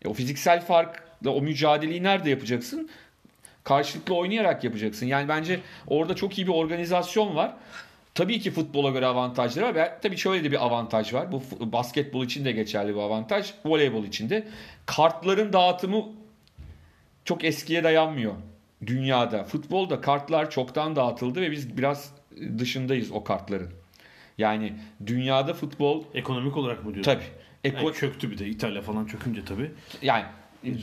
E, 0.04 0.08
o 0.08 0.12
fiziksel 0.12 0.60
farkla 0.66 1.30
o 1.30 1.40
mücadeleyi 1.40 2.02
nerede 2.02 2.30
yapacaksın? 2.30 2.90
Karşılıklı 3.64 4.14
oynayarak 4.14 4.64
yapacaksın. 4.64 5.06
Yani 5.06 5.28
bence 5.28 5.60
orada 5.86 6.16
çok 6.16 6.38
iyi 6.38 6.46
bir 6.46 6.52
organizasyon 6.52 7.36
var. 7.36 7.52
Tabii 8.16 8.40
ki 8.40 8.50
futbola 8.50 8.90
göre 8.90 9.06
avantajları 9.06 9.64
var. 9.66 9.74
Ve 9.74 9.92
tabii 10.02 10.16
şöyle 10.16 10.44
de 10.44 10.50
bir 10.52 10.64
avantaj 10.66 11.14
var. 11.14 11.32
Bu 11.32 11.42
basketbol 11.72 12.24
için 12.24 12.44
de 12.44 12.52
geçerli 12.52 12.94
bir 12.94 13.00
avantaj. 13.00 13.50
Voleybol 13.64 14.04
için 14.04 14.30
de. 14.30 14.48
Kartların 14.86 15.52
dağıtımı 15.52 16.04
çok 17.24 17.44
eskiye 17.44 17.84
dayanmıyor 17.84 18.34
dünyada. 18.86 19.44
Futbolda 19.44 20.00
kartlar 20.00 20.50
çoktan 20.50 20.96
dağıtıldı 20.96 21.40
ve 21.40 21.50
biz 21.50 21.76
biraz 21.78 22.14
dışındayız 22.58 23.10
o 23.12 23.24
kartların. 23.24 23.70
Yani 24.38 24.72
dünyada 25.06 25.54
futbol 25.54 26.04
Ekonomik 26.14 26.56
olarak 26.56 26.84
mı 26.84 26.94
diyorsun? 26.94 27.12
tabii. 27.12 27.24
Eko- 27.64 27.84
Yani 27.84 27.94
çöktü 27.94 28.30
bir 28.30 28.38
de 28.38 28.46
İtalya 28.46 28.82
falan 28.82 29.06
çökünce 29.06 29.44
tabii. 29.44 29.70
yani 30.02 30.24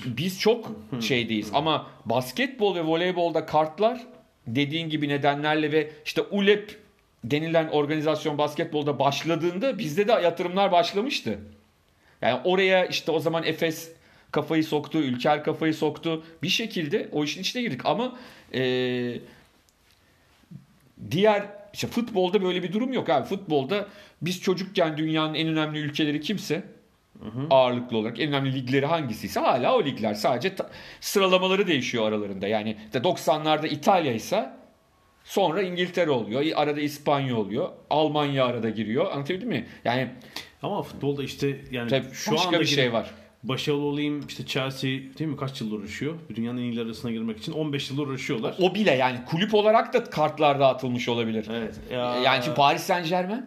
biz 0.06 0.40
çok 0.40 0.72
şeydeyiz 1.02 1.50
ama 1.54 1.88
basketbol 2.06 2.76
ve 2.76 2.84
voleybolda 2.84 3.46
kartlar 3.46 4.02
dediğin 4.48 4.90
gibi 4.90 5.08
nedenlerle 5.10 5.72
ve 5.72 5.92
işte 6.06 6.22
ULEP 6.22 6.83
denilen 7.24 7.68
organizasyon 7.68 8.38
basketbolda 8.38 9.00
başladığında 9.00 9.78
bizde 9.78 10.08
de 10.08 10.12
yatırımlar 10.12 10.72
başlamıştı. 10.72 11.40
Yani 12.22 12.42
oraya 12.44 12.86
işte 12.86 13.12
o 13.12 13.20
zaman 13.20 13.44
Efes 13.44 13.92
kafayı 14.32 14.64
soktu, 14.64 14.98
Ülker 14.98 15.44
kafayı 15.44 15.74
soktu. 15.74 16.24
Bir 16.44 16.50
şekilde 16.50 17.10
o 17.12 17.24
işin 17.24 17.42
içine 17.42 17.62
girdik 17.62 17.82
ama 17.86 18.18
eee, 18.54 19.20
diğer 21.12 21.46
işte 21.74 21.88
futbolda 21.88 22.44
böyle 22.44 22.64
bir 22.64 22.74
durum 22.74 22.94
yok 22.94 23.10
abi. 23.10 23.26
Futbolda 23.28 23.88
biz 24.22 24.42
çocukken 24.42 24.98
dünyanın 24.98 25.34
en 25.34 25.48
önemli 25.48 25.80
ülkeleri 25.80 26.22
kimse 26.22 26.64
ağırlıklı 27.50 27.98
olarak 27.98 28.20
en 28.20 28.28
önemli 28.30 28.56
ligleri 28.56 28.86
hangisiyse 28.86 29.40
hala 29.40 29.76
o 29.76 29.86
ligler 29.86 30.14
sadece 30.14 30.56
ta- 30.56 30.70
sıralamaları 31.02 31.68
değişiyor 31.68 32.08
aralarında. 32.08 32.48
Yani 32.48 32.78
işte 32.86 33.00
90'larda 33.00 33.68
İtalya 33.68 34.14
ise 34.14 34.50
sonra 35.24 35.62
İngiltere 35.62 36.10
oluyor. 36.10 36.44
Arada 36.56 36.82
İspanya 36.82 37.38
oluyor. 37.38 37.70
Almanya 37.90 38.46
arada 38.46 38.70
giriyor. 38.70 39.12
Anlatabildim 39.12 39.50
mi? 39.50 39.68
Yani 39.86 40.10
Ama 40.62 40.82
futbolda 40.84 41.24
işte 41.24 41.62
yani 41.72 41.90
tabii 41.90 42.14
şu 42.14 42.32
başka 42.32 42.48
anda 42.48 42.60
bir 42.60 42.66
şey 42.66 42.94
var. 42.94 43.12
başarılı 43.44 43.84
olayım 43.84 44.26
işte 44.28 44.46
Chelsea 44.46 44.90
değil 44.92 45.30
mi 45.30 45.38
kaç 45.38 45.62
yıldır 45.62 45.80
uğraşıyor? 45.80 46.14
Dünyanın 46.36 46.58
en 46.58 46.64
iyileri 46.64 46.86
arasına 46.86 47.12
girmek 47.12 47.38
için 47.38 47.52
15 47.52 47.90
yıldır 47.90 48.08
uğraşıyorlar. 48.08 48.56
O 48.60 48.76
bile 48.76 48.92
yani 48.92 49.20
kulüp 49.26 49.54
olarak 49.54 49.94
da 49.94 50.04
kartlar 50.04 50.60
dağıtılmış 50.60 51.10
olabilir. 51.10 51.48
Evet. 51.52 51.80
Yani 52.24 52.44
şimdi 52.44 52.56
Paris 52.56 52.84
Saint 52.84 53.10
Germain 53.10 53.46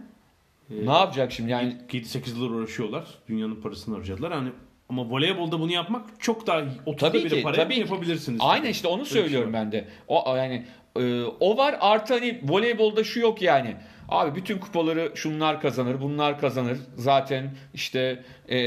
ne 0.70 0.92
yapacak 0.92 1.32
şimdi 1.32 1.50
yani 1.50 1.76
7-8 1.92 2.30
yıldır 2.30 2.50
uğraşıyorlar. 2.50 3.04
Dünyanın 3.28 3.60
parasını 3.60 3.96
harcadılar. 3.96 4.32
Hani 4.32 4.48
ama 4.88 5.10
voleybolda 5.10 5.60
bunu 5.60 5.72
yapmak 5.72 6.20
çok 6.20 6.46
daha 6.46 6.60
30'da 6.60 6.96
Tabii 6.96 7.24
bile 7.24 7.36
ki, 7.36 7.42
parayla 7.42 7.64
tabii 7.64 7.78
yapabilirsiniz. 7.78 8.40
Aynen 8.42 8.70
işte 8.70 8.88
onu 8.88 9.06
şey 9.06 9.22
söylüyorum 9.22 9.52
ben 9.52 9.72
de. 9.72 9.88
O 10.08 10.36
yani 10.36 10.66
e, 11.03 11.24
o 11.40 11.57
var 11.57 11.76
artı 11.80 12.14
hani 12.14 12.40
voleybolda 12.42 13.05
şu 13.05 13.20
yok 13.20 13.42
yani. 13.42 13.76
Abi 14.09 14.34
bütün 14.36 14.59
kupaları 14.59 15.12
şunlar 15.14 15.61
kazanır, 15.61 16.01
bunlar 16.01 16.40
kazanır. 16.40 16.78
Zaten 16.97 17.51
işte 17.74 18.22
e, 18.51 18.59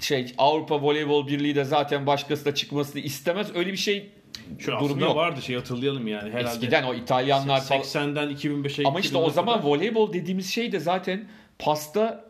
şey 0.00 0.34
Avrupa 0.38 0.82
Voleybol 0.82 1.26
Birliği 1.26 1.54
de 1.54 1.64
zaten 1.64 2.06
başkası 2.06 2.44
da 2.44 2.54
çıkmasını 2.54 3.00
istemez. 3.02 3.56
Öyle 3.56 3.72
bir 3.72 3.76
şey 3.76 4.10
Şu 4.58 4.66
durum 4.72 4.84
aslında 4.84 5.04
yok. 5.04 5.16
vardı 5.16 5.42
şey 5.42 5.56
hatırlayalım 5.56 6.06
yani. 6.06 6.30
Herhalde 6.30 6.48
Eskiden 6.48 6.84
o 6.84 6.94
İtalyanlar 6.94 7.60
falan. 7.60 7.80
80'den 7.80 8.30
2005'e 8.30 8.84
Ama 8.88 9.00
işte 9.00 9.16
o 9.18 9.20
2010'a 9.20 9.30
zaman 9.30 9.56
kadar- 9.60 9.68
voleybol 9.68 10.12
dediğimiz 10.12 10.52
şey 10.54 10.72
de 10.72 10.78
zaten 10.80 11.28
pasta 11.58 12.24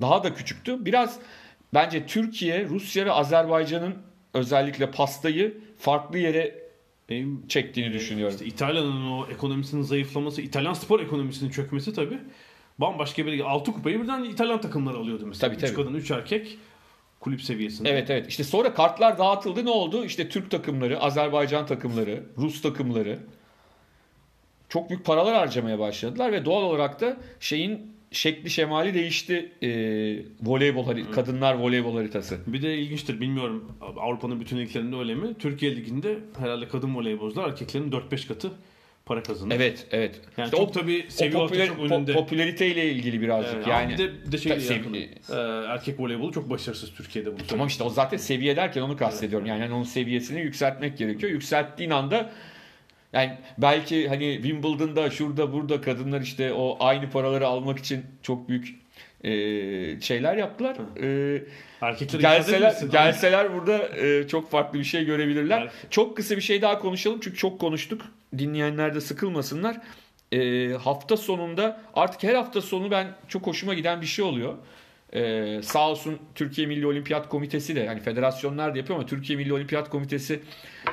daha 0.00 0.24
da 0.24 0.34
küçüktü. 0.34 0.84
Biraz 0.84 1.18
bence 1.74 2.06
Türkiye, 2.06 2.64
Rusya 2.64 3.06
ve 3.06 3.12
Azerbaycan'ın 3.12 3.94
özellikle 4.34 4.90
pastayı 4.90 5.58
farklı 5.78 6.18
yere 6.18 6.67
benim 7.08 7.46
çektiğini 7.48 7.92
düşünüyorum. 7.92 8.34
İşte 8.34 8.46
İtalya'nın 8.46 9.10
o 9.10 9.26
ekonomisinin 9.30 9.82
zayıflaması, 9.82 10.42
İtalyan 10.42 10.72
spor 10.72 11.00
ekonomisinin 11.00 11.50
çökmesi 11.50 11.92
tabii. 11.92 12.18
Bambaşka 12.78 13.26
bir 13.26 13.40
6 13.40 13.72
kupayı 13.72 14.02
birden 14.02 14.24
İtalyan 14.24 14.60
takımları 14.60 14.96
alıyordu 14.96 15.26
mesela. 15.26 15.48
Tabii, 15.48 15.56
3 15.56 15.62
tabii. 15.62 15.74
kadın 15.74 15.94
3 15.94 16.10
erkek 16.10 16.58
kulüp 17.20 17.42
seviyesinde. 17.42 17.90
Evet 17.90 18.10
evet. 18.10 18.28
İşte 18.28 18.44
sonra 18.44 18.74
kartlar 18.74 19.18
dağıtıldı. 19.18 19.64
Ne 19.64 19.70
oldu? 19.70 20.04
İşte 20.04 20.28
Türk 20.28 20.50
takımları, 20.50 21.00
Azerbaycan 21.00 21.66
takımları, 21.66 22.26
Rus 22.38 22.62
takımları 22.62 23.18
çok 24.68 24.90
büyük 24.90 25.04
paralar 25.04 25.34
harcamaya 25.34 25.78
başladılar 25.78 26.32
ve 26.32 26.44
doğal 26.44 26.62
olarak 26.62 27.00
da 27.00 27.16
şeyin 27.40 27.97
şekli 28.12 28.50
şemali 28.50 28.94
değişti. 28.94 29.52
Ee, 29.62 29.68
voleybol 30.42 30.86
hari- 30.86 31.10
kadınlar 31.10 31.54
voleybol 31.54 31.96
haritası. 31.96 32.38
Bir 32.46 32.62
de 32.62 32.78
ilginçtir 32.78 33.20
bilmiyorum 33.20 33.72
Avrupa'nın 33.96 34.40
bütün 34.40 34.58
liglerinde 34.58 34.96
öyle 34.96 35.14
mi? 35.14 35.34
Türkiye 35.38 35.76
liginde 35.76 36.18
herhalde 36.38 36.68
kadın 36.68 36.94
voleybolcular 36.94 37.48
erkeklerin 37.48 37.90
4-5 37.92 38.28
katı 38.28 38.52
para 39.06 39.22
kazanır. 39.22 39.54
Evet, 39.56 39.86
evet. 39.90 40.20
Yani 40.36 40.46
İşte 40.46 40.56
çok 40.56 40.68
o, 40.68 40.72
tabii 40.72 41.04
o 41.08 41.10
seviye 41.10 41.32
popüler, 41.32 41.66
çok 41.66 41.78
önünde. 41.90 42.12
popülariteyle 42.12 42.92
ilgili 42.92 43.20
birazcık 43.20 43.54
Evet, 43.54 43.66
yani. 43.66 43.92
bir 43.92 43.98
de, 43.98 44.10
bir 44.26 44.32
de 44.32 44.38
şey 44.38 44.52
Tabii, 44.52 44.64
yakın. 44.74 44.92
sev- 44.92 45.36
Ee, 45.36 45.66
erkek 45.66 46.00
voleybolu 46.00 46.32
çok 46.32 46.50
başarısız 46.50 46.94
Türkiye'de 46.94 47.32
bunu. 47.32 47.46
Tamam 47.48 47.66
işte 47.66 47.84
o 47.84 47.90
zaten 47.90 48.16
seviye 48.16 48.56
derken 48.56 48.82
onu 48.82 48.96
kastediyorum. 48.96 49.46
Yani 49.46 49.60
hani 49.62 49.72
onun 49.74 49.82
seviyesini 49.84 50.40
yükseltmek 50.40 50.98
gerekiyor. 50.98 51.32
Yükselttiğin 51.32 51.90
anda 51.90 52.30
yani 53.12 53.38
belki 53.58 54.08
hani 54.08 54.34
Wimbledon'da 54.34 55.10
şurada 55.10 55.52
burada 55.52 55.80
kadınlar 55.80 56.20
işte 56.20 56.52
o 56.52 56.76
aynı 56.80 57.10
paraları 57.10 57.46
almak 57.46 57.78
için 57.78 58.06
çok 58.22 58.48
büyük 58.48 58.74
e, 59.24 59.30
şeyler 60.00 60.36
yaptılar. 60.36 60.76
E, 61.02 61.42
Erkekler 61.80 62.20
gelseler 62.20 62.74
gelseler 62.92 63.54
burada 63.54 63.96
e, 63.96 64.28
çok 64.28 64.50
farklı 64.50 64.78
bir 64.78 64.84
şey 64.84 65.04
görebilirler. 65.04 65.62
Evet. 65.62 65.72
Çok 65.90 66.16
kısa 66.16 66.36
bir 66.36 66.40
şey 66.40 66.62
daha 66.62 66.78
konuşalım 66.78 67.20
çünkü 67.22 67.36
çok 67.36 67.60
konuştuk. 67.60 68.02
Dinleyenler 68.38 68.94
de 68.94 69.00
sıkılmasınlar. 69.00 69.76
E, 70.32 70.68
hafta 70.72 71.16
sonunda 71.16 71.80
artık 71.94 72.22
her 72.22 72.34
hafta 72.34 72.60
sonu 72.60 72.90
ben 72.90 73.06
çok 73.28 73.46
hoşuma 73.46 73.74
giden 73.74 74.00
bir 74.00 74.06
şey 74.06 74.24
oluyor. 74.24 74.54
Ee, 75.14 75.60
sağ 75.62 75.90
olsun 75.90 76.18
Türkiye 76.34 76.66
Milli 76.66 76.86
Olimpiyat 76.86 77.28
Komitesi 77.28 77.76
de 77.76 77.80
yani 77.80 78.00
federasyonlar 78.00 78.74
da 78.74 78.78
yapıyor 78.78 78.98
ama 78.98 79.08
Türkiye 79.08 79.38
Milli 79.38 79.52
Olimpiyat 79.52 79.90
Komitesi 79.90 80.40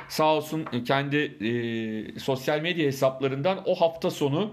sağ 0.08 0.34
olsun 0.34 0.64
kendi 0.86 1.16
e, 1.16 2.18
sosyal 2.18 2.60
medya 2.60 2.86
hesaplarından 2.86 3.62
o 3.66 3.74
hafta 3.74 4.10
sonu 4.10 4.50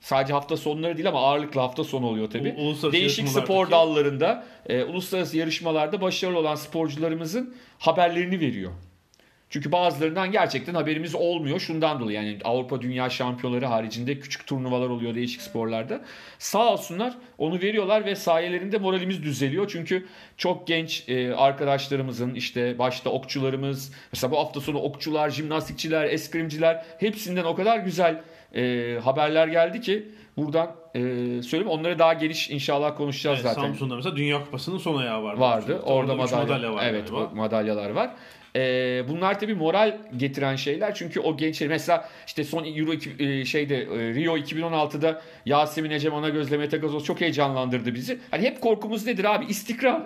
sadece 0.00 0.32
hafta 0.32 0.56
sonları 0.56 0.96
değil 0.96 1.08
ama 1.08 1.20
ağırlıklı 1.20 1.60
hafta 1.60 1.84
sonu 1.84 2.06
oluyor 2.06 2.30
uluslararası 2.56 2.92
Değişik 2.92 3.28
spor 3.28 3.70
dallarında 3.70 4.44
e, 4.66 4.84
uluslararası 4.84 5.36
yarışmalarda 5.36 6.00
başarılı 6.00 6.38
olan 6.38 6.54
sporcularımızın 6.54 7.54
haberlerini 7.78 8.40
veriyor. 8.40 8.72
Çünkü 9.50 9.72
bazılarından 9.72 10.32
gerçekten 10.32 10.74
haberimiz 10.74 11.14
olmuyor. 11.14 11.60
Şundan 11.60 12.00
dolayı 12.00 12.16
yani 12.16 12.38
Avrupa 12.44 12.80
Dünya 12.80 13.10
Şampiyonları 13.10 13.66
haricinde 13.66 14.20
küçük 14.20 14.46
turnuvalar 14.46 14.88
oluyor 14.88 15.14
değişik 15.14 15.42
sporlarda. 15.42 16.00
Sağ 16.38 16.72
olsunlar 16.72 17.14
onu 17.38 17.60
veriyorlar 17.60 18.04
ve 18.04 18.14
sayelerinde 18.14 18.78
moralimiz 18.78 19.22
düzeliyor. 19.22 19.68
Çünkü 19.68 20.06
çok 20.36 20.66
genç 20.66 21.08
e, 21.08 21.34
arkadaşlarımızın 21.34 22.34
işte 22.34 22.78
başta 22.78 23.10
okçularımız 23.10 23.92
mesela 24.12 24.30
bu 24.30 24.38
hafta 24.38 24.60
sonu 24.60 24.78
okçular, 24.78 25.30
jimnastikçiler, 25.30 26.04
eskrimciler 26.04 26.84
hepsinden 26.98 27.44
o 27.44 27.54
kadar 27.54 27.78
güzel 27.78 28.22
e, 28.54 28.98
haberler 29.04 29.48
geldi 29.48 29.80
ki 29.80 30.08
buradan 30.36 30.70
e, 30.94 31.00
söyleyeyim 31.42 31.68
onları 31.68 31.98
daha 31.98 32.12
geniş 32.12 32.50
inşallah 32.50 32.96
konuşacağız 32.96 33.38
Evet, 33.42 33.54
zaten 33.54 33.68
Samsun'da 33.68 33.96
mesela 33.96 34.16
Dünya 34.16 34.44
Kupası'nın 34.44 34.78
son 34.78 34.96
ayağı 34.96 35.22
vardı. 35.22 35.40
vardı. 35.40 35.80
Orada 35.84 36.12
üç 36.12 36.18
madalya, 36.32 36.74
var 36.74 36.86
evet, 36.86 37.12
o 37.12 37.30
madalyalar 37.34 37.90
var. 37.90 38.10
Bunlar 39.08 39.40
tabii 39.40 39.54
moral 39.54 39.98
getiren 40.16 40.56
şeyler 40.56 40.94
çünkü 40.94 41.20
o 41.20 41.36
gençler 41.36 41.68
mesela 41.68 42.08
işte 42.26 42.44
son 42.44 42.64
Euro 42.64 43.00
şeyde 43.44 43.86
Rio 43.86 44.36
2016'da 44.36 45.22
Yasemin 45.46 45.90
Ecem 45.90 46.14
Anagöz'le 46.14 46.50
Mete 46.50 46.76
Gazoz 46.76 47.04
çok 47.04 47.20
heyecanlandırdı 47.20 47.94
bizi. 47.94 48.18
Hani 48.30 48.42
hep 48.42 48.60
korkumuz 48.60 49.06
nedir 49.06 49.34
abi? 49.34 49.44
İstikrar. 49.48 50.02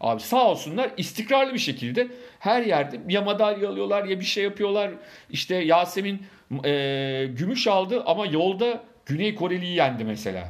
Abi 0.00 0.20
sağ 0.20 0.50
olsunlar 0.50 0.90
istikrarlı 0.96 1.54
bir 1.54 1.58
şekilde 1.58 2.08
her 2.38 2.62
yerde 2.62 3.00
ya 3.08 3.22
madalya 3.22 3.68
alıyorlar 3.68 4.04
ya 4.04 4.20
bir 4.20 4.24
şey 4.24 4.44
yapıyorlar. 4.44 4.90
İşte 5.30 5.54
Yasemin 5.54 6.22
e, 6.64 7.26
gümüş 7.38 7.66
aldı 7.66 8.02
ama 8.06 8.26
yolda 8.26 8.84
Güney 9.06 9.34
Koreli'yi 9.34 9.76
yendi 9.76 10.04
mesela 10.04 10.48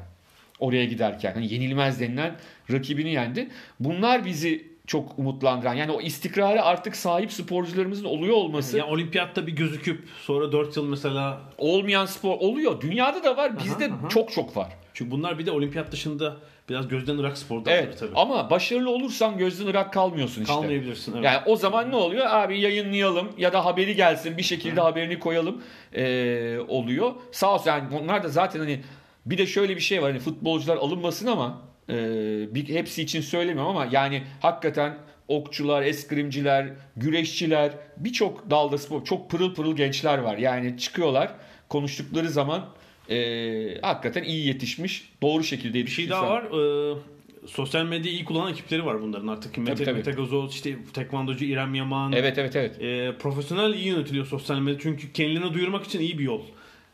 oraya 0.61 0.85
giderken. 0.85 1.33
Hani 1.33 1.53
yenilmez 1.55 2.01
denilen 2.01 2.37
rakibini 2.73 3.13
yendi. 3.13 3.49
Bunlar 3.81 4.25
bizi 4.25 4.74
çok 4.87 5.19
umutlandıran. 5.19 5.75
Yani 5.75 5.93
o 5.93 6.01
istikrara 6.01 6.63
artık 6.63 6.97
sahip 6.97 7.33
sporcularımızın 7.33 8.05
oluyor 8.05 8.37
olması 8.37 8.79
Yani 8.79 8.91
olimpiyatta 8.91 9.47
bir 9.47 9.53
gözüküp 9.53 10.09
sonra 10.23 10.53
4 10.53 10.77
yıl 10.77 10.89
mesela 10.89 11.41
olmayan 11.59 12.07
spor 12.07 12.35
oluyor. 12.39 12.81
Dünyada 12.81 13.25
da 13.25 13.37
var, 13.37 13.59
bizde 13.65 13.87
Aha, 13.87 13.95
aha. 13.95 14.09
çok 14.09 14.33
çok 14.33 14.57
var. 14.57 14.69
çünkü 14.95 15.11
bunlar 15.11 15.39
bir 15.39 15.47
de 15.47 15.51
olimpiyat 15.51 15.93
dışında 15.93 16.37
biraz 16.69 16.89
gözden 16.89 17.19
ırak 17.19 17.39
spor 17.39 17.65
dalları 17.65 17.77
Evet. 17.77 17.99
tabii. 17.99 18.13
Ama 18.15 18.51
başarılı 18.51 18.91
olursan 18.91 19.39
gözden 19.39 19.67
ırak 19.67 19.93
kalmıyorsun 19.93 20.43
işte. 20.43 20.55
Kalmayabilirsin. 20.55 21.13
Evet. 21.13 21.25
Yani 21.25 21.39
o 21.47 21.57
zaman 21.57 21.91
ne 21.91 21.97
oluyor? 21.97 22.27
Abi 22.27 22.61
yayınlayalım 22.61 23.29
ya 23.39 23.53
da 23.53 23.65
haberi 23.65 23.95
gelsin 23.97 24.37
bir 24.39 24.43
şekilde 24.43 24.81
haberini 24.81 25.19
koyalım 25.19 25.63
ee, 25.93 26.59
oluyor. 26.69 27.13
Sağ 27.33 27.55
olsun 27.55 27.71
yani 27.71 27.85
bunlar 27.93 28.23
da 28.23 28.29
zaten 28.29 28.61
hani 28.61 28.81
bir 29.27 29.39
de 29.39 29.47
şöyle 29.47 29.77
bir 29.77 29.81
şey 29.81 30.03
var 30.03 30.11
hani 30.11 30.21
futbolcular 30.21 30.77
alınmasın 30.77 31.27
ama 31.27 31.63
e, 31.89 31.95
bir, 32.55 32.69
hepsi 32.69 33.03
için 33.03 33.21
söylemiyorum 33.21 33.71
ama 33.71 33.89
yani 33.91 34.23
hakikaten 34.41 34.97
okçular, 35.29 35.83
eskrimciler, 35.83 36.73
güreşçiler 36.97 37.73
birçok 37.97 38.51
dalda 38.51 38.79
spor 38.79 39.05
çok 39.05 39.31
pırıl 39.31 39.55
pırıl 39.55 39.77
gençler 39.77 40.19
var. 40.19 40.39
Yani 40.39 40.79
çıkıyorlar 40.79 41.31
konuştukları 41.69 42.29
zaman 42.29 42.69
e, 43.11 43.81
hakikaten 43.83 44.23
iyi 44.23 44.47
yetişmiş 44.47 45.13
doğru 45.23 45.45
şekilde 45.45 45.75
bir 45.75 45.79
yetişmiş. 45.79 46.07
şey 46.07 46.11
daha 46.11 46.31
var. 46.31 46.45
Ee, 46.45 46.97
sosyal 47.47 47.85
medyayı 47.85 48.17
iyi 48.17 48.25
kullanan 48.25 48.53
ekipleri 48.53 48.87
var 48.87 49.03
bunların 49.03 49.29
artık. 49.29 49.59
Mete, 49.59 49.85
tabii. 49.85 49.97
Mete 49.97 50.11
Gazoz, 50.11 50.55
işte 50.55 50.77
tekvandocu 50.93 51.45
İrem 51.45 51.75
Yaman. 51.75 52.13
Evet 52.13 52.39
evet 52.39 52.57
evet. 52.57 52.83
Ee, 52.83 53.13
profesyonel 53.19 53.75
iyi 53.75 53.87
yönetiliyor 53.87 54.27
sosyal 54.27 54.59
medya 54.59 54.79
çünkü 54.81 55.13
kendilerini 55.13 55.55
duyurmak 55.55 55.85
için 55.85 56.01
iyi 56.01 56.19
bir 56.19 56.25
yol. 56.25 56.41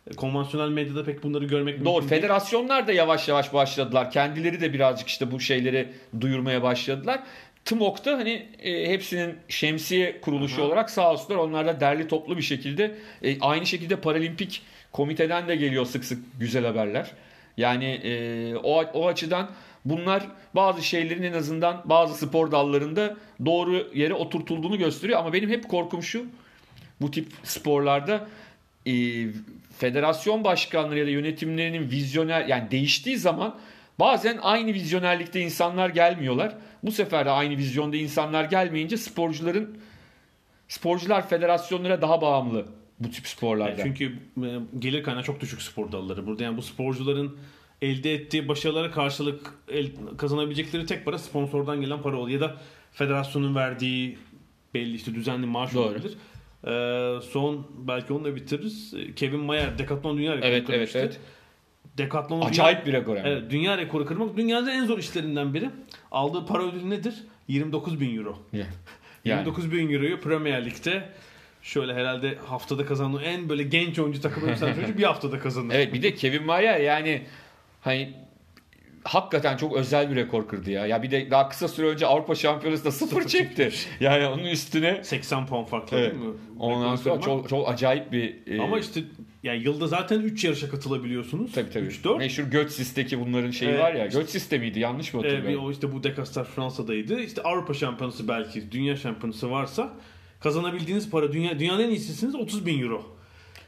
Ee, 0.07 0.14
Konvansiyonel 0.14 0.70
medyada 0.70 1.05
pek 1.05 1.22
bunları 1.22 1.44
görmek 1.44 1.84
Doğru. 1.84 1.92
mümkün 1.92 2.11
değil. 2.11 2.20
Federasyonlar 2.20 2.86
da 2.86 2.92
yavaş 2.92 3.28
yavaş 3.28 3.55
başladılar. 3.55 4.11
Kendileri 4.11 4.61
de 4.61 4.72
birazcık 4.72 5.09
işte 5.09 5.30
bu 5.30 5.40
şeyleri 5.40 5.88
duyurmaya 6.20 6.62
başladılar. 6.62 7.20
TMOK'ta 7.64 8.18
hani 8.18 8.46
e, 8.62 8.88
hepsinin 8.88 9.34
şemsiye 9.48 10.20
kuruluşu 10.20 10.61
Aha. 10.61 10.68
olarak 10.68 10.90
sağ 10.90 11.12
olsunlar 11.12 11.38
onlar 11.38 11.66
da 11.66 11.80
derli 11.80 12.09
toplu 12.09 12.36
bir 12.36 12.42
şekilde 12.42 12.94
e, 13.22 13.40
aynı 13.40 13.66
şekilde 13.66 13.96
paralimpik 13.96 14.62
komiteden 14.92 15.48
de 15.48 15.57
geliyor 15.57 15.86
sık 15.86 16.05
sık 16.05 16.18
güzel 16.40 16.66
haberler. 16.66 17.11
Yani 17.57 17.84
e, 17.84 18.55
o, 18.57 18.84
o 18.84 19.07
açıdan 19.07 19.51
bunlar 19.84 20.26
bazı 20.55 20.82
şeylerin 20.82 21.22
en 21.22 21.32
azından 21.32 21.82
bazı 21.84 22.26
spor 22.26 22.51
dallarında 22.51 23.16
doğru 23.46 23.88
yere 23.94 24.14
oturtulduğunu 24.14 24.78
gösteriyor. 24.78 25.18
Ama 25.18 25.32
benim 25.32 25.51
hep 25.51 25.68
korkum 25.68 26.03
şu 26.03 26.26
bu 27.01 27.11
tip 27.11 27.26
sporlarda 27.42 28.28
e, 28.86 28.92
federasyon 29.81 30.45
başkanları 30.45 30.99
ya 30.99 31.07
da 31.07 31.11
yönetimlerinin 31.11 31.91
vizyoner 31.91 32.47
yani 32.47 32.70
değiştiği 32.70 33.16
zaman 33.18 33.59
bazen 34.01 34.39
aynı 34.43 34.74
vizyonerlikte 34.74 35.41
insanlar 35.41 35.89
gelmiyorlar. 35.89 36.55
Bu 36.83 36.93
sefer 36.93 37.26
de 37.26 37.31
aynı 37.31 37.57
vizyonda 37.57 37.97
insanlar 37.97 38.45
gelmeyince 38.45 38.97
sporcuların 38.97 39.78
sporcular 40.68 41.28
federasyonlara 41.28 42.03
daha 42.03 42.20
bağımlı 42.20 42.66
bu 43.01 43.11
tip 43.11 43.26
sporlarda. 43.26 43.83
Çünkü 43.83 44.18
e, 44.43 44.49
gelir 44.78 45.03
kaynağı 45.03 45.22
çok 45.22 45.41
düşük 45.41 45.62
spor 45.62 45.93
dalları. 45.93 46.26
Burada 46.26 46.45
yani 46.45 46.57
bu 46.57 46.62
sporcuların 46.62 47.37
elde 47.83 48.14
ettiği 48.14 48.49
başarılara 48.49 48.91
karşılık 48.91 49.55
el, 49.68 49.91
kazanabilecekleri 50.18 50.87
tek 50.87 51.05
para 51.05 51.18
sponsordan 51.18 51.81
gelen 51.81 52.03
para 52.03 52.16
oluyor. 52.16 52.41
Ya 52.41 52.49
da 52.49 52.57
federasyonun 52.93 53.55
verdiği 53.55 54.18
belli 54.74 54.95
işte 54.95 55.14
düzenli 55.14 55.47
maaş 55.47 55.74
Doğru. 55.74 55.83
olabilir. 55.83 56.16
Ee, 56.66 57.14
son 57.30 57.66
belki 57.78 58.12
onu 58.12 58.24
da 58.24 58.36
bitiririz. 58.36 58.94
Kevin 59.16 59.40
Mayer 59.40 59.78
Decathlon 59.78 60.18
Dünya 60.18 60.32
Rekoru 60.36 60.46
Evet 60.48 60.56
evet 60.58 60.66
kırmıştı. 60.66 60.98
evet. 60.98 61.20
Decathlon'un 61.98 62.46
Acayip 62.46 62.86
bir 62.86 62.92
rekor 62.92 63.16
yani. 63.16 63.28
Evet, 63.28 63.50
dünya 63.50 63.78
rekoru 63.78 64.06
kırmak 64.06 64.36
dünyanın 64.36 64.68
en 64.68 64.84
zor 64.84 64.98
işlerinden 64.98 65.54
biri. 65.54 65.70
Aldığı 66.12 66.46
para 66.46 66.62
ödülü 66.62 66.90
nedir? 66.90 67.14
29 67.48 68.00
bin 68.00 68.16
euro. 68.18 68.38
Yani. 68.52 68.66
29 69.24 69.72
bin 69.72 69.92
euroyu 69.92 70.20
Premier 70.20 70.64
Lig'de 70.64 71.08
şöyle 71.62 71.94
herhalde 71.94 72.34
haftada 72.46 72.86
kazandığı 72.86 73.22
en 73.22 73.48
böyle 73.48 73.62
genç 73.62 73.98
oyuncu 73.98 74.20
takımı 74.20 74.46
mesela 74.50 74.74
çocuk 74.74 74.98
bir 74.98 75.02
haftada 75.04 75.38
kazanır. 75.38 75.74
Evet 75.74 75.94
bir 75.94 76.02
de 76.02 76.14
Kevin 76.14 76.44
Mayer 76.44 76.80
yani 76.80 77.22
hani 77.80 78.12
hakikaten 79.05 79.57
çok 79.57 79.76
özel 79.76 80.11
bir 80.11 80.16
rekor 80.16 80.48
kırdı 80.48 80.70
ya. 80.70 80.86
Ya 80.86 81.03
bir 81.03 81.11
de 81.11 81.30
daha 81.30 81.48
kısa 81.48 81.68
süre 81.68 81.86
önce 81.86 82.07
Avrupa 82.07 82.34
Şampiyonası'nda 82.34 82.90
sıfır 82.90 83.24
çekti. 83.24 83.70
Yani 84.01 84.26
onun 84.26 84.44
üstüne 84.44 85.05
80 85.05 85.46
puan 85.46 85.64
farklı 85.64 85.98
Evet. 85.98 86.12
değil 86.12 86.24
mi? 86.24 86.32
ondan 86.59 86.96
sonra 86.96 87.20
çok 87.20 87.48
çok 87.48 87.68
acayip 87.68 88.12
bir 88.12 88.34
e, 88.46 88.62
Ama 88.62 88.78
işte 88.78 89.01
yani 89.42 89.62
yılda 89.62 89.86
zaten 89.86 90.20
3 90.20 90.44
yarışa 90.44 90.68
katılabiliyorsunuz. 90.70 91.53
tabii 91.53 91.70
tabii. 91.70 91.84
3 91.86 92.05
4. 92.05 92.18
Meşhur 92.18 92.42
Götzis'teki 92.44 93.20
bunların 93.20 93.51
şeyi 93.51 93.70
Evet, 93.70 93.80
var 93.80 93.92
ya. 93.94 94.07
işte- 94.07 94.20
Götzis 94.20 94.51
de 94.51 94.59
miydi? 94.59 94.80
Yanlış 94.80 95.14
mı 95.14 95.22
hatırlıyorum? 95.22 95.64
o 95.66 95.70
işte 95.70 95.92
bu 95.92 96.03
Decastar 96.03 96.44
Fransa'daydı. 96.44 97.20
İşte 97.20 97.42
Avrupa 97.42 97.74
Şampiyonası 97.74 98.28
belki, 98.28 98.72
Dünya 98.72 98.96
Şampiyonası 98.96 99.51
varsa 99.51 99.92
kazanabildiğiniz 100.40 101.11
para 101.11 101.32
dünya 101.32 101.59
dünyanın 101.59 101.82
en 101.84 101.88
iyisisiniz 101.88 102.34
30 102.34 102.66
bin 102.66 102.82
euro. 102.82 103.16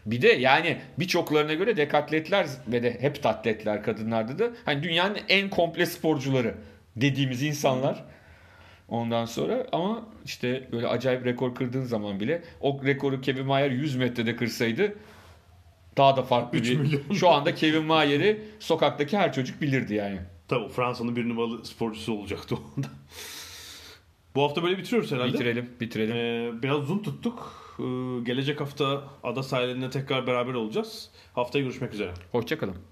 Bir 0.06 0.22
de 0.22 0.28
yani 0.28 0.78
birçoklarına 0.98 1.54
göre 1.54 1.76
dekatletler 1.76 2.46
ve 2.68 2.82
de 2.82 2.96
heptatletler 3.00 3.82
kadınlarda 3.82 4.38
da 4.38 4.50
hani 4.64 4.82
dünyanın 4.82 5.18
en 5.28 5.50
komple 5.50 5.86
sporcuları 5.86 6.54
dediğimiz 6.96 7.42
insanlar. 7.42 8.04
Ondan 8.88 9.24
sonra 9.24 9.66
ama 9.72 10.02
işte 10.24 10.68
böyle 10.72 10.86
acayip 10.86 11.24
rekor 11.24 11.54
kırdığın 11.54 11.84
zaman 11.84 12.20
bile 12.20 12.42
o 12.60 12.80
rekoru 12.84 13.20
Kevin 13.20 13.46
Mayer 13.46 13.70
100 13.70 13.96
metrede 13.96 14.36
kırsaydı 14.36 14.94
daha 15.96 16.16
da 16.16 16.22
farklı 16.22 16.62
bir. 16.62 16.76
milyon. 16.78 17.02
Şu 17.14 17.28
anda 17.28 17.54
Kevin 17.54 17.84
Mayer'i 17.84 18.40
sokaktaki 18.58 19.18
her 19.18 19.32
çocuk 19.32 19.60
bilirdi 19.60 19.94
yani. 19.94 20.18
Tabii 20.48 20.68
Fransa'nın 20.68 21.16
bir 21.16 21.28
numaralı 21.28 21.64
sporcusu 21.64 22.12
olacaktı 22.12 22.54
o 22.54 22.58
anda. 22.76 22.88
Bu 24.34 24.42
hafta 24.42 24.62
böyle 24.62 24.78
bitiriyoruz 24.78 25.12
herhalde. 25.12 25.32
Bitirelim, 25.32 25.70
bitirelim. 25.80 26.16
Ee, 26.16 26.62
biraz 26.62 26.84
zoom 26.84 27.02
tuttuk. 27.02 27.61
Ee, 27.78 27.82
gelecek 28.22 28.60
hafta 28.60 29.04
ada 29.22 29.42
sahilinde 29.42 29.90
tekrar 29.90 30.26
beraber 30.26 30.54
olacağız. 30.54 31.10
Haftaya 31.34 31.64
görüşmek 31.64 31.94
üzere. 31.94 32.14
Hoşçakalın. 32.32 32.91